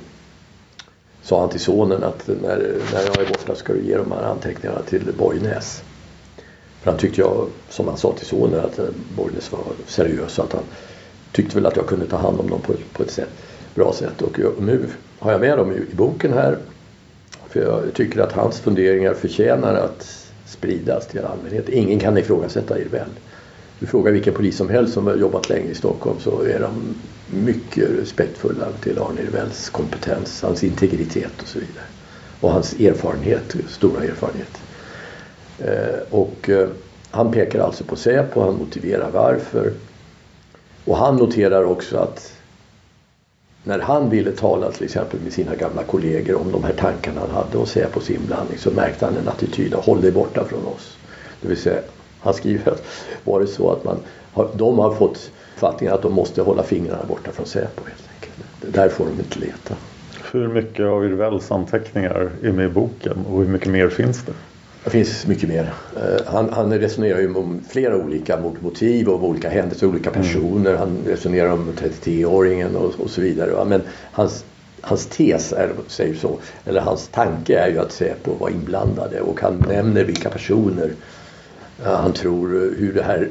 sa 1.22 1.40
han 1.40 1.48
till 1.48 1.60
sonen 1.60 2.04
att 2.04 2.28
när, 2.28 2.58
när 2.92 3.02
jag 3.06 3.20
är 3.20 3.28
borta 3.28 3.54
ska 3.54 3.72
du 3.72 3.82
ge 3.82 3.96
de 3.96 4.12
här 4.12 4.22
anteckningarna 4.22 4.82
till 4.82 5.12
Borgnäs. 5.18 5.82
För 6.82 6.90
han 6.90 7.00
tyckte 7.00 7.20
jag, 7.20 7.46
som 7.68 7.88
han 7.88 7.96
sa 7.96 8.12
till 8.12 8.26
sonen, 8.26 8.60
att 8.60 8.80
Borgnäs 9.16 9.52
var 9.52 9.60
seriös 9.86 10.38
och 10.38 10.44
att 10.44 10.52
han 10.52 10.64
tyckte 11.32 11.54
väl 11.54 11.66
att 11.66 11.76
jag 11.76 11.86
kunde 11.86 12.06
ta 12.06 12.16
hand 12.16 12.40
om 12.40 12.50
dem 12.50 12.60
på, 12.60 12.72
på 12.92 13.02
ett 13.02 13.10
sätt, 13.10 13.30
bra 13.74 13.92
sätt. 13.92 14.22
Och 14.22 14.38
jag, 14.38 14.52
nu 14.60 14.86
har 15.18 15.32
jag 15.32 15.40
med 15.40 15.58
dem 15.58 15.72
i, 15.72 15.76
i 15.76 15.94
boken 15.94 16.32
här. 16.32 16.58
För 17.48 17.60
jag 17.60 17.94
tycker 17.94 18.20
att 18.20 18.32
hans 18.32 18.60
funderingar 18.60 19.14
förtjänar 19.14 19.74
att 19.74 20.30
spridas 20.46 21.06
till 21.06 21.24
allmänheten. 21.24 21.74
Ingen 21.74 21.98
kan 21.98 22.18
ifrågasätta 22.18 22.78
Irvell. 22.78 23.10
Du 23.78 23.86
frågar 23.86 24.12
vilken 24.12 24.34
polis 24.34 24.56
som 24.56 24.68
helst 24.68 24.94
som 24.94 25.06
har 25.06 25.16
jobbat 25.16 25.48
länge 25.48 25.70
i 25.70 25.74
Stockholm 25.74 26.20
så 26.20 26.42
är 26.42 26.60
de 26.60 26.94
mycket 27.30 27.90
respektfulla 27.90 28.66
till 28.80 28.98
Arne 28.98 29.20
Irvells 29.20 29.70
kompetens, 29.70 30.42
hans 30.42 30.64
integritet 30.64 31.42
och 31.42 31.48
så 31.48 31.58
vidare. 31.58 31.84
Och 32.40 32.52
hans 32.52 32.72
erfarenhet, 32.72 33.56
stora 33.68 34.04
erfarenhet. 34.04 34.60
Eh, 35.58 36.00
och 36.10 36.48
eh, 36.48 36.68
han 37.10 37.32
pekar 37.32 37.60
alltså 37.60 37.84
på 37.84 37.96
Säpo, 37.96 38.40
han 38.40 38.54
motiverar 38.54 39.10
varför. 39.10 39.72
Och 40.84 40.96
han 40.96 41.16
noterar 41.16 41.64
också 41.64 41.98
att 41.98 42.32
när 43.64 43.78
han 43.78 44.10
ville 44.10 44.32
tala 44.32 44.70
till 44.70 44.84
exempel 44.84 45.20
med 45.20 45.32
sina 45.32 45.54
gamla 45.54 45.82
kollegor 45.84 46.40
om 46.40 46.52
de 46.52 46.64
här 46.64 46.72
tankarna 46.72 47.20
han 47.20 47.30
hade 47.30 47.58
om 47.58 47.66
Säpos 47.66 48.10
inblandning 48.10 48.58
så 48.58 48.70
märkte 48.70 49.04
han 49.04 49.16
en 49.16 49.28
attityd 49.28 49.74
av 49.74 49.84
håll 49.84 50.00
dig 50.00 50.12
borta 50.12 50.44
från 50.44 50.66
oss. 50.66 50.96
Det 51.40 51.48
vill 51.48 51.56
säga 51.56 51.80
Han 52.20 52.34
skriver 52.34 52.72
att 52.72 52.82
var 53.24 53.40
det 53.40 53.46
så 53.46 53.72
att 53.72 53.84
man 53.84 53.96
har, 54.32 54.48
de 54.54 54.78
har 54.78 54.94
fått 54.94 55.30
uppfattningen 55.60 55.94
att 55.94 56.02
de 56.02 56.12
måste 56.12 56.42
hålla 56.42 56.62
fingrarna 56.62 57.04
borta 57.08 57.32
från 57.32 57.46
Säpo 57.46 57.82
helt 57.84 58.08
enkelt. 58.14 58.74
Där 58.74 58.88
får 58.88 59.04
de 59.04 59.10
inte 59.10 59.38
leta. 59.38 59.74
Hur 60.32 60.48
mycket 60.48 60.86
av 60.86 61.04
Irvells 61.04 61.50
anteckningar 61.50 62.30
är 62.42 62.52
med 62.52 62.66
i 62.66 62.68
boken 62.68 63.26
och 63.30 63.38
hur 63.38 63.48
mycket 63.48 63.68
mer 63.68 63.88
finns 63.88 64.22
det? 64.22 64.32
Det 64.84 64.90
finns 64.90 65.26
mycket 65.26 65.48
mer. 65.48 65.72
Eh, 65.96 66.26
han, 66.26 66.50
han 66.52 66.78
resonerar 66.78 67.20
ju 67.20 67.34
om 67.34 67.60
flera 67.68 67.96
olika 67.96 68.38
motiv 68.60 69.08
och 69.08 69.24
olika 69.24 69.48
händelser, 69.48 69.86
olika 69.86 70.10
mm. 70.10 70.22
personer. 70.22 70.76
Han 70.76 70.98
resonerar 71.06 71.50
om 71.50 71.72
33-åringen 71.78 72.76
och, 72.76 73.00
och, 73.00 73.10
så 73.10 73.20
vidare. 73.20 73.64
Men 73.64 73.82
hans, 74.12 74.44
hans 74.80 75.06
tes, 75.06 75.52
är, 75.52 75.70
säger 75.86 76.14
så, 76.14 76.38
eller 76.64 76.80
hans 76.80 77.08
tanke 77.08 77.58
är 77.58 77.68
ju 77.68 77.78
att 77.78 77.92
Säpo 77.92 78.34
var 78.38 78.50
inblandade 78.50 79.20
och 79.20 79.40
han 79.40 79.64
nämner 79.68 80.04
vilka 80.04 80.30
personer 80.30 80.90
han 81.84 82.12
tror 82.12 82.48
hur 82.78 82.92
det 82.94 83.02
här 83.02 83.28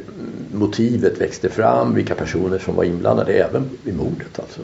motivet 0.54 1.22
växte 1.22 1.50
fram, 1.50 1.96
vilka 1.96 2.16
personer 2.16 2.60
som 2.60 2.76
var 2.76 2.84
inblandade 2.84 3.34
även 3.34 3.70
i 3.86 3.92
mordet. 3.92 4.40
Alltså, 4.40 4.62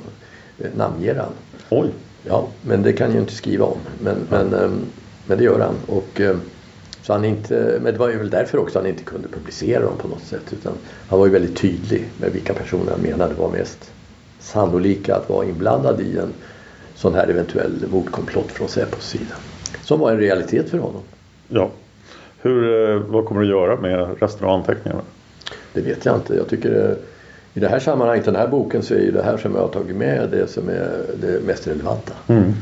eh, 0.59 0.69
namnger 0.75 1.15
han. 1.15 1.31
Oj! 1.69 1.89
Ja, 2.23 2.47
men 2.61 2.83
det 2.83 2.93
kan 2.93 3.11
jag 3.11 3.21
inte 3.21 3.35
skriva 3.35 3.65
om. 3.65 3.77
Men, 3.99 4.17
men, 4.29 4.53
ehm, 4.53 4.81
men 5.27 5.37
det 5.37 5.43
gör 5.43 5.59
han. 5.59 5.75
Och, 5.97 6.21
så 7.01 7.13
han 7.13 7.25
inte, 7.25 7.79
men 7.81 7.93
det 7.93 7.99
var 7.99 8.09
ju 8.09 8.17
väl 8.17 8.29
därför 8.29 8.57
också 8.57 8.79
han 8.79 8.87
inte 8.87 9.03
kunde 9.03 9.27
publicera 9.27 9.83
dem 9.83 9.97
på 9.97 10.07
något 10.07 10.23
sätt. 10.23 10.53
Utan 10.53 10.73
han 11.07 11.19
var 11.19 11.25
ju 11.25 11.31
väldigt 11.31 11.57
tydlig 11.57 12.05
med 12.17 12.31
vilka 12.31 12.53
personer 12.53 12.91
han 12.91 13.01
menade 13.01 13.33
var 13.33 13.51
mest 13.51 13.91
sannolika 14.39 15.15
att 15.15 15.29
vara 15.29 15.45
inblandade 15.45 16.03
i 16.03 16.17
en 16.17 16.33
sån 16.95 17.13
här 17.13 17.27
eventuell 17.27 17.85
mordkomplott 17.91 18.51
från 18.51 18.67
Säpos 18.67 19.07
sida. 19.07 19.35
Som 19.81 19.99
var 19.99 20.11
en 20.11 20.19
realitet 20.19 20.69
för 20.69 20.77
honom. 20.77 21.01
Ja. 21.47 21.71
Hur, 22.45 22.89
eh, 22.89 23.01
vad 23.07 23.25
kommer 23.25 23.41
du 23.41 23.47
göra 23.47 23.75
med 23.81 24.07
resten 24.19 24.47
av 24.47 24.53
anteckningarna? 24.53 25.01
Det 25.73 25.81
vet 25.81 26.05
jag 26.05 26.15
inte. 26.15 26.35
Jag 26.35 26.49
tycker 26.49 26.89
eh, 26.89 26.95
i 27.53 27.59
det 27.59 27.67
här 27.67 27.79
sammanhanget, 27.79 28.25
den 28.25 28.35
här 28.35 28.47
boken, 28.47 28.83
så 28.83 28.93
är 28.93 28.99
ju 28.99 29.11
det 29.11 29.23
här 29.23 29.37
som 29.37 29.55
jag 29.55 29.61
har 29.61 29.67
tagit 29.67 29.95
med 29.95 30.29
det 30.31 30.47
som 30.47 30.69
är 30.69 30.91
det 31.21 31.45
mest 31.45 31.67
relevanta. 31.67 32.13
Mm. 32.27 32.53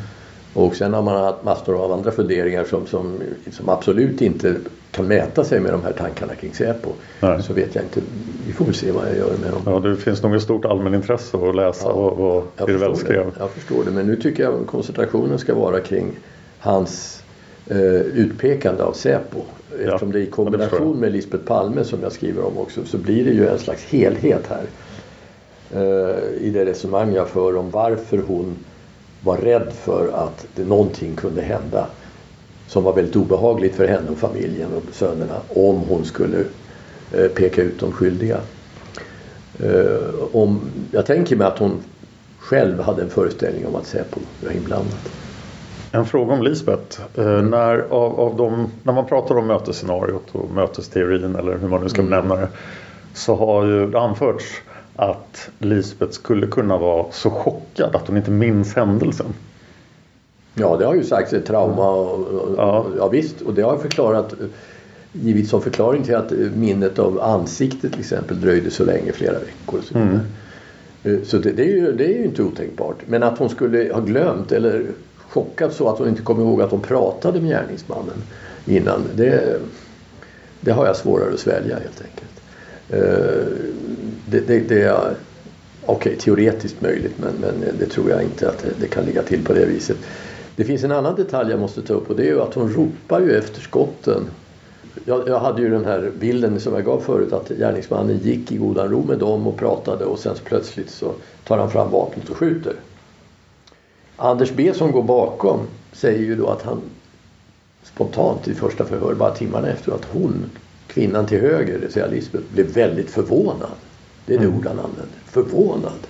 Och 0.54 0.76
sen 0.76 0.94
har 0.94 1.02
man 1.02 1.24
haft 1.24 1.44
massor 1.44 1.84
av 1.84 1.92
andra 1.92 2.12
funderingar 2.12 2.64
som, 2.64 2.88
som, 2.88 3.20
som 3.52 3.70
absolut 3.70 4.22
inte 4.22 4.56
kan 4.92 5.08
mäta 5.08 5.44
sig 5.44 5.60
med 5.60 5.72
de 5.72 5.84
här 5.84 5.92
tankarna 5.92 6.36
kring 6.36 6.54
Säpo. 6.54 6.90
Nej. 7.20 7.44
Så 7.44 7.54
vet 7.54 7.76
jag 7.76 7.84
inte. 7.84 8.02
Vi 8.48 8.54
får 8.54 8.66
väl 8.66 8.74
se 8.74 8.92
vad 8.92 9.08
jag 9.08 9.18
gör 9.18 9.38
med 9.42 9.52
dem. 9.52 9.62
Ja, 9.66 9.80
det 9.80 9.96
finns 9.96 10.24
nog 10.24 10.36
ett 10.36 10.42
stort 10.42 10.66
allmänintresse 10.66 11.38
att 11.38 11.56
läsa 11.56 11.88
ja, 11.88 11.96
vad, 11.96 12.44
vad 12.58 12.70
Irvel 12.70 12.96
skrev. 12.96 13.32
Jag 13.40 13.50
förstår 13.50 13.84
det. 13.86 13.92
Men 13.92 14.08
nu 14.08 14.16
tycker 14.16 14.44
jag 14.44 14.68
koncentrationen 14.68 15.40
ska 15.40 15.56
vara 15.56 15.80
kring 15.80 16.12
hans 16.60 17.24
eh, 17.68 17.78
utpekande 17.94 18.84
av 18.84 18.94
Säpo. 18.94 19.40
Eftersom 19.80 20.12
det 20.12 20.20
är 20.20 20.24
i 20.24 20.26
kombination 20.26 21.00
med 21.00 21.12
Lisbeth 21.12 21.44
Palme 21.44 21.84
som 21.84 22.00
jag 22.02 22.12
skriver 22.12 22.46
om 22.46 22.58
också 22.58 22.86
så 22.86 22.98
blir 22.98 23.26
det 23.26 23.32
ju 23.32 23.48
en 23.48 23.60
slags 23.60 23.84
helhet 23.84 24.48
här. 24.50 24.66
Eh, 25.74 26.46
I 26.48 26.50
det 26.50 26.66
resonemang 26.66 27.14
jag 27.14 27.30
för 27.30 27.56
om 27.56 27.72
varför 27.72 28.18
hon 28.18 28.56
var 29.22 29.38
rädd 29.38 29.74
för 29.74 30.08
att 30.14 30.48
det 30.56 30.66
någonting 30.66 31.16
kunde 31.16 31.42
hända 31.42 31.88
som 32.68 32.84
var 32.84 32.94
väldigt 32.94 33.16
obehagligt 33.16 33.76
för 33.76 33.88
henne 33.88 34.10
och 34.10 34.18
familjen 34.18 34.70
och 34.74 34.96
sönerna 34.96 35.42
om 35.50 35.76
hon 35.76 36.06
skulle 36.06 36.46
eh, 37.14 37.28
peka 37.28 37.62
ut 37.62 37.80
de 37.80 37.92
skyldiga. 37.92 38.38
Eh, 39.60 40.14
om, 40.32 40.62
jag 40.92 41.06
tänker 41.06 41.36
mig 41.36 41.48
att 41.48 41.60
hon 41.60 41.84
själv 42.38 42.80
hade 42.80 43.02
en 43.02 43.10
föreställning 43.10 43.68
om 43.68 43.76
att 43.76 43.88
Säpo 43.88 44.20
var 44.44 44.52
inblandat. 44.52 45.23
En 45.96 46.06
fråga 46.06 46.34
om 46.34 46.44
Lisbeth. 46.44 47.02
Eh, 47.16 47.42
när, 47.42 47.80
av, 47.80 48.20
av 48.20 48.38
de, 48.38 48.70
när 48.84 48.94
man 48.94 49.06
pratar 49.06 49.38
om 49.38 49.48
mötesscenariot 49.48 50.24
och 50.32 50.52
mötesteorin 50.52 51.36
eller 51.36 51.58
hur 51.58 51.68
man 51.68 51.82
nu 51.82 51.90
ska 51.90 52.02
mm. 52.02 52.10
benämna 52.10 52.36
det 52.36 52.48
så 53.14 53.36
har 53.36 53.66
ju 53.66 53.88
det 53.88 54.00
anförts 54.00 54.62
att 54.96 55.50
Lisbeth 55.60 56.12
skulle 56.12 56.48
kunna 56.48 56.78
vara 56.78 57.06
så 57.12 57.30
chockad 57.30 57.96
att 57.96 58.08
hon 58.08 58.18
inte 58.18 58.32
minns 58.32 58.76
händelsen. 58.76 59.34
Ja, 60.54 60.78
det 60.78 60.86
har 60.86 60.96
ju 60.96 61.04
sagts 61.04 61.34
ett 61.34 61.46
trauma. 61.46 61.90
Och, 61.90 62.20
och, 62.20 62.56
ja. 62.58 62.86
ja 62.98 63.08
visst, 63.08 63.42
och 63.42 63.54
det 63.54 63.62
har 63.62 63.78
förklarat 63.78 64.34
givit 65.12 65.50
som 65.50 65.62
förklaring 65.62 66.04
till 66.04 66.16
att 66.16 66.32
minnet 66.56 67.00
av 67.00 67.22
ansiktet 67.22 67.92
till 67.92 68.00
exempel 68.00 68.42
dröjde 68.42 68.72
så 68.72 68.86
länge, 68.86 69.12
flera 69.12 69.40
veckor. 69.40 69.80
Och 69.80 69.84
så 69.84 69.98
mm. 69.98 70.20
Eh, 71.04 71.22
så 71.24 71.38
det, 71.38 71.52
det, 71.52 71.64
är 71.64 71.76
ju, 71.76 71.92
det 71.92 72.06
är 72.06 72.18
ju 72.18 72.26
inte 72.26 72.44
otänkbart. 72.44 72.98
Men 73.08 73.24
att 73.24 73.40
hon 73.40 73.50
skulle 73.50 73.94
ha 73.94 74.00
glömt 74.00 74.52
eller 74.52 74.86
chockad 75.34 75.74
så 75.74 75.90
att 75.90 76.00
hon 76.00 76.08
inte 76.08 76.22
kom 76.22 76.42
ihåg 76.42 76.62
att 76.62 76.72
hon 76.72 76.82
pratade 76.82 77.42
med 77.42 77.50
gärningsmannen 77.50 78.24
innan. 78.66 79.04
Det, 79.16 79.60
det 80.62 80.72
har 80.72 80.86
jag 80.86 80.96
svårare 80.96 81.34
att 81.34 81.40
svälja 81.40 81.76
helt 81.76 82.02
enkelt. 82.02 82.42
Eh, 82.90 83.48
det, 84.26 84.40
det, 84.40 84.60
det 84.60 84.82
är 84.82 85.16
okej, 85.86 85.96
okay, 85.96 86.16
teoretiskt 86.16 86.82
möjligt 86.82 87.18
men, 87.18 87.34
men 87.42 87.78
det 87.80 87.86
tror 87.86 88.10
jag 88.10 88.24
inte 88.24 88.50
att 88.50 88.58
det, 88.58 88.70
det, 88.80 88.88
kan 88.88 89.06
ligga 89.06 89.24
till 89.24 89.46
på 89.46 89.54
det 89.54 89.66
viset. 89.66 89.98
Det 90.56 90.64
finns 90.64 90.84
en 90.84 90.92
annan 90.92 91.16
detalj 91.16 91.52
jag 91.52 91.60
måste 91.60 91.82
ta 91.82 91.94
upp 91.94 92.10
och 92.10 92.16
det 92.16 92.24
är 92.24 92.32
ju 92.32 92.42
att 92.42 92.54
hon 92.54 92.74
ropar 92.74 93.22
ju 93.22 93.38
efter 93.38 93.62
skotten. 93.62 94.28
Jag, 95.06 95.28
jag 95.28 95.40
hade 95.40 95.62
ju 95.62 95.70
den 95.70 95.86
här 95.86 96.12
bilden 96.20 96.60
som 96.60 96.74
jag 96.74 96.86
gav 96.86 97.00
förut 97.00 97.34
att 97.34 97.50
gärningsmannen 97.50 98.18
gick 98.18 98.52
i 98.52 98.58
godan 98.58 98.90
ro 98.90 99.04
med 99.04 99.20
dem 99.20 99.48
och 99.48 99.58
pratade 99.58 100.06
och 100.06 100.20
sen 100.20 100.36
plötsligt 100.44 100.90
så 100.90 101.14
tar 101.44 101.58
han 101.58 101.72
fram 101.72 101.92
vapnet 101.92 102.30
och 102.30 102.38
skjuter. 102.38 102.74
Anders 104.24 104.52
B 104.52 104.74
som 104.74 104.92
går 104.92 105.04
bakom 105.04 105.60
säger 105.92 106.20
ju 106.20 106.36
då 106.36 106.48
att 106.48 106.62
han 106.62 106.82
spontant 107.84 108.48
i 108.48 108.54
första 108.54 108.86
förhör 108.86 109.14
bara 109.14 109.36
timmarna 109.36 109.68
efter 109.68 109.92
att 109.92 110.06
hon, 110.12 110.50
kvinnan 110.88 111.26
till 111.26 111.40
höger, 111.42 111.80
det 111.80 111.92
säga 111.92 112.08
Lisbeth, 112.08 112.44
blev 112.54 112.66
väldigt 112.66 113.10
förvånad. 113.10 113.70
Det 114.26 114.34
är 114.34 114.38
det 114.38 114.46
mm. 114.46 114.58
ord 114.58 114.66
han 114.66 114.80
använder. 114.80 115.18
Förvånad. 115.26 116.08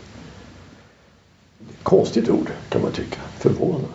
Konstigt 1.83 2.29
ord 2.29 2.49
kan 2.69 2.81
man 2.81 2.91
tycka. 2.91 3.19
Förvånad. 3.39 3.91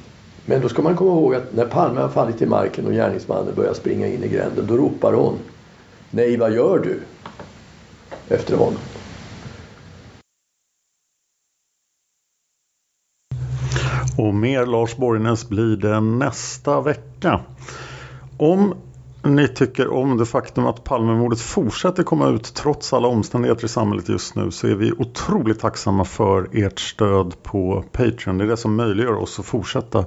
Men 0.47 0.61
då 0.61 0.69
ska 0.69 0.83
man 0.83 0.97
komma 0.97 1.11
ihåg 1.11 1.35
att 1.35 1.53
när 1.53 1.66
Palme 1.66 2.01
har 2.01 2.09
fallit 2.09 2.39
till 2.39 2.49
marken 2.49 2.87
och 2.87 2.93
gärningsmannen 2.93 3.55
börjar 3.55 3.75
springa 3.75 4.07
in 4.07 4.25
i 4.25 4.29
gränden 4.29 4.66
då 4.66 4.77
ropar 4.77 5.12
hon 5.12 5.39
Nej, 6.11 6.37
vad 6.37 6.53
gör 6.53 6.79
du? 6.79 7.01
Efter 8.35 8.57
honom. 8.57 8.79
Och 14.19 14.35
mer 14.35 14.66
Lars 14.66 14.97
Borgnäs 14.97 15.49
blir 15.49 15.77
det 15.77 16.01
nästa 16.01 16.81
vecka. 16.81 17.41
Om 18.37 18.75
ni 19.23 19.49
tycker 19.49 19.89
om 19.89 20.16
det 20.16 20.27
faktum 20.27 20.66
att 20.66 20.85
Palmemordet 20.85 21.41
fortsätter 21.41 22.03
komma 22.03 22.29
ut 22.29 22.55
trots 22.55 22.93
alla 22.93 23.09
omständigheter 23.09 23.64
i 23.64 23.69
samhället 23.69 24.09
just 24.09 24.35
nu 24.35 24.51
så 24.51 24.66
är 24.66 24.75
vi 24.75 24.93
otroligt 24.93 25.61
tacksamma 25.61 26.05
för 26.05 26.49
ert 26.53 26.81
stöd 26.81 27.43
på 27.43 27.85
Patreon. 27.93 28.39
Det 28.39 28.45
är 28.45 28.49
det 28.49 28.57
som 28.57 28.77
möjliggör 28.77 29.14
oss 29.14 29.39
att 29.39 29.47
fortsätta 29.47 30.05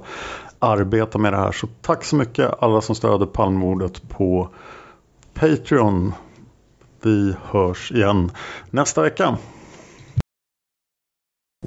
arbeta 0.58 1.18
med 1.18 1.32
det 1.32 1.38
här. 1.38 1.52
Så 1.52 1.66
tack 1.82 2.04
så 2.04 2.16
mycket 2.16 2.62
alla 2.62 2.80
som 2.80 2.94
stöder 2.94 3.26
Palmemordet 3.26 4.08
på 4.08 4.48
Patreon. 5.34 6.12
Vi 7.02 7.34
hörs 7.50 7.92
igen 7.92 8.30
nästa 8.70 9.02
vecka. 9.02 9.38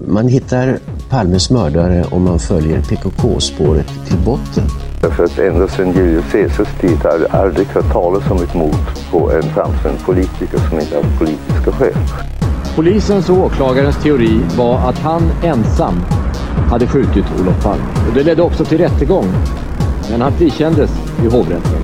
Man 0.03 0.27
hittar 0.27 0.79
Palmes 1.09 1.49
mördare 1.49 2.05
om 2.11 2.23
man 2.23 2.39
följer 2.39 2.81
PKK-spåret 2.81 3.87
till 4.07 4.17
botten. 4.17 4.63
Därför 5.01 5.23
att 5.23 5.39
ända 5.39 5.67
sedan 5.67 5.93
Julius 5.93 6.31
Caesars 6.31 6.67
tid 6.81 6.97
har 7.03 7.19
det 7.19 7.27
aldrig 7.27 7.67
hört 7.67 7.91
talas 7.91 8.31
om 8.31 8.43
ett 8.43 8.53
mord 8.53 8.75
på 9.11 9.31
en 9.31 9.43
framstående 9.43 10.01
politiker 10.05 10.57
som 10.69 10.79
inte 10.79 10.95
haft 10.95 11.19
politiska 11.19 11.71
skäl. 11.71 11.93
Polisens 12.75 13.29
och 13.29 13.37
åklagarens 13.37 14.03
teori 14.03 14.39
var 14.57 14.77
att 14.89 14.99
han 14.99 15.31
ensam 15.43 15.95
hade 16.69 16.87
skjutit 16.87 17.25
Olof 17.39 17.63
Palme. 17.63 17.85
Och 18.09 18.13
det 18.15 18.23
ledde 18.23 18.41
också 18.41 18.65
till 18.65 18.77
rättegång. 18.77 19.25
Men 20.11 20.21
han 20.21 20.31
frikändes 20.31 20.91
i 21.23 21.27
hovrätten. 21.27 21.83